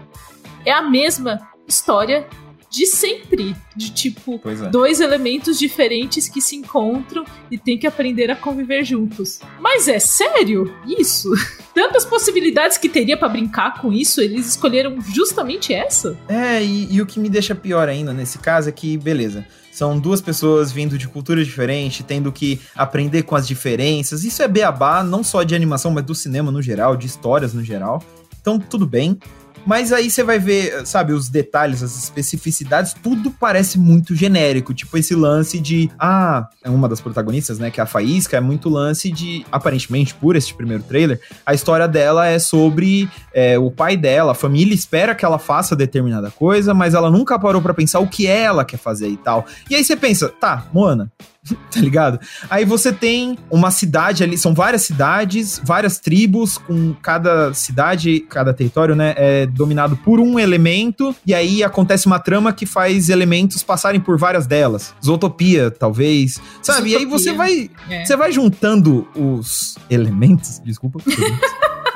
é 0.65 0.71
a 0.71 0.81
mesma 0.81 1.39
história 1.67 2.27
de 2.69 2.85
sempre, 2.85 3.55
de 3.75 3.91
tipo 3.91 4.39
é. 4.45 4.69
dois 4.69 4.99
elementos 4.99 5.57
diferentes 5.57 6.29
que 6.29 6.41
se 6.41 6.55
encontram 6.55 7.25
e 7.49 7.57
tem 7.57 7.77
que 7.77 7.87
aprender 7.87 8.29
a 8.29 8.35
conviver 8.35 8.83
juntos. 8.83 9.39
Mas 9.59 9.87
é 9.87 9.99
sério 9.99 10.73
isso? 10.85 11.29
Tantas 11.73 12.05
possibilidades 12.05 12.77
que 12.77 12.87
teria 12.87 13.17
pra 13.17 13.27
brincar 13.27 13.81
com 13.81 13.91
isso, 13.91 14.21
eles 14.21 14.47
escolheram 14.47 14.99
justamente 15.01 15.73
essa? 15.73 16.17
É, 16.27 16.63
e, 16.63 16.93
e 16.93 17.01
o 17.01 17.05
que 17.05 17.19
me 17.19 17.29
deixa 17.29 17.55
pior 17.55 17.89
ainda 17.89 18.13
nesse 18.13 18.37
caso 18.37 18.69
é 18.69 18.71
que, 18.71 18.97
beleza, 18.97 19.45
são 19.71 19.97
duas 19.97 20.21
pessoas 20.21 20.71
vindo 20.71 20.97
de 20.97 21.07
culturas 21.07 21.47
diferentes, 21.47 22.05
tendo 22.05 22.31
que 22.31 22.59
aprender 22.75 23.23
com 23.23 23.35
as 23.35 23.47
diferenças. 23.47 24.23
Isso 24.23 24.43
é 24.43 24.47
beabá, 24.47 25.03
não 25.03 25.23
só 25.23 25.43
de 25.43 25.55
animação, 25.55 25.89
mas 25.91 26.03
do 26.03 26.13
cinema 26.13 26.51
no 26.51 26.61
geral, 26.61 26.97
de 26.97 27.07
histórias 27.07 27.53
no 27.53 27.63
geral. 27.63 28.03
Então, 28.41 28.59
tudo 28.59 28.85
bem. 28.85 29.17
Mas 29.65 29.91
aí 29.91 30.09
você 30.09 30.23
vai 30.23 30.39
ver, 30.39 30.85
sabe, 30.85 31.13
os 31.13 31.29
detalhes, 31.29 31.83
as 31.83 31.97
especificidades, 31.97 32.93
tudo 32.93 33.31
parece 33.31 33.77
muito 33.77 34.15
genérico. 34.15 34.73
Tipo 34.73 34.97
esse 34.97 35.15
lance 35.15 35.59
de. 35.59 35.89
Ah, 35.99 36.47
é 36.63 36.69
uma 36.69 36.87
das 36.87 37.01
protagonistas, 37.01 37.59
né? 37.59 37.69
Que 37.69 37.79
é 37.79 37.83
a 37.83 37.85
Faísca, 37.85 38.37
é 38.37 38.41
muito 38.41 38.69
lance 38.69 39.11
de. 39.11 39.45
Aparentemente, 39.51 40.13
por 40.15 40.35
este 40.35 40.53
primeiro 40.53 40.83
trailer, 40.83 41.19
a 41.45 41.53
história 41.53 41.87
dela 41.87 42.27
é 42.27 42.39
sobre 42.39 43.09
é, 43.33 43.57
o 43.57 43.69
pai 43.71 43.95
dela. 43.95 44.31
A 44.31 44.35
família 44.35 44.73
espera 44.73 45.13
que 45.15 45.25
ela 45.25 45.39
faça 45.39 45.75
determinada 45.75 46.31
coisa, 46.31 46.73
mas 46.73 46.93
ela 46.93 47.09
nunca 47.11 47.37
parou 47.37 47.61
pra 47.61 47.73
pensar 47.73 47.99
o 47.99 48.07
que 48.07 48.27
ela 48.27 48.65
quer 48.65 48.77
fazer 48.77 49.09
e 49.09 49.17
tal. 49.17 49.45
E 49.69 49.75
aí 49.75 49.83
você 49.83 49.95
pensa, 49.95 50.29
tá, 50.29 50.65
Moana, 50.73 51.11
tá 51.71 51.79
ligado? 51.79 52.19
Aí 52.49 52.65
você 52.65 52.91
tem 52.91 53.37
uma 53.49 53.71
cidade 53.71 54.23
ali, 54.23 54.37
são 54.37 54.53
várias 54.53 54.83
cidades, 54.83 55.61
várias 55.63 55.99
tribos, 55.99 56.57
com 56.57 56.93
cada 57.01 57.53
cidade, 57.53 58.19
cada 58.21 58.53
território, 58.53 58.95
né, 58.95 59.13
é 59.17 59.45
dominado 59.45 59.95
por 59.97 60.19
um 60.19 60.39
elemento, 60.39 61.15
e 61.25 61.33
aí 61.33 61.63
acontece 61.63 62.07
uma 62.07 62.19
trama 62.19 62.53
que 62.53 62.65
faz 62.65 63.09
elementos 63.09 63.63
passarem 63.63 63.99
por 63.99 64.17
várias 64.17 64.45
delas. 64.47 64.93
Zootopia, 65.03 65.71
talvez, 65.71 66.39
sabe? 66.61 66.91
E 66.91 66.95
aí 66.95 67.05
você 67.05 67.33
vai, 67.33 67.69
É. 67.89 68.05
você 68.05 68.15
vai 68.15 68.31
juntando 68.31 69.07
os 69.15 69.77
elementos, 69.89 70.59
desculpa. 70.63 70.99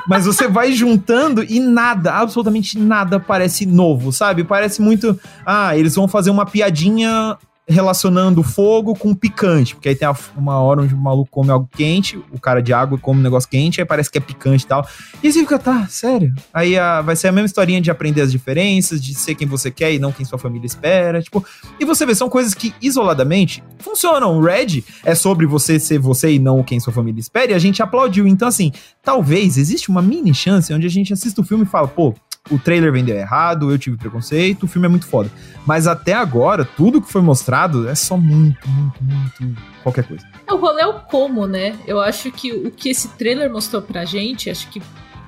Mas 0.06 0.26
você 0.26 0.46
vai 0.46 0.72
juntando 0.72 1.42
e 1.42 1.58
nada, 1.58 2.12
absolutamente 2.12 2.78
nada 2.78 3.18
parece 3.18 3.64
novo, 3.64 4.12
sabe? 4.12 4.44
Parece 4.44 4.82
muito. 4.82 5.18
Ah, 5.46 5.76
eles 5.78 5.94
vão 5.94 6.06
fazer 6.06 6.28
uma 6.28 6.44
piadinha 6.44 7.38
relacionando 7.66 8.42
fogo 8.42 8.94
com 8.94 9.14
picante. 9.14 9.74
Porque 9.74 9.88
aí 9.88 9.94
tem 9.96 10.06
a- 10.06 10.16
uma 10.36 10.58
hora 10.58 10.82
onde 10.82 10.94
o 10.94 10.98
maluco 10.98 11.30
come 11.30 11.50
algo 11.50 11.68
quente, 11.74 12.16
o 12.32 12.38
cara 12.38 12.62
de 12.62 12.72
água 12.72 12.98
come 12.98 13.20
um 13.20 13.22
negócio 13.22 13.48
quente, 13.48 13.80
aí 13.80 13.86
parece 13.86 14.10
que 14.10 14.18
é 14.18 14.20
picante 14.20 14.64
e 14.64 14.68
tal. 14.68 14.86
E 15.22 15.32
você 15.32 15.40
fica, 15.40 15.58
tá, 15.58 15.86
sério? 15.88 16.34
Aí 16.52 16.78
ah, 16.78 17.00
vai 17.00 17.16
ser 17.16 17.28
a 17.28 17.32
mesma 17.32 17.46
historinha 17.46 17.80
de 17.80 17.90
aprender 17.90 18.20
as 18.20 18.30
diferenças, 18.30 19.02
de 19.02 19.14
ser 19.14 19.34
quem 19.34 19.46
você 19.48 19.70
quer 19.70 19.92
e 19.92 19.98
não 19.98 20.12
quem 20.12 20.24
sua 20.26 20.38
família 20.38 20.66
espera. 20.66 21.22
Tipo, 21.22 21.44
e 21.80 21.84
você 21.84 22.04
vê, 22.04 22.14
são 22.14 22.28
coisas 22.28 22.54
que 22.54 22.74
isoladamente 22.82 23.62
funcionam. 23.78 24.38
O 24.38 24.42
Red 24.42 24.84
é 25.04 25.14
sobre 25.14 25.46
você 25.46 25.78
ser 25.80 25.98
você 25.98 26.32
e 26.32 26.38
não 26.38 26.62
quem 26.62 26.78
sua 26.80 26.92
família 26.92 27.20
espera, 27.20 27.52
e 27.52 27.54
a 27.54 27.58
gente 27.58 27.82
aplaudiu. 27.82 28.26
Então, 28.26 28.48
assim, 28.48 28.72
talvez 29.02 29.56
existe 29.56 29.88
uma 29.88 30.02
mini 30.02 30.34
chance 30.34 30.72
onde 30.72 30.86
a 30.86 30.90
gente 30.90 31.12
assista 31.12 31.40
o 31.40 31.44
filme 31.44 31.64
e 31.64 31.66
fala, 31.66 31.88
pô, 31.88 32.14
o 32.50 32.58
trailer 32.58 32.92
vendeu 32.92 33.16
errado, 33.16 33.70
eu 33.70 33.78
tive 33.78 33.96
preconceito, 33.96 34.64
o 34.64 34.68
filme 34.68 34.86
é 34.86 34.90
muito 34.90 35.06
foda. 35.06 35.30
Mas 35.66 35.86
até 35.86 36.12
agora, 36.12 36.64
tudo 36.64 37.00
que 37.00 37.10
foi 37.10 37.22
mostrado 37.22 37.88
é 37.88 37.94
só 37.94 38.16
muito, 38.16 38.68
muito, 38.68 39.02
muito 39.02 39.62
qualquer 39.82 40.04
coisa. 40.04 40.26
É, 40.46 40.52
O 40.52 40.58
rolê 40.58 40.82
é 40.82 40.86
o 40.86 41.00
como, 41.00 41.46
né? 41.46 41.78
Eu 41.86 42.00
acho 42.00 42.30
que 42.30 42.52
o 42.52 42.70
que 42.70 42.90
esse 42.90 43.08
trailer 43.08 43.50
mostrou 43.50 43.80
pra 43.80 44.04
gente, 44.04 44.50
acho 44.50 44.68
que 44.68 44.82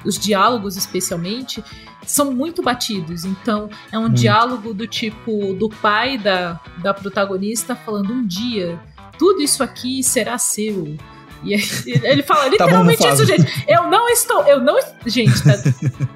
os 0.04 0.18
diálogos 0.18 0.76
especialmente, 0.76 1.64
são 2.06 2.32
muito 2.32 2.62
batidos. 2.62 3.24
Então, 3.24 3.68
é 3.90 3.98
um 3.98 4.02
Muito. 4.02 4.16
diálogo 4.16 4.72
do 4.72 4.86
tipo 4.86 5.54
do 5.54 5.68
pai 5.68 6.16
da, 6.16 6.60
da 6.78 6.94
protagonista 6.94 7.74
falando 7.74 8.12
um 8.12 8.24
dia, 8.24 8.78
tudo 9.18 9.42
isso 9.42 9.62
aqui 9.62 10.02
será 10.02 10.38
seu. 10.38 10.96
E 11.45 11.55
ele 12.03 12.22
fala 12.22 12.45
Tá 12.57 12.66
bom, 12.66 12.84
literalmente 12.84 13.07
isso, 13.07 13.24
gente. 13.24 13.64
Eu 13.68 13.84
não 13.84 14.09
estou, 14.09 14.43
eu 14.47 14.61
não, 14.61 14.78
gente, 15.07 15.43
tá, 15.43 15.55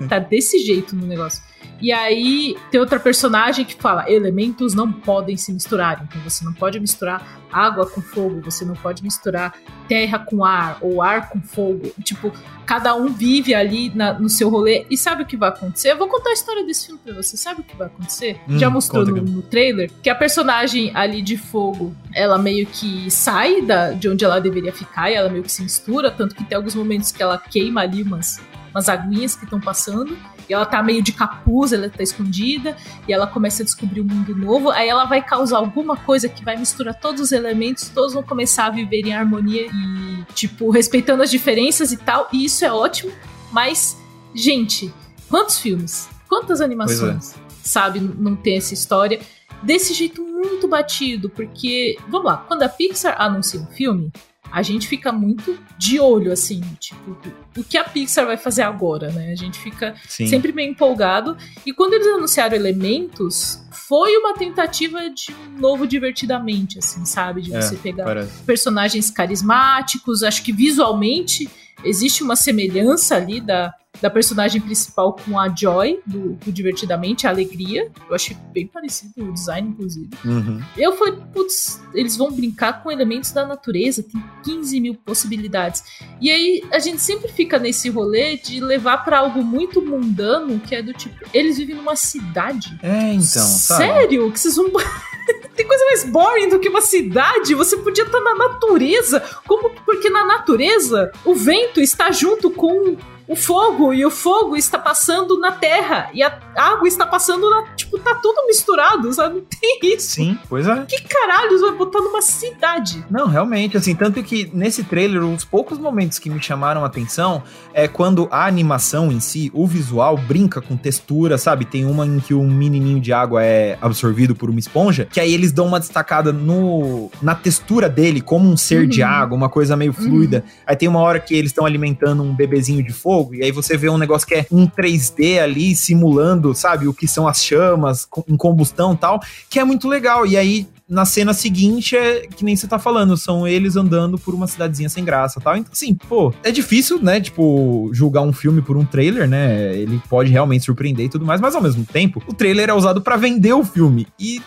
tá 0.09 0.18
desse 0.18 0.59
jeito 0.59 0.95
no 0.95 1.07
negócio. 1.07 1.43
E 1.81 1.93
aí 1.93 2.57
tem 2.70 2.78
outra 2.81 3.01
personagem 3.01 3.64
que 3.64 3.74
fala: 3.74 4.11
elementos 4.11 4.74
não 4.74 4.91
podem 4.93 5.37
se 5.37 5.53
misturar. 5.53 6.05
Então 6.09 6.20
você 6.22 6.45
não 6.45 6.53
pode 6.53 6.78
misturar 6.78 7.41
água 7.53 7.85
com 7.87 8.01
fogo, 8.01 8.41
você 8.45 8.64
não 8.64 8.74
pode 8.76 9.03
misturar 9.03 9.55
terra 9.89 10.18
com 10.20 10.45
ar, 10.45 10.78
ou 10.81 11.03
ar 11.03 11.28
com 11.31 11.41
fogo. 11.41 11.91
Tipo, 12.05 12.33
cada 12.64 12.95
um 12.95 13.09
vive 13.12 13.55
ali 13.55 13.91
na- 13.95 14.12
no 14.12 14.28
seu 14.28 14.49
rolê. 14.49 14.87
E 14.89 14.97
sabe 14.97 15.24
o 15.24 15.26
que 15.26 15.37
vai 15.37 15.49
acontecer? 15.49 15.91
Eu 15.91 15.99
vou 15.99 16.07
contar 16.07 16.31
a 16.31 16.33
história 16.33 16.64
desse 16.64 16.87
filme 16.87 17.01
pra 17.05 17.14
você. 17.14 17.37
Sabe 17.37 17.62
o 17.62 17.64
que 17.64 17.76
vai 17.76 17.89
acontecer? 17.89 18.41
Hum, 18.49 18.59
Já 18.59 18.70
mostrou 18.70 19.05
no, 19.05 19.33
no 19.33 19.43
trailer 19.43 19.91
que 20.03 20.09
a 20.09 20.14
personagem 20.14 20.93
ali 20.95 21.20
de 21.22 21.37
fogo, 21.37 21.93
ela 22.14 22.39
meio 22.39 22.66
que 22.66 23.11
sai 23.11 23.62
da, 23.62 23.91
de 23.91 24.09
onde 24.09 24.24
ela 24.24 24.41
deveria 24.41 24.72
ficar 24.72 25.11
e 25.11 25.14
ela 25.14 25.28
meio 25.28 25.43
que 25.43 25.51
se 25.51 25.62
mistura. 25.62 26.09
Tanto 26.11 26.37
que 26.37 26.45
tem 26.45 26.55
alguns 26.57 26.74
momentos 26.76 27.11
que 27.11 27.20
ela 27.20 27.37
queima 27.37 27.81
ali 27.81 28.03
umas, 28.05 28.41
umas 28.70 28.89
aguinhas 28.89 29.35
que 29.35 29.43
estão 29.45 29.61
passando. 29.61 30.16
E 30.51 30.53
ela 30.53 30.66
tá 30.66 30.82
meio 30.82 31.01
de 31.01 31.12
capuz, 31.12 31.72
ela 31.72 31.88
tá 31.88 32.03
escondida, 32.03 32.76
e 33.07 33.12
ela 33.12 33.24
começa 33.24 33.62
a 33.62 33.64
descobrir 33.64 34.01
um 34.01 34.05
mundo 34.05 34.34
novo. 34.34 34.70
Aí 34.70 34.88
ela 34.88 35.05
vai 35.05 35.22
causar 35.22 35.59
alguma 35.59 35.96
coisa 35.96 36.28
que 36.28 36.44
vai 36.44 36.57
misturar 36.57 36.92
todos 36.98 37.20
os 37.20 37.30
elementos, 37.30 37.88
todos 37.88 38.14
vão 38.14 38.22
começar 38.24 38.66
a 38.66 38.70
viver 38.70 39.07
em 39.07 39.14
harmonia 39.14 39.68
e, 39.72 40.24
tipo, 40.34 40.68
respeitando 40.70 41.22
as 41.22 41.30
diferenças 41.30 41.92
e 41.92 41.96
tal. 41.96 42.28
E 42.32 42.44
isso 42.44 42.64
é 42.64 42.72
ótimo, 42.72 43.12
mas, 43.53 43.96
gente, 44.34 44.92
quantos 45.28 45.61
filmes? 45.61 46.09
Quantas 46.28 46.61
animações? 46.61 47.36
Sabe, 47.62 48.01
não 48.01 48.34
tem 48.34 48.57
essa 48.57 48.74
história 48.74 49.20
desse 49.62 49.94
jeito 49.94 50.20
muito 50.20 50.66
batido, 50.66 51.30
porque, 51.30 51.96
vamos 52.09 52.26
lá, 52.26 52.38
quando 52.38 52.64
a 52.64 52.68
Pixar 52.68 53.14
anuncia 53.22 53.61
um 53.61 53.66
filme, 53.66 54.11
a 54.53 54.62
gente 54.62 54.88
fica 54.88 55.12
muito 55.12 55.59
de 55.78 56.01
olho, 56.01 56.32
assim, 56.32 56.61
tipo, 56.78 57.16
o 57.57 57.62
que 57.64 57.76
a 57.78 57.84
Pixar 57.84 58.26
vai 58.26 58.36
fazer 58.36 58.62
agora, 58.62 59.11
né? 59.11 59.30
A 59.32 59.36
gente 59.36 59.59
fica 59.59 59.94
Sim. 60.09 60.26
sempre 60.26 60.53
meio 60.53 60.70
empolgado. 60.70 61.36
E 61.64 61.72
quando 61.72 61.94
eles 61.94 62.07
anunciaram 62.07 62.57
Elementos, 62.57 63.62
foi 63.70 64.16
uma 64.16 64.34
tentativa 64.34 65.09
de 65.11 65.32
um 65.32 65.61
novo 65.61 65.86
divertidamente, 65.86 66.78
assim, 66.78 67.05
sabe? 67.05 67.42
De 67.42 67.55
É, 67.55 67.61
você 67.61 67.76
pegar 67.76 68.05
Parece. 68.05 68.42
personagens 68.42 69.11
carismáticos. 69.11 70.22
Acho 70.22 70.42
que 70.42 70.53
visualmente 70.53 71.48
existe 71.84 72.22
uma 72.22 72.36
semelhança 72.36 73.16
ali 73.16 73.40
da, 73.40 73.72
da 74.01 74.09
personagem 74.09 74.61
principal 74.61 75.14
com 75.14 75.38
a 75.38 75.49
Joy, 75.55 76.01
do, 76.07 76.32
do 76.34 76.53
Divertidamente, 76.53 77.26
a 77.26 77.30
Alegria. 77.30 77.91
Eu 78.09 78.14
achei 78.14 78.36
bem 78.53 78.66
parecido 78.66 79.28
o 79.28 79.32
design, 79.32 79.68
inclusive. 79.68 80.11
Uhum. 80.24 80.61
Eu 80.76 80.97
falei, 80.97 81.14
putz, 81.32 81.80
eles 81.93 82.16
vão 82.16 82.30
brincar 82.30 82.82
com 82.82 82.91
elementos 82.91 83.32
da 83.32 83.47
natureza, 83.47 84.03
tem 84.03 84.22
15 84.45 84.80
mil 84.80 84.95
possibilidades. 84.95 85.82
E 86.20 86.30
aí 86.30 86.62
a 86.70 86.78
gente 86.78 87.01
sempre 87.01 87.30
fica 87.30 87.59
nesse 87.59 87.91
rolê 87.91 88.36
de 88.36 88.61
levar 88.61 89.05
pra 89.05 89.18
algo 89.18 89.43
muito 89.43 89.82
mundano, 89.82 90.59
que 90.61 90.74
é 90.74 90.82
do 90.82 90.93
tipo, 90.93 91.16
eles 91.34 91.59
vivem 91.59 91.76
numa 91.76 91.97
cidade. 91.97 92.78
É, 92.82 93.12
então, 93.12 93.43
sabe? 93.43 93.84
Sério? 93.84 94.30
Que 94.32 94.41
vocês 94.41 94.57
vão. 94.57 94.70
Tem 95.55 95.66
coisa 95.66 95.84
mais 95.84 96.05
boring 96.05 96.49
do 96.49 96.59
que 96.59 96.68
uma 96.68 96.80
cidade? 96.80 97.55
Você 97.55 97.76
podia 97.76 98.05
estar 98.05 98.20
na 98.20 98.34
natureza. 98.34 99.20
Como? 99.47 99.70
Porque 99.84 100.09
na 100.09 100.24
natureza, 100.24 101.12
o 101.24 101.34
vento 101.34 101.80
está 101.80 102.11
junto 102.11 102.51
com 102.51 102.97
o 103.31 103.37
fogo 103.37 103.95
e 103.95 104.05
o 104.05 104.11
fogo 104.11 104.57
está 104.57 104.76
passando 104.76 105.39
na 105.39 105.53
terra 105.53 106.11
e 106.12 106.20
a 106.20 106.37
água 106.57 106.89
está 106.89 107.07
passando 107.07 107.49
na. 107.49 107.62
Tipo, 107.76 107.97
tá 108.01 108.16
tudo 108.16 108.45
misturado, 108.47 109.12
sabe? 109.12 109.37
Não 109.41 109.43
tem 109.61 109.78
isso. 109.95 110.16
Sim, 110.16 110.37
pois 110.49 110.66
é. 110.66 110.85
Que 110.87 111.01
caralhos 111.03 111.61
vai 111.61 111.70
botar 111.72 112.01
numa 112.01 112.20
cidade? 112.20 113.05
Não, 113.09 113.28
realmente, 113.28 113.76
assim, 113.76 113.95
tanto 113.95 114.20
que 114.22 114.51
nesse 114.53 114.83
trailer, 114.83 115.22
os 115.24 115.45
poucos 115.45 115.78
momentos 115.78 116.18
que 116.18 116.28
me 116.28 116.43
chamaram 116.43 116.83
a 116.83 116.89
atenção 116.89 117.43
é 117.72 117.87
quando 117.87 118.26
a 118.33 118.47
animação 118.47 119.12
em 119.12 119.20
si, 119.20 119.49
o 119.55 119.64
visual, 119.64 120.16
brinca 120.16 120.61
com 120.61 120.76
textura, 120.76 121.39
sabe? 121.39 121.64
Tem 121.64 121.85
uma 121.85 122.05
em 122.05 122.18
que 122.18 122.35
um 122.35 122.51
menininho 122.51 122.99
de 123.01 123.12
água 123.12 123.45
é 123.45 123.78
absorvido 123.81 124.35
por 124.35 124.51
uma 124.51 124.59
esponja, 124.59 125.05
que 125.05 125.20
aí 125.20 125.33
eles 125.33 125.53
dão 125.53 125.66
uma 125.66 125.78
destacada 125.78 126.33
no 126.33 127.11
na 127.22 127.35
textura 127.37 127.89
dele, 127.89 128.20
como 128.20 128.51
um 128.51 128.57
ser 128.57 128.89
de 128.89 129.03
Uhum. 129.03 129.09
água, 129.09 129.37
uma 129.37 129.49
coisa 129.49 129.76
meio 129.76 129.93
fluida. 129.93 130.43
Aí 130.66 130.74
tem 130.74 130.89
uma 130.89 130.99
hora 131.01 131.20
que 131.20 131.35
eles 131.35 131.51
estão 131.51 131.64
alimentando 131.64 132.22
um 132.24 132.35
bebezinho 132.35 132.83
de 132.83 132.93
fogo, 132.93 133.20
e 133.33 133.43
aí 133.43 133.53
você 133.53 133.77
vê 133.77 133.89
um 133.89 133.99
negócio 133.99 134.27
que 134.27 134.35
é 134.35 134.47
um 134.51 134.66
3D 134.66 135.41
ali, 135.41 135.75
simulando, 135.75 136.55
sabe? 136.55 136.89
O 136.89 136.95
que 136.95 137.07
são 137.07 137.27
as 137.27 137.45
chamas 137.45 138.09
em 138.29 138.37
combustão 138.37 138.97
tal, 138.97 139.21
que 139.49 139.59
é 139.59 139.64
muito 139.64 139.89
legal. 139.89 140.27
E 140.27 140.37
aí 140.37 140.66
na 140.91 141.05
cena 141.05 141.33
seguinte 141.33 141.97
é 141.97 142.27
que 142.27 142.45
nem 142.45 142.57
você 142.57 142.66
tá 142.66 142.77
falando, 142.77 143.16
são 143.16 143.47
eles 143.47 143.77
andando 143.77 144.18
por 144.18 144.35
uma 144.35 144.49
cidadezinha 144.49 144.89
sem 144.89 145.05
graça 145.05 145.41
tal. 145.41 145.57
Então, 145.57 145.71
assim, 145.73 145.95
pô, 145.95 146.35
é 146.43 146.51
difícil, 146.51 147.01
né? 147.01 147.21
Tipo, 147.21 147.89
julgar 147.93 148.23
um 148.23 148.33
filme 148.33 148.61
por 148.61 148.77
um 148.77 148.85
trailer, 148.85 149.29
né? 149.29 149.77
Ele 149.77 150.03
pode 150.09 150.33
realmente 150.33 150.64
surpreender 150.64 151.07
e 151.07 151.09
tudo 151.09 151.25
mais, 151.25 151.41
mas 151.41 151.55
ao 151.55 151.62
mesmo 151.62 151.85
tempo, 151.85 152.21
o 152.27 152.35
trailer 152.35 152.68
é 152.68 152.75
usado 152.75 153.01
pra 153.01 153.16
vender 153.16 153.53
o 153.53 153.64
filme. 153.64 154.09
E. 154.18 154.43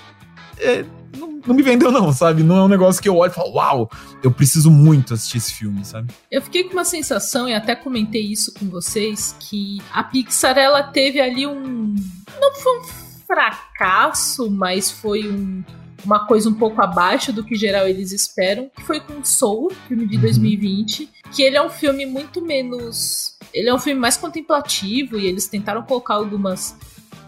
é, 0.60 0.84
não, 1.18 1.40
não 1.46 1.56
me 1.56 1.62
vendeu, 1.64 1.92
não, 1.92 2.12
sabe? 2.14 2.44
Não 2.44 2.58
é 2.58 2.64
um 2.64 2.68
negócio 2.68 3.02
que 3.02 3.08
eu 3.10 3.16
olho 3.18 3.32
e 3.32 3.36
falo, 3.36 3.54
uau, 3.54 3.92
eu 4.24 4.32
preciso 4.32 4.70
muito 4.72 5.14
assistir 5.14 5.38
esse 5.38 5.54
filme, 5.54 5.84
sabe? 5.86 6.14
Eu 6.32 6.42
fiquei 6.42 6.64
com 6.66 6.74
uma 6.74 6.86
sensação, 6.86 7.48
e 7.48 7.54
até 7.54 7.76
comentei 7.76 8.22
isso 8.22 8.54
com 8.54 8.68
vocês, 8.70 9.36
que 9.40 9.82
a 9.92 10.04
Pixar 10.04 10.58
ela 10.58 10.84
teve 10.84 11.20
ali 11.22 11.46
um. 11.48 11.96
Não 12.40 12.54
foi 12.56 12.80
um 12.80 12.84
fracasso, 13.28 14.50
mas 14.50 14.92
foi 14.92 15.28
um- 15.30 15.64
uma 16.06 16.26
coisa 16.28 16.50
um 16.50 16.54
pouco 16.54 16.82
abaixo 16.82 17.32
do 17.32 17.44
que 17.44 17.56
geral 17.56 17.88
eles 17.88 18.12
esperam, 18.12 18.70
que 18.76 18.84
foi 18.84 19.00
com 19.00 19.24
Soul, 19.24 19.72
filme 19.88 20.06
de 20.06 20.16
Uhum. 20.16 20.22
2020, 20.22 21.10
que 21.32 21.42
ele 21.42 21.56
é 21.56 21.62
um 21.62 21.70
filme 21.70 22.06
muito 22.06 22.42
menos. 22.42 23.36
Ele 23.54 23.70
é 23.70 23.74
um 23.74 23.80
filme 23.80 24.00
mais 24.00 24.18
contemplativo 24.18 25.18
e 25.18 25.26
eles 25.28 25.48
tentaram 25.48 25.82
colocar 25.84 26.16
algumas. 26.16 26.76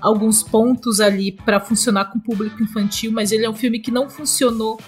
Alguns 0.02 0.44
pontos 0.44 1.00
ali 1.00 1.32
pra 1.32 1.60
funcionar 1.60 2.06
com 2.06 2.20
o 2.20 2.22
público 2.22 2.62
infantil, 2.62 3.12
mas 3.12 3.32
ele 3.32 3.46
é 3.46 3.50
um 3.50 3.56
filme 3.56 3.80
que 3.80 3.92
não 3.92 4.10
funcionou 4.10 4.80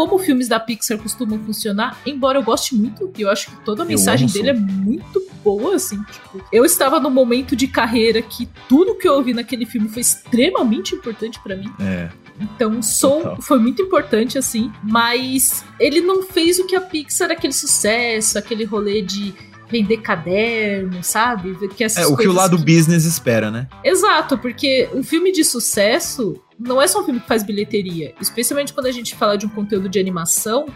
como 0.00 0.18
filmes 0.18 0.48
da 0.48 0.58
Pixar 0.58 0.96
costumam 0.96 1.38
funcionar, 1.40 2.00
embora 2.06 2.38
eu 2.38 2.42
goste 2.42 2.74
muito, 2.74 3.12
e 3.18 3.20
eu 3.20 3.28
acho 3.28 3.50
que 3.50 3.64
toda 3.66 3.82
a 3.82 3.84
mensagem 3.84 4.26
dele 4.28 4.48
é 4.48 4.54
muito 4.54 5.22
boa, 5.44 5.74
assim. 5.74 6.02
Tipo, 6.04 6.42
eu 6.50 6.64
estava 6.64 6.98
no 6.98 7.10
momento 7.10 7.54
de 7.54 7.66
carreira 7.66 8.22
que 8.22 8.48
tudo 8.66 8.94
que 8.94 9.06
eu 9.06 9.12
ouvi 9.12 9.34
naquele 9.34 9.66
filme 9.66 9.90
foi 9.90 10.00
extremamente 10.00 10.94
importante 10.94 11.38
pra 11.42 11.54
mim. 11.54 11.70
É. 11.78 12.08
Então, 12.40 12.80
Soul 12.80 13.22
Total. 13.22 13.42
foi 13.42 13.58
muito 13.58 13.82
importante, 13.82 14.38
assim, 14.38 14.72
mas 14.82 15.62
ele 15.78 16.00
não 16.00 16.22
fez 16.22 16.58
o 16.58 16.66
que 16.66 16.74
a 16.74 16.80
Pixar, 16.80 17.30
aquele 17.30 17.52
sucesso, 17.52 18.38
aquele 18.38 18.64
rolê 18.64 19.02
de 19.02 19.34
vender 19.70 19.98
caderno, 19.98 21.02
sabe? 21.02 21.56
Que 21.68 21.84
É, 21.84 22.06
o 22.06 22.16
que 22.16 22.28
o 22.28 22.32
lado 22.32 22.56
que- 22.58 22.64
business 22.64 23.04
espera, 23.04 23.50
né? 23.50 23.68
Exato, 23.84 24.36
porque 24.38 24.88
um 24.94 25.02
filme 25.02 25.32
de 25.32 25.44
sucesso 25.44 26.40
não 26.58 26.80
é 26.80 26.86
só 26.86 27.00
um 27.00 27.04
filme 27.04 27.20
que 27.20 27.28
faz 27.28 27.42
bilheteria. 27.42 28.14
Especialmente 28.20 28.72
quando 28.72 28.86
a 28.86 28.92
gente 28.92 29.14
fala 29.14 29.36
de 29.38 29.46
um 29.46 29.48
conteúdo 29.48 29.88
de 29.88 29.98
animação, 29.98 30.66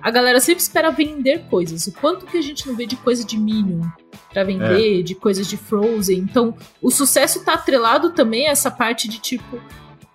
a 0.00 0.10
galera 0.10 0.40
sempre 0.40 0.62
espera 0.62 0.90
vender 0.90 1.44
coisas. 1.50 1.86
O 1.86 1.92
quanto 1.92 2.26
que 2.26 2.36
a 2.36 2.42
gente 2.42 2.66
não 2.66 2.74
vê 2.76 2.86
de 2.86 2.96
coisa 2.96 3.24
de 3.24 3.38
Minion 3.38 3.86
pra 4.32 4.44
vender, 4.44 5.02
de 5.02 5.14
coisas 5.14 5.46
de 5.46 5.56
Frozen. 5.56 6.18
Então, 6.18 6.56
o 6.80 6.90
sucesso 6.90 7.44
tá 7.44 7.54
atrelado 7.54 8.10
também 8.10 8.48
a 8.48 8.50
essa 8.50 8.70
parte 8.70 9.08
de 9.08 9.18
tipo 9.20 9.60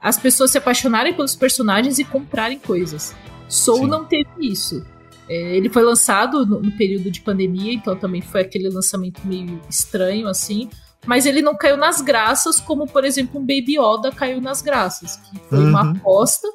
as 0.01 0.17
pessoas 0.17 0.51
se 0.51 0.57
apaixonarem 0.57 1.13
pelos 1.13 1.35
personagens 1.35 1.99
e 1.99 2.03
comprarem 2.03 2.59
coisas. 2.59 3.15
Soul 3.49 3.79
Sim. 3.79 3.87
não 3.87 4.05
teve 4.05 4.27
isso. 4.39 4.85
É, 5.29 5.55
ele 5.57 5.69
foi 5.69 5.83
lançado 5.83 6.45
no, 6.45 6.71
período 6.71 7.11
de 7.11 7.21
pandemia, 7.21 7.73
então 7.73 7.95
também 7.95 8.21
foi 8.21 8.41
aquele 8.41 8.69
lançamento 8.69 9.21
meio 9.25 9.61
estranho 9.69 10.27
assim. 10.27 10.69
Mas 11.05 11.25
ele 11.25 11.41
não 11.41 11.55
caiu 11.55 11.77
nas 11.77 12.01
graças, 12.01 12.59
como 12.59 12.87
por 12.87 13.05
exemplo 13.05 13.39
um 13.39 13.45
Baby 13.45 13.77
Yoda 13.79 14.11
caiu 14.11 14.41
nas 14.41 14.61
graças, 14.61 15.15
que 15.17 15.39
foi 15.49 15.59
uma 15.59 15.83
Uhum. 15.83 15.91
aposta. 15.91 16.47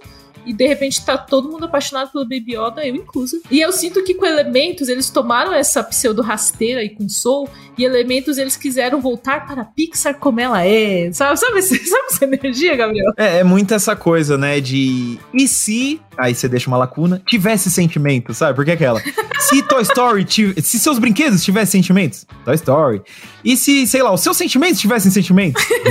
E 0.44 0.52
de 0.52 0.66
repente 0.66 1.04
tá 1.04 1.16
todo 1.16 1.48
mundo 1.50 1.64
apaixonado 1.66 2.10
pelo 2.10 2.24
Baby 2.24 2.56
Yoda, 2.56 2.86
eu 2.86 2.94
incluso. 2.96 3.40
E 3.50 3.60
eu 3.60 3.72
sinto 3.72 4.02
que 4.02 4.14
com 4.14 4.26
elementos, 4.26 4.88
eles 4.88 5.08
tomaram 5.10 5.54
essa 5.54 5.82
pseudo 5.82 6.22
rasteira 6.22 6.80
aí 6.80 6.88
com 6.90 7.08
Soul, 7.08 7.48
e 7.78 7.84
elementos 7.84 8.38
eles 8.38 8.56
quiseram 8.56 9.00
voltar 9.00 9.46
para 9.46 9.62
a 9.62 9.64
Pixar 9.64 10.18
como 10.18 10.40
ela 10.40 10.64
é. 10.66 11.10
Sabe, 11.12 11.38
sabe, 11.38 11.62
sabe 11.62 12.06
essa 12.10 12.24
energia, 12.24 12.76
Gabriel? 12.76 13.12
É, 13.16 13.38
é 13.38 13.44
muito 13.44 13.72
essa 13.74 13.94
coisa, 13.96 14.36
né, 14.36 14.60
de... 14.60 15.18
E 15.32 15.46
se... 15.48 16.00
Aí 16.18 16.34
você 16.34 16.46
deixa 16.46 16.68
uma 16.68 16.76
lacuna. 16.76 17.22
Tivesse 17.26 17.70
sentimento, 17.70 18.34
sabe? 18.34 18.54
Porque 18.54 18.70
é 18.72 18.74
aquela... 18.74 19.00
se 19.40 19.62
Toy 19.62 19.82
Story... 19.82 20.24
tiv- 20.24 20.58
Se 20.60 20.78
seus 20.78 20.98
brinquedos 20.98 21.42
tivessem 21.42 21.80
sentimentos, 21.80 22.26
Toy 22.44 22.54
Story. 22.54 23.00
E 23.42 23.56
se, 23.56 23.86
sei 23.86 24.02
lá, 24.02 24.12
os 24.12 24.20
seus 24.20 24.36
sentimentos 24.36 24.80
tivessem 24.80 25.10
sentimentos, 25.10 25.62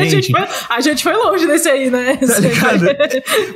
A 0.00 0.08
gente, 0.08 0.32
foi, 0.32 0.76
a 0.76 0.80
gente 0.80 1.02
foi 1.02 1.12
longe 1.14 1.46
desse 1.46 1.68
aí, 1.68 1.90
né? 1.90 2.16
Tá 2.16 2.38
ligado? 2.38 2.84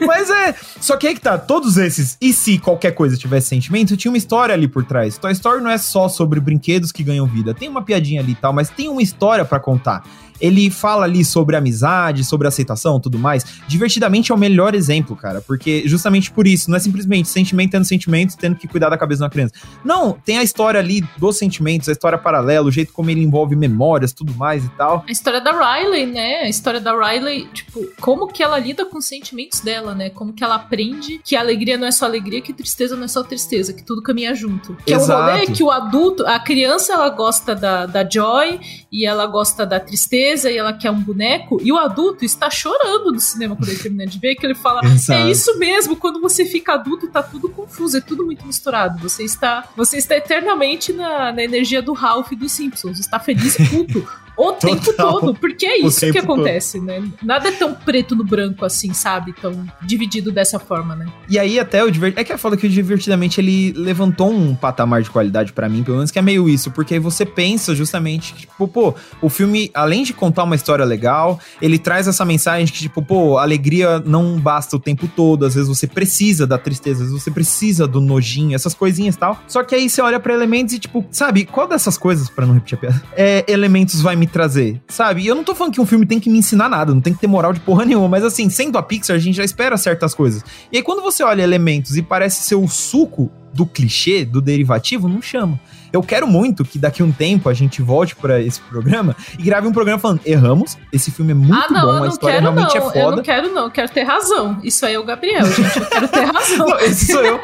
Mas 0.07 0.31
é. 0.31 0.42
Só 0.81 0.97
que 0.97 1.07
aí 1.07 1.15
que 1.15 1.21
tá, 1.21 1.39
todos 1.39 1.77
esses, 1.77 2.17
e 2.21 2.33
se 2.33 2.59
qualquer 2.59 2.93
coisa 2.93 3.17
tivesse 3.17 3.49
sentimento, 3.49 3.97
tinha 3.97 4.11
uma 4.11 4.19
história 4.19 4.55
ali 4.55 4.67
por 4.67 4.85
trás. 4.85 5.19
Toy 5.19 5.33
Story 5.33 5.63
não 5.63 5.71
é 5.71 5.79
só 5.79 6.09
sobre 6.09 6.41
brinquedos 6.41 6.91
que 6.91 7.03
ganham 7.03 7.27
vida. 7.27 7.55
Tem 7.55 7.69
uma 7.69 7.83
piadinha 7.83 8.21
ali 8.21 8.33
e 8.33 8.37
tal, 8.37 8.53
mas 8.53 8.69
tem 8.69 8.89
uma 8.89 9.03
história 9.03 9.45
pra 9.45 9.61
contar. 9.61 10.05
Ele 10.43 10.69
fala 10.69 11.05
ali 11.05 11.25
sobre 11.25 11.55
amizade, 11.55 12.25
sobre 12.25 12.49
aceitação, 12.49 12.99
tudo 12.99 13.17
mais. 13.19 13.45
Divertidamente 13.69 14.33
é 14.33 14.35
o 14.35 14.39
melhor 14.39 14.75
exemplo, 14.75 15.15
cara, 15.15 15.41
porque 15.41 15.85
justamente 15.87 16.33
por 16.33 16.47
isso, 16.47 16.69
não 16.69 16.77
é 16.77 16.81
simplesmente 16.81 17.29
sentimento 17.29 17.71
tendo 17.71 17.85
sentimentos, 17.85 18.35
tendo 18.35 18.57
que 18.57 18.67
cuidar 18.67 18.89
da 18.89 18.99
cabeça 18.99 19.19
de 19.19 19.25
uma 19.25 19.31
criança. 19.31 19.55
Não, 19.85 20.19
tem 20.25 20.39
a 20.39 20.43
história 20.43 20.81
ali 20.81 21.05
dos 21.17 21.39
sentimentos, 21.39 21.89
a 21.89 21.93
história 21.93 22.19
paralela, 22.19 22.67
o 22.67 22.71
jeito 22.73 22.93
como 22.93 23.09
ele 23.09 23.23
envolve 23.23 23.55
memórias, 23.55 24.13
tudo 24.13 24.35
mais 24.35 24.65
e 24.65 24.69
tal. 24.71 25.05
A 25.09 25.13
história 25.13 25.41
da 25.41 25.53
Riley, 25.53 26.07
né? 26.07 26.41
A 26.43 26.49
história 26.49 26.81
da 26.81 26.93
Riley, 26.93 27.47
tipo, 27.53 27.87
como 28.01 28.27
que 28.27 28.43
ela 28.43 28.59
lida 28.59 28.85
com 28.85 28.99
os 28.99 29.07
sentimentos 29.07 29.61
dela, 29.61 29.95
né? 29.95 30.11
Como 30.11 30.33
que 30.33 30.43
ela 30.43 30.57
aprende 30.57 31.21
que 31.25 31.37
a 31.37 31.41
alegria 31.41 31.79
não 31.79 31.87
é 31.87 31.93
só 31.93 32.05
alegria, 32.05 32.43
que 32.43 32.53
tristeza 32.53 32.97
não 32.97 33.05
é 33.05 33.09
só 33.09 33.23
tristeza, 33.23 33.73
que 33.73 33.85
tudo 33.85 34.03
caminha 34.03 34.35
junto. 34.35 34.77
Que 34.85 34.93
é 34.93 34.99
o 34.99 35.01
Exato. 35.01 35.23
rolê 35.23 35.47
que 35.47 35.63
o 35.63 35.71
adulto, 35.71 36.27
a 36.27 36.41
criança, 36.41 36.93
ela 36.95 37.09
gosta 37.09 37.55
da, 37.55 37.87
da 37.87 38.09
Joy 38.09 38.61
e 38.91 39.07
ela 39.07 39.27
gosta 39.27 39.65
da 39.65 39.79
tristeza 39.79 40.32
e 40.51 40.57
ela 40.57 40.73
quer 40.73 40.91
um 40.91 41.01
boneco, 41.01 41.61
e 41.63 41.73
o 41.73 41.79
adulto 41.79 42.25
está 42.25 42.51
chorando 42.51 43.13
no 43.13 43.21
cinema 43.21 43.57
quando 43.57 43.69
ele 43.69 43.79
termina 43.79 44.07
de 44.07 44.19
ver, 44.19 44.35
que 44.35 44.47
ele 44.47 44.55
fala, 44.55 44.85
Exato. 44.85 45.21
é 45.21 45.31
isso 45.31 45.59
mesmo, 45.59 45.97
quando 45.97 46.21
você 46.21 46.45
fica 46.45 46.75
adulto, 46.75 47.09
tá 47.09 47.23
tudo 47.23 47.49
confuso, 47.49 47.97
é 47.97 48.01
tudo 48.01 48.25
muito 48.25 48.47
misturado. 48.47 48.99
Você 48.99 49.25
está, 49.25 49.69
você 49.77 49.99
está 49.99 50.17
eternamente 50.17 50.93
na, 50.93 51.33
na 51.33 51.43
energia 51.43 51.83
do 51.83 51.93
Ralph 51.93 52.33
e 52.33 52.37
dos 52.37 52.53
Simpsons. 52.53 52.99
Está 52.99 53.19
feliz 53.19 53.59
e 53.59 53.67
puto. 53.69 54.07
O 54.37 54.53
tempo 54.53 54.85
Total. 54.85 55.21
todo, 55.21 55.35
porque 55.35 55.67
é 55.67 55.79
isso 55.79 56.01
que 56.01 56.13
tempo 56.13 56.27
todo. 56.27 56.41
acontece, 56.41 56.81
né? 56.81 57.03
Nada 57.23 57.49
é 57.49 57.53
tão 57.53 57.75
preto 57.75 58.17
no 58.17 58.25
branco 58.25 58.65
assim, 58.65 58.93
sabe? 58.95 59.33
Tão 59.33 59.67
dividido 59.83 60.33
dessa 60.33 60.59
forma, 60.59 60.97
né? 60.97 61.07
E 61.29 61.39
aí 61.39 61.59
até 61.59 61.85
o 61.85 61.91
Divert... 61.91 62.15
É 62.17 62.25
que 62.25 62.33
é 62.33 62.39
foda 62.39 62.57
que 62.57 62.67
o 62.67 62.71
Divertidamente 62.71 63.41
ele 63.41 63.73
levantou 63.73 64.31
um 64.33 64.55
patamar 64.55 65.03
de 65.03 65.11
qualidade 65.11 65.53
pra 65.53 65.69
mim, 65.69 65.83
pelo 65.83 65.99
menos 65.99 66.11
que 66.11 66.19
é 66.19 66.23
meio 66.23 66.49
isso, 66.49 66.71
porque 66.71 66.95
aí 66.95 67.01
você 67.01 67.25
pensa 67.25 67.75
justamente 67.75 68.33
que, 68.33 68.41
tipo, 68.41 68.67
pô, 68.69 68.95
o 69.21 69.29
filme, 69.29 69.71
além 69.75 70.03
de 70.03 70.13
contar 70.13 70.45
uma 70.45 70.55
história 70.55 70.85
legal, 70.85 71.39
ele 71.61 71.79
traz 71.79 72.09
essa 72.09 72.25
mensagem 72.25 72.67
que, 72.67 72.81
tipo, 72.81 73.03
pô, 73.03 73.39
alegria 73.39 74.01
não 74.01 74.39
basta 74.39 74.77
o 74.77 74.81
tempo 74.81 75.07
todo, 75.09 75.45
às 75.45 75.55
vezes 75.55 75.69
você 75.69 75.87
precisa 75.87 76.47
da 76.47 76.57
tristeza, 76.59 77.03
às 77.03 77.09
vezes 77.09 77.23
você 77.23 77.31
precisa 77.31 77.87
do 77.87 78.01
nojinho, 78.01 78.55
essas 78.55 78.75
coisinhas 78.75 79.15
e 79.15 79.19
tal. 79.19 79.41
Só 79.47 79.63
que 79.63 79.75
aí 79.75 79.89
você 79.89 80.01
olha 80.01 80.19
pra 80.19 80.33
elementos 80.33 80.75
e, 80.75 80.79
tipo, 80.79 81.05
sabe, 81.11 81.45
qual 81.45 81.69
dessas 81.69 81.99
coisas, 81.99 82.29
pra 82.29 82.47
não 82.47 82.55
repetir 82.55 82.79
a 82.79 82.81
piada, 82.81 83.03
é, 83.15 83.45
elementos 83.47 84.01
vai 84.01 84.17
me 84.23 84.27
trazer, 84.27 84.81
sabe? 84.87 85.23
E 85.23 85.27
eu 85.27 85.35
não 85.35 85.43
tô 85.43 85.53
falando 85.53 85.75
que 85.75 85.81
um 85.81 85.87
filme 85.87 86.07
tem 86.07 86.21
que 86.21 86.31
me 86.31 86.39
ensinar 86.39 86.69
nada, 86.69 86.95
não 86.95 87.01
tem 87.01 87.13
que 87.13 87.19
ter 87.19 87.27
moral 87.27 87.53
de 87.53 87.59
porra 87.59 87.85
nenhuma, 87.85 88.09
mas 88.09 88.23
assim, 88.23 88.49
sendo 88.49 88.79
a 88.79 88.83
Pixar, 88.83 89.17
a 89.17 89.19
gente 89.19 89.35
já 89.35 89.45
espera 89.45 89.77
certas 89.77 90.15
coisas. 90.15 90.45
E 90.71 90.77
aí, 90.77 90.83
quando 90.83 91.03
você 91.03 91.25
olha 91.25 91.43
elementos 91.43 91.97
e 91.97 92.03
parece 92.03 92.45
ser 92.45 92.55
o 92.55 92.69
suco 92.69 93.29
do 93.53 93.67
clichê, 93.67 94.25
do 94.25 94.41
derivativo, 94.41 95.09
não 95.09 95.21
chama. 95.21 95.59
Eu 95.93 96.03
quero 96.03 96.27
muito 96.27 96.65
que 96.65 96.79
daqui 96.79 97.03
a 97.03 97.05
um 97.05 97.13
tempo 97.13 97.49
a 97.49 97.55
gente 97.55 97.83
volte 97.83 98.17
pra 98.17 98.41
esse 98.41 98.61
programa 98.61 99.15
e 99.39 99.43
grave 99.43 99.67
um 99.69 99.73
programa 99.73 99.99
falando: 99.99 100.21
erramos, 100.25 100.79
esse 100.93 101.11
filme 101.11 101.33
é 101.33 101.35
muito 101.35 101.53
ah, 101.55 101.67
não, 101.71 101.81
bom, 101.83 101.97
eu 101.99 102.05
a 102.05 102.09
história 102.09 102.37
quero 102.41 102.53
realmente 102.53 102.75
não. 102.75 102.83
é 102.83 102.87
Eu 102.87 102.93
foda. 102.93 103.17
não 103.17 103.23
quero 103.23 103.53
não, 103.53 103.63
eu 103.65 103.71
quero 103.71 103.89
ter 103.91 104.03
razão. 104.03 104.59
Isso 104.63 104.87
aí 104.87 104.95
é 104.95 104.99
o 104.99 105.05
Gabriel, 105.05 105.45
gente. 105.47 105.79
Eu 105.79 105.87
quero 105.87 106.09
ter 106.09 106.25
razão. 106.33 106.67
Não, 106.67 106.79
esse 106.81 107.13
sou 107.13 107.23
eu. 107.23 107.41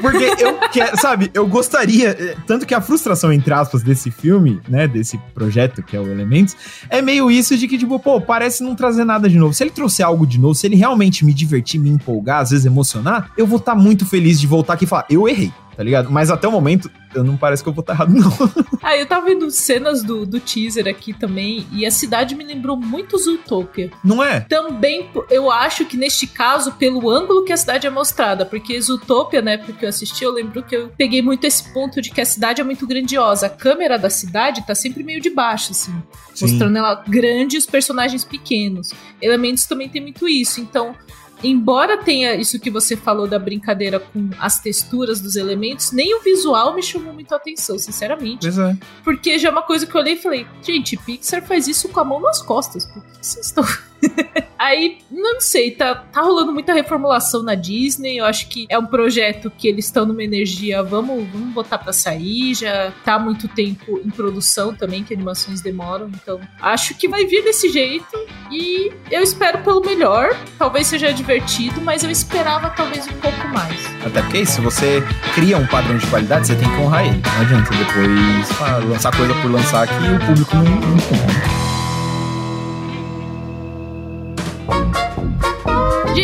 Porque 0.00 0.34
eu 0.44 0.58
quero, 0.72 0.96
sabe, 1.00 1.30
eu 1.34 1.46
gostaria. 1.46 2.10
eh, 2.18 2.36
Tanto 2.46 2.66
que 2.66 2.74
a 2.74 2.80
frustração, 2.80 3.32
entre 3.32 3.52
aspas, 3.52 3.82
desse 3.82 4.10
filme, 4.10 4.60
né, 4.68 4.86
desse 4.88 5.18
projeto 5.34 5.82
que 5.82 5.96
é 5.96 6.00
o 6.00 6.08
Elementos, 6.10 6.56
é 6.88 7.02
meio 7.02 7.30
isso 7.30 7.56
de 7.56 7.66
que, 7.68 7.76
tipo, 7.78 7.98
pô, 7.98 8.20
parece 8.20 8.62
não 8.62 8.74
trazer 8.74 9.04
nada 9.04 9.28
de 9.28 9.36
novo. 9.38 9.52
Se 9.54 9.62
ele 9.62 9.70
trouxer 9.70 10.04
algo 10.06 10.26
de 10.26 10.38
novo, 10.38 10.54
se 10.54 10.66
ele 10.66 10.76
realmente 10.76 11.24
me 11.24 11.32
divertir, 11.34 11.78
me 11.80 11.90
empolgar, 11.90 12.40
às 12.40 12.50
vezes 12.50 12.66
emocionar, 12.66 13.30
eu 13.36 13.46
vou 13.46 13.58
estar 13.58 13.74
muito 13.74 14.06
feliz 14.06 14.40
de 14.40 14.46
voltar 14.46 14.74
aqui 14.74 14.84
e 14.84 14.86
falar, 14.88 15.06
eu 15.10 15.28
errei, 15.28 15.52
tá 15.80 15.84
ligado? 15.84 16.10
Mas 16.10 16.30
até 16.30 16.46
o 16.46 16.52
momento, 16.52 16.90
eu 17.14 17.24
não 17.24 17.38
parece 17.38 17.62
que 17.62 17.68
eu 17.70 17.72
vou 17.72 17.80
estar 17.80 17.94
errado, 17.94 18.12
não. 18.12 18.30
Ah, 18.82 18.96
eu 18.96 19.06
tava 19.06 19.26
vendo 19.26 19.50
cenas 19.50 20.02
do, 20.02 20.26
do 20.26 20.40
teaser 20.40 20.86
aqui 20.86 21.12
também, 21.14 21.66
e 21.72 21.86
a 21.86 21.90
cidade 21.90 22.34
me 22.34 22.44
lembrou 22.44 22.76
muito 22.76 23.16
Zootopia. 23.16 23.90
Não 24.04 24.22
é? 24.22 24.40
Também, 24.40 25.08
eu 25.30 25.50
acho 25.50 25.86
que 25.86 25.96
neste 25.96 26.26
caso, 26.26 26.72
pelo 26.72 27.08
ângulo 27.08 27.44
que 27.44 27.52
a 27.52 27.56
cidade 27.56 27.86
é 27.86 27.90
mostrada, 27.90 28.44
porque 28.44 28.78
Zootopia, 28.80 29.40
na 29.40 29.52
época 29.52 29.72
que 29.72 29.84
eu 29.86 29.88
assisti, 29.88 30.22
eu 30.22 30.32
lembro 30.32 30.62
que 30.62 30.76
eu 30.76 30.88
peguei 30.98 31.22
muito 31.22 31.46
esse 31.46 31.72
ponto 31.72 32.00
de 32.02 32.10
que 32.10 32.20
a 32.20 32.26
cidade 32.26 32.60
é 32.60 32.64
muito 32.64 32.86
grandiosa. 32.86 33.46
A 33.46 33.50
câmera 33.50 33.98
da 33.98 34.10
cidade 34.10 34.66
tá 34.66 34.74
sempre 34.74 35.02
meio 35.02 35.20
de 35.20 35.30
baixo, 35.30 35.72
assim, 35.72 35.92
Sim. 36.34 36.46
mostrando 36.46 36.76
ela 36.76 37.02
grande 37.06 37.56
e 37.56 37.58
os 37.58 37.66
personagens 37.66 38.22
pequenos. 38.22 38.92
Elementos 39.20 39.64
também 39.64 39.88
tem 39.88 40.02
muito 40.02 40.28
isso, 40.28 40.60
então. 40.60 40.94
Embora 41.42 41.98
tenha 41.98 42.34
isso 42.34 42.58
que 42.60 42.70
você 42.70 42.96
falou 42.96 43.26
da 43.26 43.38
brincadeira 43.38 43.98
com 43.98 44.30
as 44.38 44.60
texturas 44.60 45.20
dos 45.20 45.36
elementos, 45.36 45.92
nem 45.92 46.14
o 46.14 46.22
visual 46.22 46.74
me 46.74 46.82
chamou 46.82 47.12
muito 47.12 47.32
a 47.32 47.36
atenção, 47.36 47.78
sinceramente. 47.78 48.42
Pois 48.42 48.58
é. 48.58 48.76
Porque 49.02 49.38
já 49.38 49.48
é 49.48 49.52
uma 49.52 49.62
coisa 49.62 49.86
que 49.86 49.94
eu 49.94 50.00
olhei 50.00 50.14
e 50.14 50.22
falei, 50.22 50.46
gente, 50.62 50.96
Pixar 50.96 51.42
faz 51.46 51.66
isso 51.66 51.88
com 51.88 52.00
a 52.00 52.04
mão 52.04 52.20
nas 52.20 52.42
costas. 52.42 52.84
Por 52.86 53.02
que 53.02 53.10
vocês 53.20 53.46
estão. 53.46 53.64
Aí, 54.58 54.98
não 55.10 55.40
sei, 55.40 55.70
tá, 55.70 55.94
tá 55.94 56.20
rolando 56.20 56.52
muita 56.52 56.74
reformulação 56.74 57.42
na 57.42 57.54
Disney. 57.54 58.18
Eu 58.18 58.26
acho 58.26 58.46
que 58.48 58.66
é 58.68 58.78
um 58.78 58.84
projeto 58.84 59.50
que 59.50 59.66
eles 59.66 59.86
estão 59.86 60.04
numa 60.04 60.22
energia, 60.22 60.82
vamos, 60.82 61.26
vamos 61.30 61.54
botar 61.54 61.78
pra 61.78 61.94
sair. 61.94 62.54
Já 62.54 62.92
tá 63.02 63.18
muito 63.18 63.48
tempo 63.48 63.98
em 64.04 64.10
produção 64.10 64.74
também, 64.74 65.02
que 65.02 65.14
animações 65.14 65.62
demoram. 65.62 66.08
Então, 66.08 66.38
acho 66.60 66.94
que 66.94 67.08
vai 67.08 67.24
vir 67.24 67.42
desse 67.42 67.70
jeito. 67.70 68.04
E 68.50 68.92
eu 69.10 69.22
espero 69.22 69.62
pelo 69.62 69.80
melhor. 69.80 70.36
Talvez 70.58 70.88
seja 70.88 71.10
divertido, 71.10 71.80
mas 71.80 72.04
eu 72.04 72.10
esperava 72.10 72.68
talvez 72.70 73.06
um 73.06 73.18
pouco 73.18 73.48
mais. 73.48 73.80
Até 74.04 74.20
porque 74.20 74.44
se 74.44 74.60
você 74.60 75.02
cria 75.34 75.56
um 75.56 75.66
padrão 75.66 75.96
de 75.96 76.06
qualidade, 76.06 76.46
você 76.46 76.54
tem 76.54 76.68
que 76.68 76.76
honrar 76.76 77.06
ele. 77.06 77.22
Não 77.22 77.40
adianta 77.40 77.70
depois 77.70 78.60
ah, 78.60 78.76
lançar 78.84 79.16
coisa 79.16 79.34
por 79.34 79.50
lançar 79.50 79.86
que 79.86 79.94
o 79.94 80.26
público 80.26 80.54
não, 80.56 80.64
não. 80.64 81.69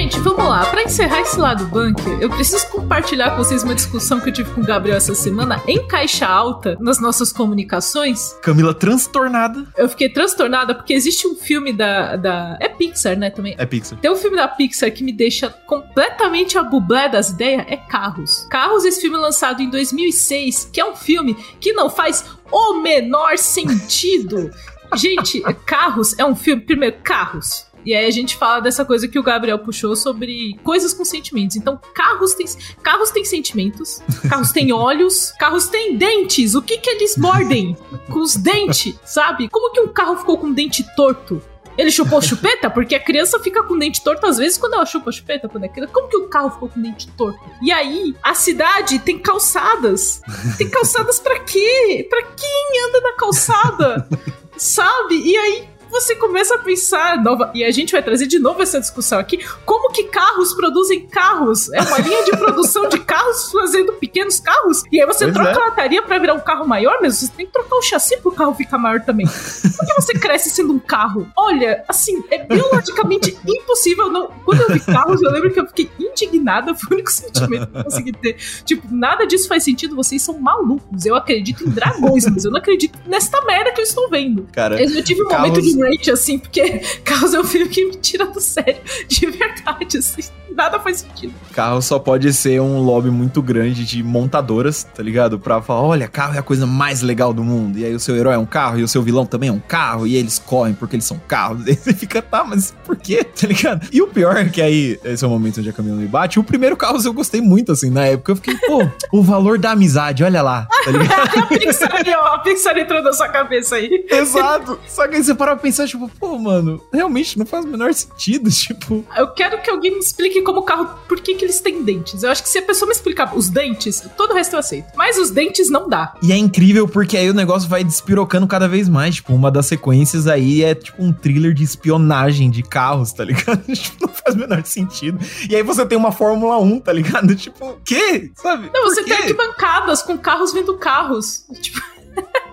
Gente, 0.06 0.20
vamos 0.20 0.44
lá. 0.44 0.64
Pra 0.66 0.84
encerrar 0.84 1.22
esse 1.22 1.36
lado 1.36 1.66
bunker, 1.66 2.20
eu 2.20 2.30
preciso 2.30 2.68
compartilhar 2.68 3.30
com 3.30 3.38
vocês 3.38 3.64
uma 3.64 3.74
discussão 3.74 4.20
que 4.20 4.28
eu 4.28 4.32
tive 4.32 4.48
com 4.52 4.60
o 4.60 4.64
Gabriel 4.64 4.96
essa 4.96 5.16
semana 5.16 5.60
em 5.66 5.84
caixa 5.84 6.24
alta 6.28 6.76
nas 6.78 7.00
nossas 7.00 7.32
comunicações. 7.32 8.32
Camila 8.40 8.72
transtornada. 8.72 9.66
Eu 9.76 9.88
fiquei 9.88 10.08
transtornada 10.08 10.76
porque 10.76 10.92
existe 10.92 11.26
um 11.26 11.34
filme 11.34 11.72
da. 11.72 12.14
da... 12.14 12.56
É 12.60 12.68
Pixar, 12.68 13.18
né? 13.18 13.30
Também. 13.30 13.56
É 13.58 13.66
Pixar. 13.66 13.98
Tem 13.98 14.08
um 14.08 14.14
filme 14.14 14.36
da 14.36 14.46
Pixar 14.46 14.92
que 14.92 15.02
me 15.02 15.12
deixa 15.12 15.50
completamente 15.50 16.56
a 16.56 16.62
bublé 16.62 17.08
das 17.08 17.30
ideias, 17.30 17.64
é 17.66 17.76
Carros. 17.76 18.46
Carros, 18.48 18.84
esse 18.84 19.00
filme 19.00 19.16
lançado 19.16 19.60
em 19.60 19.68
2006, 19.68 20.70
que 20.72 20.80
é 20.80 20.88
um 20.88 20.94
filme 20.94 21.34
que 21.58 21.72
não 21.72 21.90
faz 21.90 22.24
o 22.52 22.74
menor 22.74 23.36
sentido. 23.38 24.52
Gente, 24.94 25.40
Carros 25.66 26.16
é 26.16 26.24
um 26.24 26.36
filme. 26.36 26.62
Primeiro, 26.62 26.96
Carros. 27.02 27.65
E 27.86 27.94
aí 27.94 28.04
a 28.04 28.10
gente 28.10 28.36
fala 28.36 28.58
dessa 28.58 28.84
coisa 28.84 29.06
que 29.06 29.16
o 29.16 29.22
Gabriel 29.22 29.60
puxou 29.60 29.94
sobre 29.94 30.58
coisas 30.64 30.92
com 30.92 31.04
sentimentos. 31.04 31.54
Então, 31.54 31.80
carros 31.94 32.34
têm, 32.34 32.46
carros 32.82 33.12
têm 33.12 33.24
sentimentos, 33.24 34.02
carros 34.28 34.50
têm 34.50 34.72
olhos, 34.72 35.32
carros 35.38 35.68
têm 35.68 35.96
dentes. 35.96 36.56
O 36.56 36.62
que 36.62 36.78
que 36.78 36.90
eles 36.90 37.16
mordem 37.16 37.76
com 38.10 38.18
os 38.18 38.34
dentes, 38.34 38.98
sabe? 39.04 39.48
Como 39.48 39.72
que 39.72 39.80
um 39.80 39.88
carro 39.88 40.16
ficou 40.16 40.36
com 40.36 40.48
um 40.48 40.52
dente 40.52 40.84
torto? 40.96 41.40
Ele 41.78 41.90
chupou 41.90 42.20
chupeta? 42.22 42.70
Porque 42.70 42.94
a 42.94 43.00
criança 43.00 43.38
fica 43.38 43.62
com 43.62 43.78
dente 43.78 44.02
torto 44.02 44.26
às 44.26 44.38
vezes 44.38 44.56
quando 44.58 44.74
ela 44.74 44.86
chupa 44.86 45.12
chupeta. 45.12 45.48
Quando 45.48 45.64
é 45.64 45.68
criança. 45.68 45.92
Como 45.92 46.08
que 46.08 46.16
o 46.16 46.26
carro 46.26 46.50
ficou 46.50 46.68
com 46.70 46.80
dente 46.80 47.06
torto? 47.12 47.38
E 47.62 47.70
aí, 47.70 48.16
a 48.22 48.34
cidade 48.34 48.98
tem 48.98 49.18
calçadas. 49.18 50.22
Tem 50.56 50.68
calçadas 50.68 51.20
pra 51.20 51.38
quê? 51.40 52.06
Pra 52.08 52.22
quem 52.22 52.88
anda 52.88 53.00
na 53.02 53.12
calçada? 53.12 54.08
Sabe? 54.56 55.20
E 55.22 55.36
aí, 55.36 55.68
você 55.90 56.16
começa 56.16 56.54
a 56.54 56.58
pensar 56.58 57.22
nova 57.22 57.50
e 57.54 57.64
a 57.64 57.70
gente 57.70 57.92
vai 57.92 58.02
trazer 58.02 58.26
de 58.26 58.38
novo 58.38 58.62
essa 58.62 58.80
discussão 58.80 59.18
aqui 59.18 59.44
como 59.64 59.92
que 59.92 60.04
carros 60.04 60.52
produzem 60.54 61.06
carros? 61.06 61.72
É 61.72 61.82
uma 61.82 61.98
linha 61.98 62.24
de 62.24 62.32
produção 62.32 62.88
de 62.88 62.98
carros 63.00 63.50
fazendo 63.50 63.92
pequenos 63.94 64.40
carros? 64.40 64.82
E 64.92 65.00
aí 65.00 65.06
você 65.06 65.24
Pois 65.26 65.34
troca 65.34 65.50
é. 65.50 65.54
a 65.54 65.64
lataria 65.66 66.02
pra 66.02 66.18
virar 66.18 66.34
um 66.34 66.40
carro 66.40 66.66
maior 66.66 66.98
mas 67.00 67.18
você 67.18 67.28
tem 67.28 67.46
que 67.46 67.52
trocar 67.52 67.76
o 67.76 67.82
chassi 67.82 68.16
pro 68.18 68.32
carro 68.32 68.54
ficar 68.54 68.78
maior 68.78 69.00
também. 69.00 69.26
Por 69.26 69.86
que 69.86 69.94
você 69.94 70.12
cresce 70.14 70.50
sendo 70.50 70.72
um 70.72 70.78
carro? 70.78 71.26
Olha 71.36 71.84
assim 71.88 72.22
é 72.30 72.44
biologicamente 72.44 73.36
impossível 73.46 74.10
não 74.10 74.28
quando 74.44 74.62
eu 74.62 74.72
vi 74.72 74.80
carros 74.80 75.22
eu 75.22 75.30
lembro 75.30 75.52
que 75.52 75.60
eu 75.60 75.66
fiquei 75.66 75.90
indignada 75.98 76.74
foi 76.74 76.88
o 76.90 76.94
único 76.94 77.10
sentimento 77.10 77.66
que 77.68 77.78
eu 77.78 77.84
consegui 77.84 78.12
ter. 78.12 78.36
Tipo 78.64 78.86
nada 78.90 79.26
disso 79.26 79.48
faz 79.48 79.62
sentido 79.62 79.96
vocês 79.96 80.22
são 80.22 80.38
malucos. 80.38 81.04
Eu 81.04 81.14
acredito 81.14 81.64
em 81.66 81.70
dragões 81.70 82.26
mas 82.26 82.44
eu 82.44 82.50
não 82.50 82.58
acredito 82.58 82.98
nesta 83.06 83.40
merda 83.42 83.72
que 83.72 83.80
eu 83.80 83.84
estou 83.84 84.08
vendo. 84.08 84.48
Cara, 84.52 84.80
eu 84.82 85.02
tive 85.02 85.22
um 85.22 85.28
momento 85.28 85.60
de 85.60 85.75
assim, 86.10 86.38
porque 86.38 86.80
Carros 87.04 87.34
é 87.34 87.40
um 87.40 87.44
que 87.68 87.84
me 87.84 87.96
tira 87.96 88.26
do 88.26 88.40
sério, 88.40 88.80
de 89.08 89.26
verdade, 89.26 89.98
assim. 89.98 90.22
Nada 90.56 90.80
faz 90.80 90.98
sentido. 90.98 91.34
carro 91.52 91.82
só 91.82 91.98
pode 91.98 92.32
ser 92.32 92.60
um 92.60 92.78
lobby 92.78 93.10
muito 93.10 93.42
grande 93.42 93.84
de 93.84 94.02
montadoras, 94.02 94.84
tá 94.84 95.02
ligado? 95.02 95.38
Pra 95.38 95.60
falar, 95.60 95.82
olha, 95.82 96.08
carro 96.08 96.34
é 96.34 96.38
a 96.38 96.42
coisa 96.42 96.66
mais 96.66 97.02
legal 97.02 97.32
do 97.32 97.44
mundo. 97.44 97.78
E 97.78 97.84
aí 97.84 97.94
o 97.94 98.00
seu 98.00 98.16
herói 98.16 98.34
é 98.34 98.38
um 98.38 98.46
carro 98.46 98.78
e 98.78 98.82
o 98.82 98.88
seu 98.88 99.02
vilão 99.02 99.26
também 99.26 99.48
é 99.48 99.52
um 99.52 99.60
carro. 99.60 100.06
E 100.06 100.16
eles 100.16 100.38
correm 100.38 100.74
porque 100.74 100.96
eles 100.96 101.04
são 101.04 101.18
carros. 101.28 101.66
E 101.66 101.70
aí 101.70 101.76
você 101.76 101.92
fica, 101.92 102.22
tá, 102.22 102.44
mas 102.44 102.74
por 102.84 102.96
quê? 102.96 103.24
Tá 103.36 103.46
ligado? 103.46 103.88
E 103.92 104.00
o 104.00 104.06
pior 104.06 104.36
é 104.36 104.44
que 104.46 104.62
aí, 104.62 104.98
esse 105.04 105.24
é 105.24 105.26
o 105.26 105.30
momento 105.30 105.58
onde 105.58 105.68
a 105.68 105.72
Camila 105.72 105.96
me 105.96 106.06
bate. 106.06 106.38
O 106.38 106.44
primeiro 106.44 106.76
carro 106.76 106.98
eu 107.04 107.12
gostei 107.12 107.40
muito, 107.40 107.72
assim, 107.72 107.90
na 107.90 108.06
época. 108.06 108.32
Eu 108.32 108.36
fiquei, 108.36 108.56
pô, 108.56 108.88
o 109.12 109.22
valor 109.22 109.58
da 109.58 109.72
amizade, 109.72 110.24
olha 110.24 110.40
lá, 110.42 110.66
tá 110.84 110.90
ligado? 110.90 111.36
A 111.38 111.46
Pixar, 111.46 111.90
ó, 112.18 112.34
a 112.34 112.38
Pixar 112.38 112.78
entrou 112.78 113.02
na 113.02 113.12
sua 113.12 113.28
cabeça 113.28 113.76
aí. 113.76 114.06
Exato. 114.10 114.78
Só 114.86 115.06
que 115.06 115.16
aí 115.16 115.24
você 115.24 115.34
para 115.34 115.56
pra 115.56 115.62
pensar, 115.62 115.86
tipo, 115.86 116.08
pô, 116.08 116.38
mano, 116.38 116.80
realmente 116.92 117.38
não 117.38 117.46
faz 117.46 117.64
o 117.64 117.68
menor 117.68 117.92
sentido, 117.92 118.50
tipo... 118.50 119.04
Eu 119.16 119.28
quero 119.32 119.60
que 119.62 119.70
alguém 119.70 119.92
me 119.92 119.98
explique 119.98 120.42
como 120.46 120.60
o 120.60 120.62
carro, 120.62 120.88
por 121.08 121.20
que, 121.20 121.34
que 121.34 121.44
eles 121.44 121.60
têm 121.60 121.82
dentes. 121.82 122.22
Eu 122.22 122.30
acho 122.30 122.40
que 122.40 122.48
se 122.48 122.58
a 122.58 122.62
pessoa 122.62 122.86
me 122.86 122.94
explicar 122.94 123.36
os 123.36 123.48
dentes, 123.48 124.08
todo 124.16 124.30
o 124.30 124.34
resto 124.34 124.54
eu 124.54 124.60
aceito. 124.60 124.86
Mas 124.94 125.18
os 125.18 125.30
dentes 125.30 125.68
não 125.68 125.88
dá. 125.88 126.14
E 126.22 126.30
é 126.30 126.36
incrível 126.36 126.86
porque 126.86 127.16
aí 127.16 127.28
o 127.28 127.34
negócio 127.34 127.68
vai 127.68 127.82
despirocando 127.82 128.46
cada 128.46 128.68
vez 128.68 128.88
mais. 128.88 129.16
Tipo, 129.16 129.34
uma 129.34 129.50
das 129.50 129.66
sequências 129.66 130.28
aí 130.28 130.62
é 130.62 130.72
tipo 130.72 131.02
um 131.02 131.12
thriller 131.12 131.52
de 131.52 131.64
espionagem 131.64 132.48
de 132.48 132.62
carros, 132.62 133.12
tá 133.12 133.24
ligado? 133.24 133.60
tipo, 133.74 134.06
não 134.06 134.14
faz 134.14 134.36
o 134.36 134.38
menor 134.38 134.64
sentido. 134.64 135.18
E 135.50 135.56
aí 135.56 135.64
você 135.64 135.84
tem 135.84 135.98
uma 135.98 136.12
Fórmula 136.12 136.58
1, 136.58 136.80
tá 136.80 136.92
ligado? 136.92 137.34
Tipo, 137.46 137.70
o 137.70 137.80
quê? 137.84 138.30
Sabe? 138.34 138.70
Não, 138.72 138.84
você 138.84 139.02
quê? 139.02 139.10
tem 139.10 139.18
arquibancadas 139.18 140.02
com 140.02 140.16
carros 140.16 140.52
vendo 140.52 140.76
carros. 140.78 141.44
Tipo. 141.60 141.80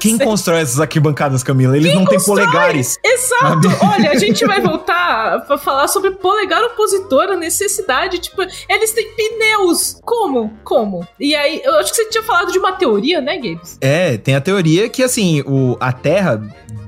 Quem 0.00 0.16
sei. 0.16 0.26
constrói 0.26 0.60
essas 0.60 0.80
arquibancadas, 0.80 1.42
Camila? 1.42 1.76
Eles 1.76 1.88
Quem 1.90 2.00
não 2.00 2.06
têm 2.06 2.18
constrói? 2.18 2.44
polegares. 2.46 2.98
Exato! 3.04 3.68
Olha, 3.82 4.10
a 4.10 4.14
gente 4.16 4.44
vai 4.46 4.60
voltar 4.62 5.40
pra 5.46 5.58
falar 5.58 5.88
sobre 5.88 6.10
polegar 6.12 6.62
opositor, 6.64 7.24
a 7.30 7.36
necessidade. 7.36 8.18
Tipo, 8.18 8.42
eles 8.68 8.92
têm 8.92 9.06
pneus. 9.14 9.98
Como? 10.02 10.52
Como? 10.64 11.06
E 11.20 11.34
aí, 11.34 11.60
eu 11.64 11.74
acho 11.76 11.90
que 11.90 11.96
você 11.96 12.08
tinha 12.08 12.22
falado 12.24 12.50
de 12.50 12.58
uma 12.58 12.72
teoria, 12.72 13.20
né, 13.20 13.36
Gabes? 13.36 13.76
É, 13.80 14.16
tem 14.16 14.34
a 14.34 14.40
teoria 14.40 14.88
que, 14.88 15.02
assim, 15.02 15.42
o, 15.42 15.76
a 15.80 15.92
Terra 15.92 16.40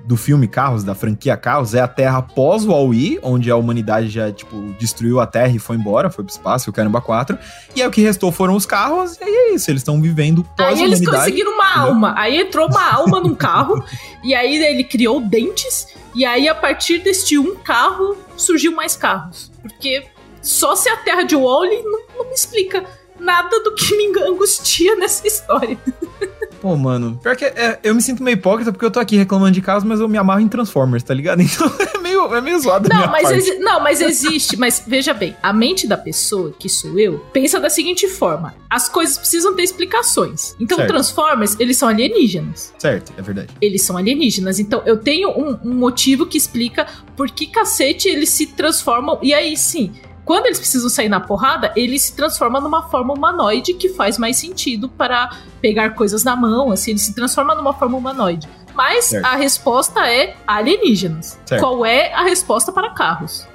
do 0.07 0.17
filme 0.17 0.47
Carros, 0.47 0.85
da 0.85 0.95
franquia 0.95 1.37
Carros, 1.37 1.75
é 1.75 1.81
a 1.81 1.89
Terra 1.89 2.23
pós 2.23 2.65
Wall-E, 2.65 3.19
onde 3.23 3.51
a 3.51 3.57
humanidade 3.57 4.09
já, 4.09 4.31
tipo, 4.31 4.57
destruiu 4.79 5.19
a 5.19 5.27
Terra 5.27 5.49
e 5.49 5.59
foi 5.59 5.77
embora, 5.77 6.09
foi 6.09 6.25
pro 6.25 6.33
espaço, 6.33 6.71
o 6.71 6.73
Caramba 6.73 7.01
4. 7.01 7.37
E 7.75 7.83
aí 7.83 7.89
o 7.89 7.91
que 7.91 8.01
restou 8.01 8.31
foram 8.31 8.55
os 8.55 8.65
carros, 8.65 9.17
e 9.21 9.25
aí 9.25 9.35
é 9.35 9.55
isso, 9.55 9.71
eles 9.71 9.81
estão 9.81 10.01
vivendo 10.01 10.47
Aí 10.59 10.81
eles 10.83 11.01
pós-humanidade. 11.01 11.17
conseguiram 11.19 11.53
uma 11.53 11.71
entendeu? 11.71 11.89
alma. 11.89 12.15
Aí 12.17 12.41
entrou 12.41 12.69
uma 12.69 12.95
alma 12.95 13.21
num 13.21 13.35
carro. 13.35 13.85
e 14.23 14.35
aí 14.35 14.57
ele 14.65 14.85
criou 14.85 15.21
dentes. 15.21 15.89
E 16.15 16.25
aí, 16.25 16.49
a 16.49 16.55
partir 16.55 17.01
deste 17.01 17.37
um 17.39 17.57
carro, 17.57 18.17
surgiu 18.37 18.73
mais 18.73 18.97
carros. 18.97 19.51
Porque 19.61 20.07
só 20.41 20.75
se 20.77 20.89
a 20.89 20.97
Terra 20.99 21.25
de 21.25 21.35
Wall-E 21.37 21.83
não, 21.83 22.01
não 22.17 22.29
me 22.29 22.35
explica 22.35 22.85
nada 23.19 23.61
do 23.63 23.75
que 23.75 23.95
me 23.97 24.19
angustia 24.23 24.95
nessa 24.97 25.27
história. 25.27 25.77
Pô, 26.67 26.77
mano, 26.77 27.17
pior 27.23 27.37
que 27.37 27.45
é, 27.45 27.79
eu 27.85 27.95
me 27.95 28.03
sinto 28.03 28.25
meio 28.25 28.35
hipócrita 28.35 28.73
porque 28.73 28.85
eu 28.85 28.91
tô 28.91 28.99
aqui 28.99 29.17
reclamando 29.17 29.53
de 29.53 29.61
carros, 29.61 29.85
mas 29.85 30.01
eu 30.01 30.09
me 30.09 30.19
amarro 30.19 30.41
em 30.41 30.49
Transformers, 30.49 31.05
tá 31.05 31.15
ligado? 31.15 31.41
Então 31.47 31.71
é 31.95 31.99
meio, 31.99 32.35
é 32.35 32.41
meio 32.41 32.59
zoado 32.59 32.89
Não 32.89 33.07
mas, 33.09 33.31
exi- 33.31 33.59
não, 33.59 33.81
mas 33.81 34.01
existe. 34.01 34.57
Mas 34.57 34.83
veja 34.85 35.15
bem, 35.15 35.37
a 35.43 35.53
mente 35.53 35.87
da 35.87 35.97
pessoa, 35.97 36.53
que 36.59 36.69
sou 36.69 36.99
eu, 36.99 37.19
pensa 37.33 37.61
da 37.61 37.71
seguinte 37.71 38.09
forma: 38.09 38.53
as 38.69 38.89
coisas 38.89 39.17
precisam 39.17 39.55
ter 39.55 39.63
explicações. 39.63 40.57
Então, 40.59 40.77
Certo. 40.77 40.89
Transformers, 40.91 41.57
eles 41.61 41.77
são 41.77 41.89
alienígenas. 41.89 42.75
Certo, 42.79 43.13
é 43.17 43.23
verdade. 43.23 43.49
Eles 43.61 43.83
são 43.83 43.97
alienígenas. 43.97 44.59
Então, 44.59 44.83
eu 44.85 44.97
tenho 44.97 45.31
um, 45.31 45.57
um 45.65 45.75
motivo 45.75 46.27
que 46.27 46.37
explica 46.37 46.87
por 47.17 47.31
que 47.31 47.47
cacete 47.47 48.09
eles 48.09 48.31
se 48.31 48.47
transformam. 48.47 49.19
E 49.23 49.33
aí, 49.33 49.57
sim. 49.57 49.93
Quando 50.27 50.47
eles 50.47 50.59
precisam 50.59 50.91
sair 50.91 51.09
na 51.09 51.21
porrada, 51.21 51.73
eles 51.77 52.03
se 52.03 52.17
transformam 52.17 52.61
numa 52.61 52.83
forma 52.91 53.15
humanoide 53.15 53.75
que 53.75 53.91
faz 53.91 54.19
mais 54.19 54.37
sentido 54.37 54.89
para 54.89 55.31
pegar 55.63 55.91
coisas 55.91 56.25
na 56.25 56.35
mão, 56.35 56.73
assim, 56.73 56.91
ele 56.91 56.99
se 56.99 57.15
transforma 57.15 57.55
numa 57.55 57.73
forma 57.73 57.97
humanoide. 57.97 58.49
Mas 58.75 59.07
Certo. 59.07 59.25
a 59.25 59.37
resposta 59.37 60.07
é 60.07 60.35
alienígenas. 60.45 61.39
Certo. 61.47 61.61
Qual 61.63 61.87
é 61.87 62.13
a 62.13 62.25
resposta 62.25 62.73
para 62.73 62.91
carros? 62.91 63.47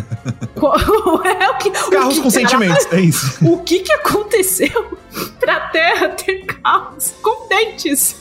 Qual 0.58 0.74
é 1.24 1.50
o 1.50 1.58
que. 1.58 1.70
Carros 1.70 2.14
o 2.14 2.16
que 2.16 2.22
com 2.22 2.30
sentimentos, 2.30 2.86
é 2.90 3.00
isso. 3.00 3.46
O 3.46 3.58
que, 3.58 3.80
que 3.80 3.92
aconteceu 3.92 4.98
pra 5.38 5.60
Terra 5.68 6.08
ter 6.08 6.46
carros 6.46 7.12
com 7.22 7.46
dentes? 7.48 8.16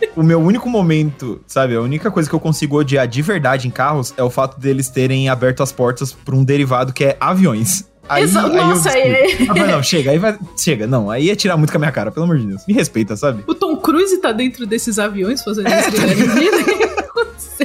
O 0.16 0.22
meu 0.22 0.40
único 0.40 0.68
momento, 0.70 1.40
sabe, 1.46 1.74
a 1.74 1.80
única 1.80 2.08
coisa 2.10 2.28
que 2.28 2.34
eu 2.34 2.38
consigo 2.40 2.78
odiar 2.78 3.06
de 3.08 3.20
verdade 3.20 3.66
em 3.66 3.70
carros 3.70 4.14
é 4.16 4.22
o 4.22 4.30
fato 4.30 4.60
deles 4.60 4.88
terem 4.88 5.28
aberto 5.28 5.60
as 5.62 5.72
portas 5.72 6.12
pra 6.12 6.36
um 6.36 6.44
derivado 6.44 6.92
que 6.92 7.04
é 7.04 7.16
aviões. 7.18 7.84
Aí, 8.08 8.22
Exa- 8.22 8.42
aí 8.46 8.46
eu 8.56 8.64
Nossa, 8.66 8.90
é- 8.90 9.26
Ah, 9.48 9.54
mas 9.56 9.68
não, 9.70 9.82
chega, 9.82 10.10
aí 10.12 10.18
vai. 10.18 10.38
Chega, 10.56 10.86
não, 10.86 11.10
aí 11.10 11.30
é 11.30 11.34
tirar 11.34 11.56
muito 11.56 11.70
com 11.72 11.78
a 11.78 11.80
minha 11.80 11.90
cara, 11.90 12.12
pelo 12.12 12.24
amor 12.24 12.38
de 12.38 12.46
Deus. 12.46 12.62
Me 12.68 12.74
respeita, 12.74 13.16
sabe? 13.16 13.42
O 13.46 13.54
Tom 13.54 13.76
Cruise 13.78 14.16
tá 14.20 14.30
dentro 14.30 14.66
desses 14.66 14.98
aviões 15.00 15.42
fazendo 15.42 15.66
É. 15.68 15.80
isso 15.80 15.90
vida. 16.34 16.84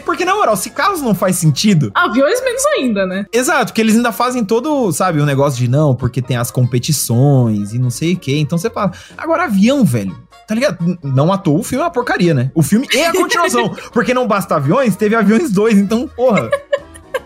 Porque, 0.06 0.24
na 0.26 0.34
moral, 0.34 0.56
se 0.56 0.70
carros 0.70 1.02
não 1.02 1.14
faz 1.14 1.36
sentido, 1.36 1.92
Aviões 1.94 2.42
menos 2.44 2.66
ainda, 2.78 3.06
né? 3.06 3.26
Exato, 3.34 3.68
porque 3.68 3.82
eles 3.82 3.96
ainda 3.96 4.12
fazem 4.12 4.44
todo, 4.46 4.92
sabe, 4.92 5.20
o 5.20 5.26
negócio 5.26 5.60
de 5.60 5.68
não, 5.68 5.94
porque 5.96 6.22
tem 6.22 6.38
as 6.38 6.50
competições 6.52 7.74
e 7.74 7.80
não 7.80 7.90
sei 7.90 8.14
o 8.14 8.18
quê. 8.18 8.38
Então 8.38 8.58
você 8.58 8.70
fala, 8.70 8.92
agora 9.18 9.44
avião, 9.46 9.84
velho. 9.84 10.16
Tá 10.50 10.56
ligado? 10.56 10.98
Não 11.04 11.32
à 11.32 11.38
toa, 11.38 11.60
o 11.60 11.64
filme 11.64 11.84
é 11.84 11.86
uma 11.86 11.92
porcaria, 11.92 12.34
né? 12.34 12.50
O 12.56 12.64
filme 12.64 12.88
e 12.92 13.04
a 13.04 13.14
continuação. 13.14 13.70
porque 13.94 14.16
não 14.16 14.26
basta 14.26 14.56
aviões, 14.56 14.96
teve 14.96 15.14
aviões 15.14 15.52
dois, 15.52 15.78
então, 15.78 16.08
porra. 16.08 16.50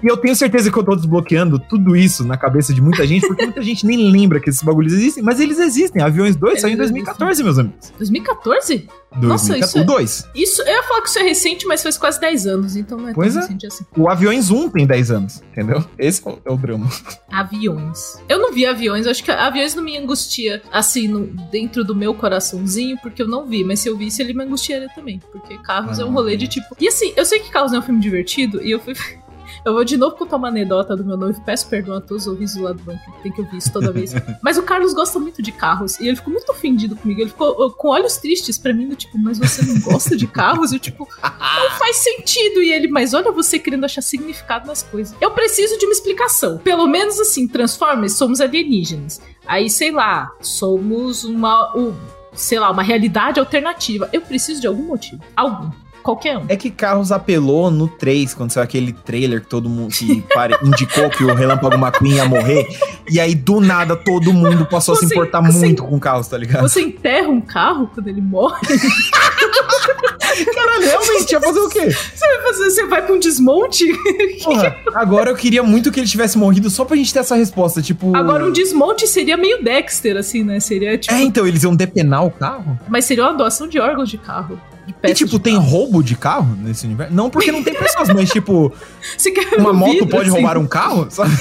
E 0.03 0.07
eu 0.07 0.17
tenho 0.17 0.35
certeza 0.35 0.69
que 0.71 0.77
eu 0.77 0.83
tô 0.83 0.95
desbloqueando 0.95 1.57
tudo 1.57 1.95
isso 1.95 2.25
na 2.25 2.35
cabeça 2.37 2.73
de 2.73 2.81
muita 2.81 3.07
gente, 3.07 3.25
porque 3.25 3.43
muita 3.45 3.61
gente 3.61 3.85
nem 3.85 4.11
lembra 4.11 4.39
que 4.39 4.49
esses 4.49 4.61
bagulhos 4.61 4.91
existem, 4.93 5.23
mas 5.23 5.39
eles 5.39 5.59
existem. 5.59 6.01
Aviões 6.01 6.35
2 6.35 6.59
saiu 6.59 6.71
em 6.71 6.73
Eles 6.73 6.89
2014, 6.91 7.43
meus 7.43 7.57
amigos. 7.59 7.93
2014? 7.97 8.87
Nossa, 9.21 9.53
2014 9.53 9.59
isso 9.67 9.77
é- 9.77 9.81
O 9.81 9.85
2. 9.85 10.29
Isso, 10.35 10.61
eu 10.63 10.67
ia 10.73 10.83
falar 10.83 11.01
que 11.01 11.09
isso 11.09 11.19
é 11.19 11.23
recente, 11.23 11.65
mas 11.67 11.83
faz 11.83 11.97
quase 11.97 12.19
10 12.19 12.47
anos, 12.47 12.75
então 12.75 12.97
não 12.97 13.09
é 13.09 13.13
Pois 13.13 13.33
tão 13.33 13.43
é. 13.43 13.45
recente 13.45 13.67
assim. 13.67 13.85
O 13.95 14.09
Aviões 14.09 14.49
1 14.49 14.69
tem 14.71 14.85
10 14.87 15.11
anos, 15.11 15.41
entendeu? 15.51 15.83
Esse 15.97 16.27
é 16.27 16.31
o- 16.31 16.39
é 16.45 16.51
o 16.51 16.57
drama. 16.57 16.89
Aviões. 17.31 18.15
Eu 18.27 18.39
não 18.39 18.51
vi 18.53 18.65
aviões, 18.65 19.05
eu 19.05 19.11
acho 19.11 19.23
que 19.23 19.31
aviões 19.31 19.75
não 19.75 19.83
me 19.83 19.97
angustia 19.97 20.61
assim 20.71 21.07
no- 21.07 21.27
dentro 21.51 21.83
do 21.83 21.95
meu 21.95 22.13
coraçãozinho, 22.13 22.97
porque 23.01 23.21
eu 23.21 23.27
não 23.27 23.45
vi, 23.47 23.63
mas 23.63 23.79
se 23.79 23.87
eu 23.89 23.97
visse 23.97 24.21
ele 24.21 24.33
me 24.33 24.43
angustiaria 24.43 24.87
também, 24.95 25.19
porque 25.31 25.57
carros 25.59 25.99
é 25.99 26.05
um 26.05 26.09
Ah. 26.09 26.11
rolê 26.13 26.35
de 26.37 26.47
tipo. 26.47 26.75
E 26.79 26.87
assim, 26.87 27.13
eu 27.15 27.25
sei 27.25 27.39
que 27.39 27.49
carros 27.51 27.73
é 27.73 27.79
um 27.79 27.81
filme 27.81 27.99
divertido 28.01 28.61
e 28.63 28.71
eu 28.71 28.79
fui. 28.79 28.93
Eu 29.65 29.73
vou 29.73 29.83
de 29.85 29.95
novo 29.95 30.15
contar 30.17 30.35
uma 30.35 30.49
anedota 30.49 30.95
do 30.95 31.05
meu 31.05 31.15
noivo. 31.15 31.39
Peço 31.45 31.67
perdão 31.67 31.95
a 31.95 32.01
todos 32.01 32.23
os 32.23 32.27
ouvintes 32.33 32.55
do 32.55 32.63
lado 32.63 32.77
do 32.77 32.83
banco. 32.83 32.99
Tem 33.23 33.31
que 33.31 33.39
ouvir 33.41 33.57
isso 33.57 33.71
toda 33.71 33.91
vez. 33.91 34.11
Mas 34.43 34.57
o 34.57 34.63
Carlos 34.63 34.93
gosta 34.93 35.17
muito 35.19 35.41
de 35.41 35.51
carros. 35.53 35.99
E 35.99 36.07
ele 36.07 36.15
ficou 36.17 36.33
muito 36.33 36.51
ofendido 36.51 36.95
comigo. 36.95 37.21
Ele 37.21 37.29
ficou 37.29 37.71
com 37.71 37.87
olhos 37.87 38.17
tristes 38.17 38.57
pra 38.57 38.73
mim, 38.73 38.89
do 38.89 38.95
tipo, 38.95 39.17
mas 39.17 39.39
você 39.39 39.63
não 39.65 39.79
gosta 39.79 40.17
de 40.17 40.27
carros? 40.27 40.73
Eu, 40.73 40.79
tipo, 40.79 41.07
não 41.21 41.69
faz 41.77 41.95
sentido. 41.97 42.61
E 42.61 42.73
ele, 42.73 42.87
mas 42.89 43.13
olha 43.13 43.31
você 43.31 43.57
querendo 43.57 43.85
achar 43.85 44.01
significado 44.01 44.67
nas 44.67 44.83
coisas. 44.83 45.15
Eu 45.21 45.31
preciso 45.31 45.77
de 45.77 45.85
uma 45.85 45.93
explicação. 45.93 46.57
Pelo 46.57 46.85
menos 46.87 47.19
assim, 47.19 47.47
Transformers, 47.47 48.13
somos 48.17 48.41
alienígenas. 48.41 49.21
Aí, 49.47 49.69
sei 49.69 49.91
lá, 49.91 50.29
somos 50.41 51.23
uma. 51.23 51.75
o- 51.75 51.93
sei 52.35 52.59
lá, 52.59 52.71
uma 52.71 52.81
realidade 52.83 53.39
alternativa. 53.39 54.09
Eu 54.11 54.21
preciso 54.21 54.59
de 54.59 54.67
algum 54.67 54.83
motivo. 54.83 55.21
Algum. 55.35 55.69
Qualquer 56.03 56.37
um. 56.37 56.45
É 56.49 56.55
que 56.57 56.69
Carros 56.69 57.11
apelou 57.11 57.71
no 57.71 57.87
3, 57.87 58.33
quando 58.33 58.51
saiu 58.51 58.63
aquele 58.65 58.91
trailer 58.91 59.39
que 59.41 59.47
todo 59.47 59.69
mundo 59.69 59.93
que 59.93 60.21
pare- 60.33 60.57
indicou 60.61 61.09
que 61.09 61.23
o 61.23 61.33
Relâmpago 61.33 61.75
McQueen 61.75 62.15
ia 62.15 62.25
morrer. 62.25 62.67
E 63.09 63.19
aí, 63.19 63.33
do 63.33 63.61
nada, 63.61 63.95
todo 63.95 64.33
mundo 64.33 64.65
passou 64.65 64.93
a 64.95 64.97
se 64.97 65.07
Você- 65.07 65.13
importar 65.15 65.41
você- 65.41 65.59
muito 65.65 65.83
com 65.83 65.99
Carros, 65.99 66.27
tá 66.27 66.37
ligado? 66.37 66.61
Você 66.61 66.81
enterra 66.81 67.29
um 67.29 67.39
carro 67.41 67.89
quando 67.93 68.07
ele 68.09 68.21
morre? 68.21 68.59
Caralho, 70.55 70.83
realmente, 70.83 71.31
ia 71.31 71.39
fazer 71.39 71.59
o 71.59 71.69
quê? 71.69 71.91
Você 71.91 72.27
vai, 72.27 72.41
fazer, 72.41 72.63
você 72.71 72.85
vai 72.87 73.01
pra 73.05 73.13
um 73.15 73.19
desmonte? 73.19 73.85
Porra, 74.43 74.75
agora 74.95 75.29
eu 75.29 75.35
queria 75.35 75.61
muito 75.63 75.91
que 75.91 75.99
ele 75.99 76.07
tivesse 76.07 76.37
morrido 76.37 76.69
só 76.69 76.83
pra 76.85 76.97
gente 76.97 77.13
ter 77.13 77.19
essa 77.19 77.35
resposta, 77.35 77.81
tipo... 77.81 78.15
Agora, 78.15 78.45
um 78.45 78.51
desmonte 78.51 79.07
seria 79.07 79.37
meio 79.37 79.63
Dexter, 79.63 80.17
assim, 80.17 80.43
né? 80.43 80.59
Seria 80.59 80.97
tipo. 80.97 81.13
É, 81.13 81.21
então, 81.21 81.45
eles 81.47 81.63
iam 81.63 81.75
depenar 81.75 82.25
o 82.25 82.31
carro? 82.31 82.77
Mas 82.89 83.05
seria 83.05 83.23
uma 83.25 83.33
doação 83.33 83.67
de 83.67 83.79
órgãos 83.79 84.09
de 84.09 84.17
carro. 84.17 84.59
E, 85.03 85.13
tipo, 85.13 85.39
tem 85.39 85.55
carro. 85.55 85.67
roubo 85.69 86.03
de 86.03 86.15
carro 86.15 86.55
nesse 86.61 86.85
universo? 86.85 87.13
Não 87.13 87.29
porque 87.29 87.51
não 87.51 87.63
tem 87.63 87.73
pessoas, 87.73 88.09
mas, 88.09 88.29
tipo, 88.29 88.71
uma 89.57 89.71
no 89.71 89.79
moto 89.79 89.91
vidro, 89.91 90.07
pode 90.07 90.23
assim? 90.29 90.31
roubar 90.31 90.57
um 90.57 90.67
carro? 90.67 91.07
sabe? 91.11 91.31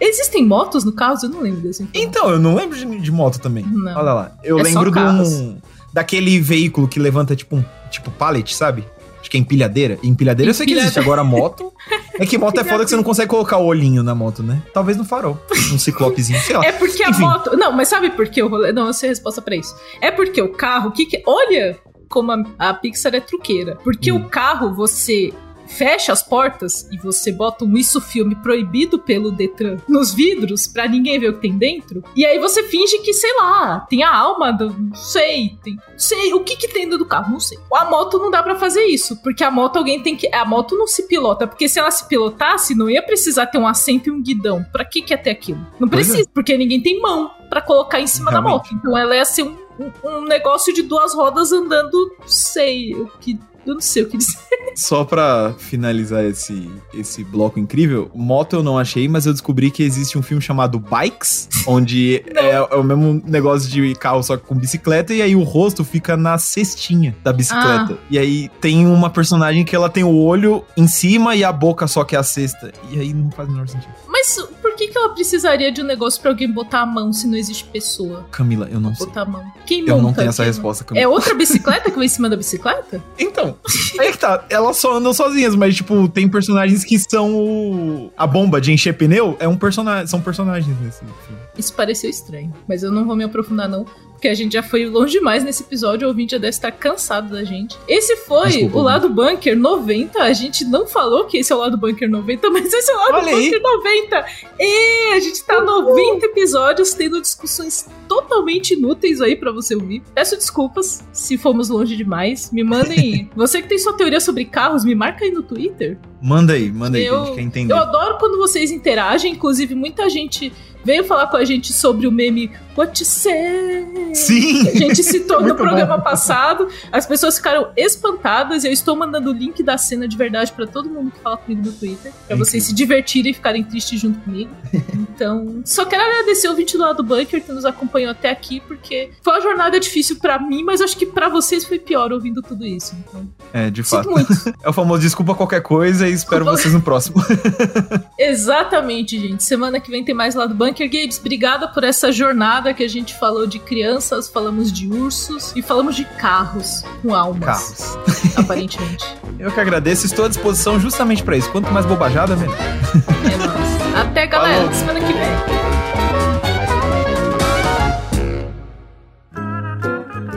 Existem 0.00 0.46
motos 0.46 0.84
no 0.84 0.92
carro? 0.92 1.16
Eu 1.22 1.28
não 1.28 1.40
lembro 1.40 1.60
desse. 1.60 1.88
Então, 1.94 2.30
eu 2.30 2.38
não 2.38 2.54
lembro 2.54 2.76
de, 2.76 2.84
de 3.00 3.12
moto 3.12 3.38
também. 3.38 3.64
Não. 3.66 3.92
Olha 3.92 4.12
lá. 4.12 4.32
Eu 4.42 4.58
É 4.58 4.62
lembro 4.62 4.90
de 4.90 4.98
um. 4.98 5.56
Daquele 5.92 6.40
veículo 6.40 6.88
que 6.88 6.98
levanta 6.98 7.36
tipo 7.36 7.56
um. 7.56 7.64
Tipo 7.90 8.10
pallet, 8.10 8.54
sabe? 8.54 8.84
Acho 9.20 9.30
que 9.30 9.36
é 9.36 9.40
empilhadeira. 9.40 9.98
Empilhadeira 10.02 10.50
eu 10.50 10.54
sei 10.54 10.66
que 10.66 10.74
existe. 10.74 10.98
Agora 10.98 11.24
moto. 11.24 11.72
É 12.18 12.26
que 12.26 12.36
moto 12.36 12.58
é 12.60 12.64
foda 12.64 12.84
que 12.84 12.90
você 12.90 12.96
não 12.96 13.02
consegue 13.02 13.28
colocar 13.28 13.56
o 13.56 13.64
olhinho 13.64 14.02
na 14.02 14.14
moto, 14.14 14.42
né? 14.42 14.62
Talvez 14.72 14.96
no 14.98 15.04
farol. 15.04 15.40
Um 15.72 15.78
ciclopezinho, 15.78 16.38
sei 16.40 16.56
lá. 16.56 16.64
É 16.64 16.72
porque 16.72 17.02
a 17.02 17.10
Enfim. 17.10 17.22
moto. 17.22 17.56
Não, 17.56 17.72
mas 17.72 17.88
sabe 17.88 18.10
por 18.10 18.28
que 18.28 18.42
o 18.42 18.48
rolê. 18.48 18.72
Não, 18.72 18.88
eu 18.88 18.92
sei 18.92 19.08
a 19.08 19.12
resposta 19.12 19.40
pra 19.40 19.56
isso. 19.56 19.74
É 20.00 20.10
porque 20.10 20.42
o 20.42 20.50
carro. 20.52 20.90
Que 20.92 21.06
que... 21.06 21.22
Olha 21.26 21.76
como 22.08 22.32
a, 22.32 22.42
a 22.58 22.74
Pixar 22.74 23.14
é 23.14 23.20
truqueira. 23.20 23.76
Porque 23.82 24.10
Hum. 24.12 24.16
o 24.16 24.28
carro, 24.28 24.72
você 24.74 25.32
fecha 25.66 26.12
as 26.12 26.22
portas 26.22 26.86
e 26.92 26.98
você 26.98 27.32
bota 27.32 27.64
um 27.64 27.74
isso 27.74 27.98
filme 27.98 28.34
proibido 28.34 28.98
pelo 28.98 29.30
Detran 29.32 29.78
nos 29.88 30.12
vidros 30.12 30.66
pra 30.66 30.86
ninguém 30.86 31.18
ver 31.18 31.30
o 31.30 31.32
que 31.34 31.40
tem 31.40 31.56
dentro. 31.56 32.04
E 32.14 32.24
aí 32.26 32.38
você 32.38 32.64
finge 32.64 32.98
que, 32.98 33.14
sei 33.14 33.34
lá, 33.38 33.80
tem 33.88 34.02
a 34.02 34.14
alma 34.14 34.52
do. 34.52 34.68
Não 34.70 34.94
sei. 34.94 35.56
Tem, 35.64 35.78
sei. 35.96 36.34
O 36.34 36.40
que 36.44 36.54
que 36.56 36.68
tem 36.68 36.82
dentro 36.84 36.98
do 36.98 37.06
carro? 37.06 37.32
Não 37.32 37.40
sei. 37.40 37.58
A 37.72 37.86
moto 37.86 38.18
não 38.18 38.30
dá 38.30 38.42
pra 38.42 38.56
fazer 38.56 38.84
isso. 38.84 39.16
Porque 39.22 39.42
a 39.42 39.50
moto 39.50 39.78
alguém 39.78 40.02
tem 40.02 40.14
que. 40.14 40.28
A 40.34 40.44
moto 40.44 40.76
não 40.76 40.86
se 40.86 41.08
pilota. 41.08 41.46
Porque 41.46 41.66
se 41.66 41.78
ela 41.78 41.90
se 41.90 42.06
pilotasse, 42.08 42.74
não 42.74 42.90
ia 42.90 43.02
precisar 43.02 43.46
ter 43.46 43.56
um 43.56 43.66
assento 43.66 44.08
e 44.08 44.12
um 44.12 44.22
guidão. 44.22 44.62
Pra 44.70 44.84
que 44.84 45.00
que 45.00 45.14
ia 45.14 45.18
ter 45.18 45.30
aquilo? 45.30 45.66
Não 45.80 45.88
é. 45.88 45.90
precisa, 45.90 46.28
porque 46.34 46.56
ninguém 46.58 46.82
tem 46.82 47.00
mão 47.00 47.30
pra 47.48 47.62
colocar 47.62 48.00
em 48.00 48.06
cima 48.06 48.30
da 48.30 48.40
Realmente. 48.40 48.70
moto. 48.70 48.78
Então 48.80 48.98
ela 48.98 49.16
ia 49.16 49.24
ser 49.24 49.44
um, 49.44 49.56
um- 49.78 50.24
negócio 50.26 50.72
de 50.72 50.82
duas 50.82 51.14
rodas 51.14 51.52
andando, 51.52 52.14
sei, 52.26 52.94
o 52.94 53.06
que. 53.18 53.38
Eu 53.66 53.74
não 53.74 53.80
sei 53.80 54.02
o 54.02 54.08
que 54.08 54.18
dizer. 54.18 54.38
Só 54.76 55.04
pra 55.04 55.54
finalizar 55.56 56.24
esse, 56.24 56.68
esse 56.92 57.22
bloco 57.22 57.58
incrível, 57.60 58.10
moto 58.14 58.56
eu 58.56 58.62
não 58.62 58.76
achei, 58.76 59.06
mas 59.06 59.24
eu 59.24 59.32
descobri 59.32 59.70
que 59.70 59.82
existe 59.82 60.18
um 60.18 60.22
filme 60.22 60.42
chamado 60.42 60.78
Bikes, 60.80 61.48
onde 61.66 62.24
é, 62.34 62.50
é 62.50 62.74
o 62.74 62.82
mesmo 62.82 63.22
negócio 63.24 63.70
de 63.70 63.94
carro 63.94 64.22
só 64.22 64.36
com 64.36 64.54
bicicleta, 64.56 65.14
e 65.14 65.22
aí 65.22 65.36
o 65.36 65.42
rosto 65.44 65.84
fica 65.84 66.16
na 66.16 66.38
cestinha 66.38 67.16
da 67.22 67.32
bicicleta. 67.32 67.98
E 68.10 68.18
aí 68.18 68.48
tem 68.60 68.86
uma 68.86 69.10
personagem 69.10 69.64
que 69.64 69.76
ela 69.76 69.88
tem 69.88 70.02
o 70.02 70.16
olho 70.16 70.64
em 70.76 70.88
cima 70.88 71.36
e 71.36 71.44
a 71.44 71.52
boca 71.52 71.86
só 71.86 72.02
que 72.02 72.16
é 72.16 72.18
a 72.18 72.22
cesta. 72.22 72.72
E 72.90 72.98
aí 72.98 73.14
não 73.14 73.30
faz 73.30 73.48
o 73.48 73.52
menor 73.52 73.68
sentido. 73.68 73.92
Mas 74.08 74.36
por 74.60 74.74
que, 74.74 74.88
que 74.88 74.98
ela 74.98 75.10
precisaria 75.10 75.70
de 75.70 75.82
um 75.82 75.84
negócio 75.84 76.20
pra 76.20 76.30
alguém 76.30 76.50
botar 76.50 76.80
a 76.80 76.86
mão 76.86 77.12
se 77.12 77.26
não 77.26 77.36
existe 77.36 77.64
pessoa? 77.64 78.26
Camila, 78.30 78.68
eu 78.70 78.80
não 78.80 78.94
sei. 78.94 79.06
Botar 79.06 79.22
a 79.22 79.24
mão. 79.24 79.44
Quem 79.66 79.80
Eu 79.80 79.96
não 79.96 80.04
monta 80.04 80.16
tenho 80.16 80.30
essa 80.30 80.42
resposta, 80.42 80.82
Camila. 80.82 81.04
É 81.04 81.08
outra 81.08 81.34
bicicleta 81.34 81.90
que 81.90 81.96
vai 81.96 82.06
em 82.06 82.08
cima 82.08 82.28
da 82.28 82.36
bicicleta? 82.36 83.02
Então, 83.16 83.53
aí 83.98 84.12
que 84.12 84.18
tá. 84.18 84.44
Elas 84.48 84.76
só 84.76 84.96
andam 84.96 85.12
sozinhas, 85.12 85.54
mas, 85.54 85.74
tipo, 85.74 86.08
tem 86.08 86.28
personagens 86.28 86.84
que 86.84 86.98
são 86.98 87.34
o. 87.34 88.10
A 88.16 88.26
bomba 88.26 88.60
de 88.60 88.72
encher 88.72 88.94
pneu 88.94 89.36
é 89.38 89.48
um 89.48 89.56
personagem. 89.56 90.06
São 90.06 90.20
personagens 90.20 90.76
nesse 90.80 90.98
filme. 90.98 91.14
Isso 91.56 91.72
pareceu 91.74 92.10
estranho, 92.10 92.52
mas 92.68 92.82
eu 92.82 92.90
não 92.90 93.04
vou 93.04 93.14
me 93.14 93.24
aprofundar 93.24 93.68
não, 93.68 93.86
porque 94.14 94.28
a 94.28 94.34
gente 94.34 94.52
já 94.54 94.62
foi 94.62 94.86
longe 94.86 95.12
demais 95.18 95.44
nesse 95.44 95.62
episódio, 95.62 96.06
o 96.06 96.08
ouvinte 96.08 96.32
já 96.32 96.38
deve 96.38 96.48
estar 96.50 96.70
cansado 96.72 97.30
da 97.32 97.44
gente. 97.44 97.76
Esse 97.86 98.16
foi 98.16 98.48
Desculpa, 98.48 98.78
o 98.78 98.82
Lado 98.82 99.08
Bunker 99.10 99.54
90, 99.58 100.22
a 100.22 100.32
gente 100.32 100.64
não 100.64 100.86
falou 100.86 101.26
que 101.26 101.36
esse 101.38 101.52
é 101.52 101.56
o 101.56 101.58
Lado 101.58 101.76
Bunker 101.76 102.08
90, 102.08 102.48
mas 102.50 102.72
esse 102.72 102.90
é 102.90 102.94
o 102.94 102.98
Lado 102.98 103.14
Olha 103.16 103.36
aí. 103.36 103.44
Bunker 103.50 103.62
90. 103.62 104.26
E 104.58 105.12
a 105.14 105.20
gente 105.20 105.44
tá 105.44 105.60
90 105.60 106.26
episódios 106.26 106.94
tendo 106.94 107.20
discussões 107.20 107.86
totalmente 108.08 108.74
inúteis 108.74 109.20
aí 109.20 109.36
pra 109.36 109.52
você 109.52 109.74
ouvir. 109.74 110.02
Peço 110.14 110.36
desculpas 110.36 111.04
se 111.12 111.36
fomos 111.36 111.68
longe 111.68 111.94
demais, 111.96 112.50
me 112.50 112.64
mandem... 112.64 113.28
você 113.36 113.60
que 113.60 113.68
tem 113.68 113.78
sua 113.78 113.92
teoria 113.92 114.20
sobre 114.20 114.44
carros, 114.46 114.84
me 114.84 114.94
marca 114.94 115.24
aí 115.24 115.30
no 115.30 115.42
Twitter. 115.42 115.98
Manda 116.22 116.54
aí, 116.54 116.72
manda 116.72 116.96
aí, 116.96 117.04
que 117.04 117.10
a 117.10 117.12
Eu- 117.12 117.24
gente 117.26 117.34
quer 117.34 117.42
entender. 117.42 117.72
Eu 117.74 117.76
adoro 117.78 118.16
quando 118.18 118.38
vocês 118.38 118.70
interagem, 118.70 119.32
inclusive 119.32 119.74
muita 119.74 120.08
gente 120.08 120.50
veio 120.84 121.04
falar 121.04 121.26
com 121.28 121.36
a 121.36 121.44
gente 121.44 121.72
sobre 121.72 122.06
o 122.06 122.12
meme 122.12 122.50
What 122.76 123.04
say? 123.04 123.86
Sim! 124.14 124.68
A 124.68 124.72
gente 124.76 125.02
citou 125.04 125.40
no 125.40 125.54
programa 125.54 125.96
bom. 125.96 126.02
passado, 126.02 126.68
as 126.90 127.06
pessoas 127.06 127.36
ficaram 127.36 127.68
espantadas. 127.76 128.64
Eu 128.64 128.72
estou 128.72 128.96
mandando 128.96 129.30
o 129.30 129.32
link 129.32 129.62
da 129.62 129.78
cena 129.78 130.08
de 130.08 130.16
verdade 130.16 130.50
pra 130.50 130.66
todo 130.66 130.90
mundo 130.90 131.12
que 131.12 131.20
fala 131.20 131.36
comigo 131.36 131.62
no 131.66 131.72
Twitter, 131.72 132.12
pra 132.26 132.34
É 132.34 132.38
vocês 132.38 132.64
se 132.64 132.74
divertirem 132.74 133.30
e 133.30 133.34
ficarem 133.34 133.62
tristes 133.62 134.00
junto 134.00 134.18
comigo. 134.20 134.50
Então, 135.14 135.62
só 135.64 135.84
quero 135.84 136.02
agradecer 136.02 136.48
o 136.48 136.56
20 136.56 136.72
do 136.72 136.78
lado 136.80 136.96
do 136.96 137.04
Bunker 137.04 137.40
que 137.40 137.52
nos 137.52 137.64
acompanhou 137.64 138.10
até 138.10 138.30
aqui, 138.30 138.58
porque 138.58 139.10
foi 139.22 139.34
uma 139.34 139.40
jornada 139.40 139.78
difícil 139.78 140.16
pra 140.16 140.40
mim, 140.40 140.64
mas 140.64 140.80
acho 140.80 140.96
que 140.96 141.06
pra 141.06 141.28
vocês 141.28 141.64
foi 141.64 141.78
pior 141.78 142.12
ouvindo 142.12 142.42
tudo 142.42 142.66
isso. 142.66 142.96
Então, 142.98 143.24
É, 143.52 143.70
de 143.70 143.84
fato. 143.84 144.10
muito. 144.10 144.32
É 144.64 144.68
o 144.68 144.72
famoso 144.72 145.00
desculpa 145.02 145.32
qualquer 145.36 145.60
coisa 145.60 146.08
e 146.08 146.12
espero 146.12 146.44
vocês 146.44 146.74
no 146.74 146.80
próximo. 146.82 147.22
Exatamente, 148.18 149.18
gente. 149.20 149.44
Semana 149.44 149.78
que 149.78 149.88
vem 149.88 150.04
tem 150.04 150.14
mais 150.14 150.34
lá 150.34 150.46
do 150.46 150.54
Bunker 150.74 150.90
Games. 150.90 151.18
Obrigada 151.20 151.68
por 151.68 151.84
essa 151.84 152.10
jornada 152.10 152.74
que 152.74 152.82
a 152.82 152.88
gente 152.88 153.16
falou 153.16 153.46
de 153.46 153.60
crianças, 153.60 154.28
falamos 154.28 154.72
de 154.72 154.88
ursos 154.88 155.52
e 155.54 155.62
falamos 155.62 155.94
de 155.94 156.04
carros 156.04 156.82
com 157.00 157.14
almas, 157.14 157.44
Carros. 157.44 157.96
aparentemente. 158.36 159.06
Eu 159.38 159.52
que 159.52 159.60
agradeço, 159.60 160.04
estou 160.04 160.24
à 160.24 160.28
disposição 160.28 160.80
justamente 160.80 161.22
pra 161.22 161.36
isso. 161.36 161.48
Quanto 161.52 161.70
mais 161.70 161.86
bobajada, 161.86 162.34
melhor. 162.34 162.56
É 162.58 163.36
nóis. 163.36 163.96
Até, 163.96 164.26
galera. 164.26 164.56
Falou. 164.56 164.74
Semana 164.74 165.00
que 165.00 165.12
vem. 165.12 165.14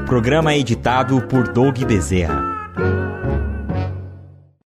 Programa 0.06 0.56
editado 0.56 1.20
por 1.24 1.48
Doug 1.48 1.80
Bezerra. 1.80 2.57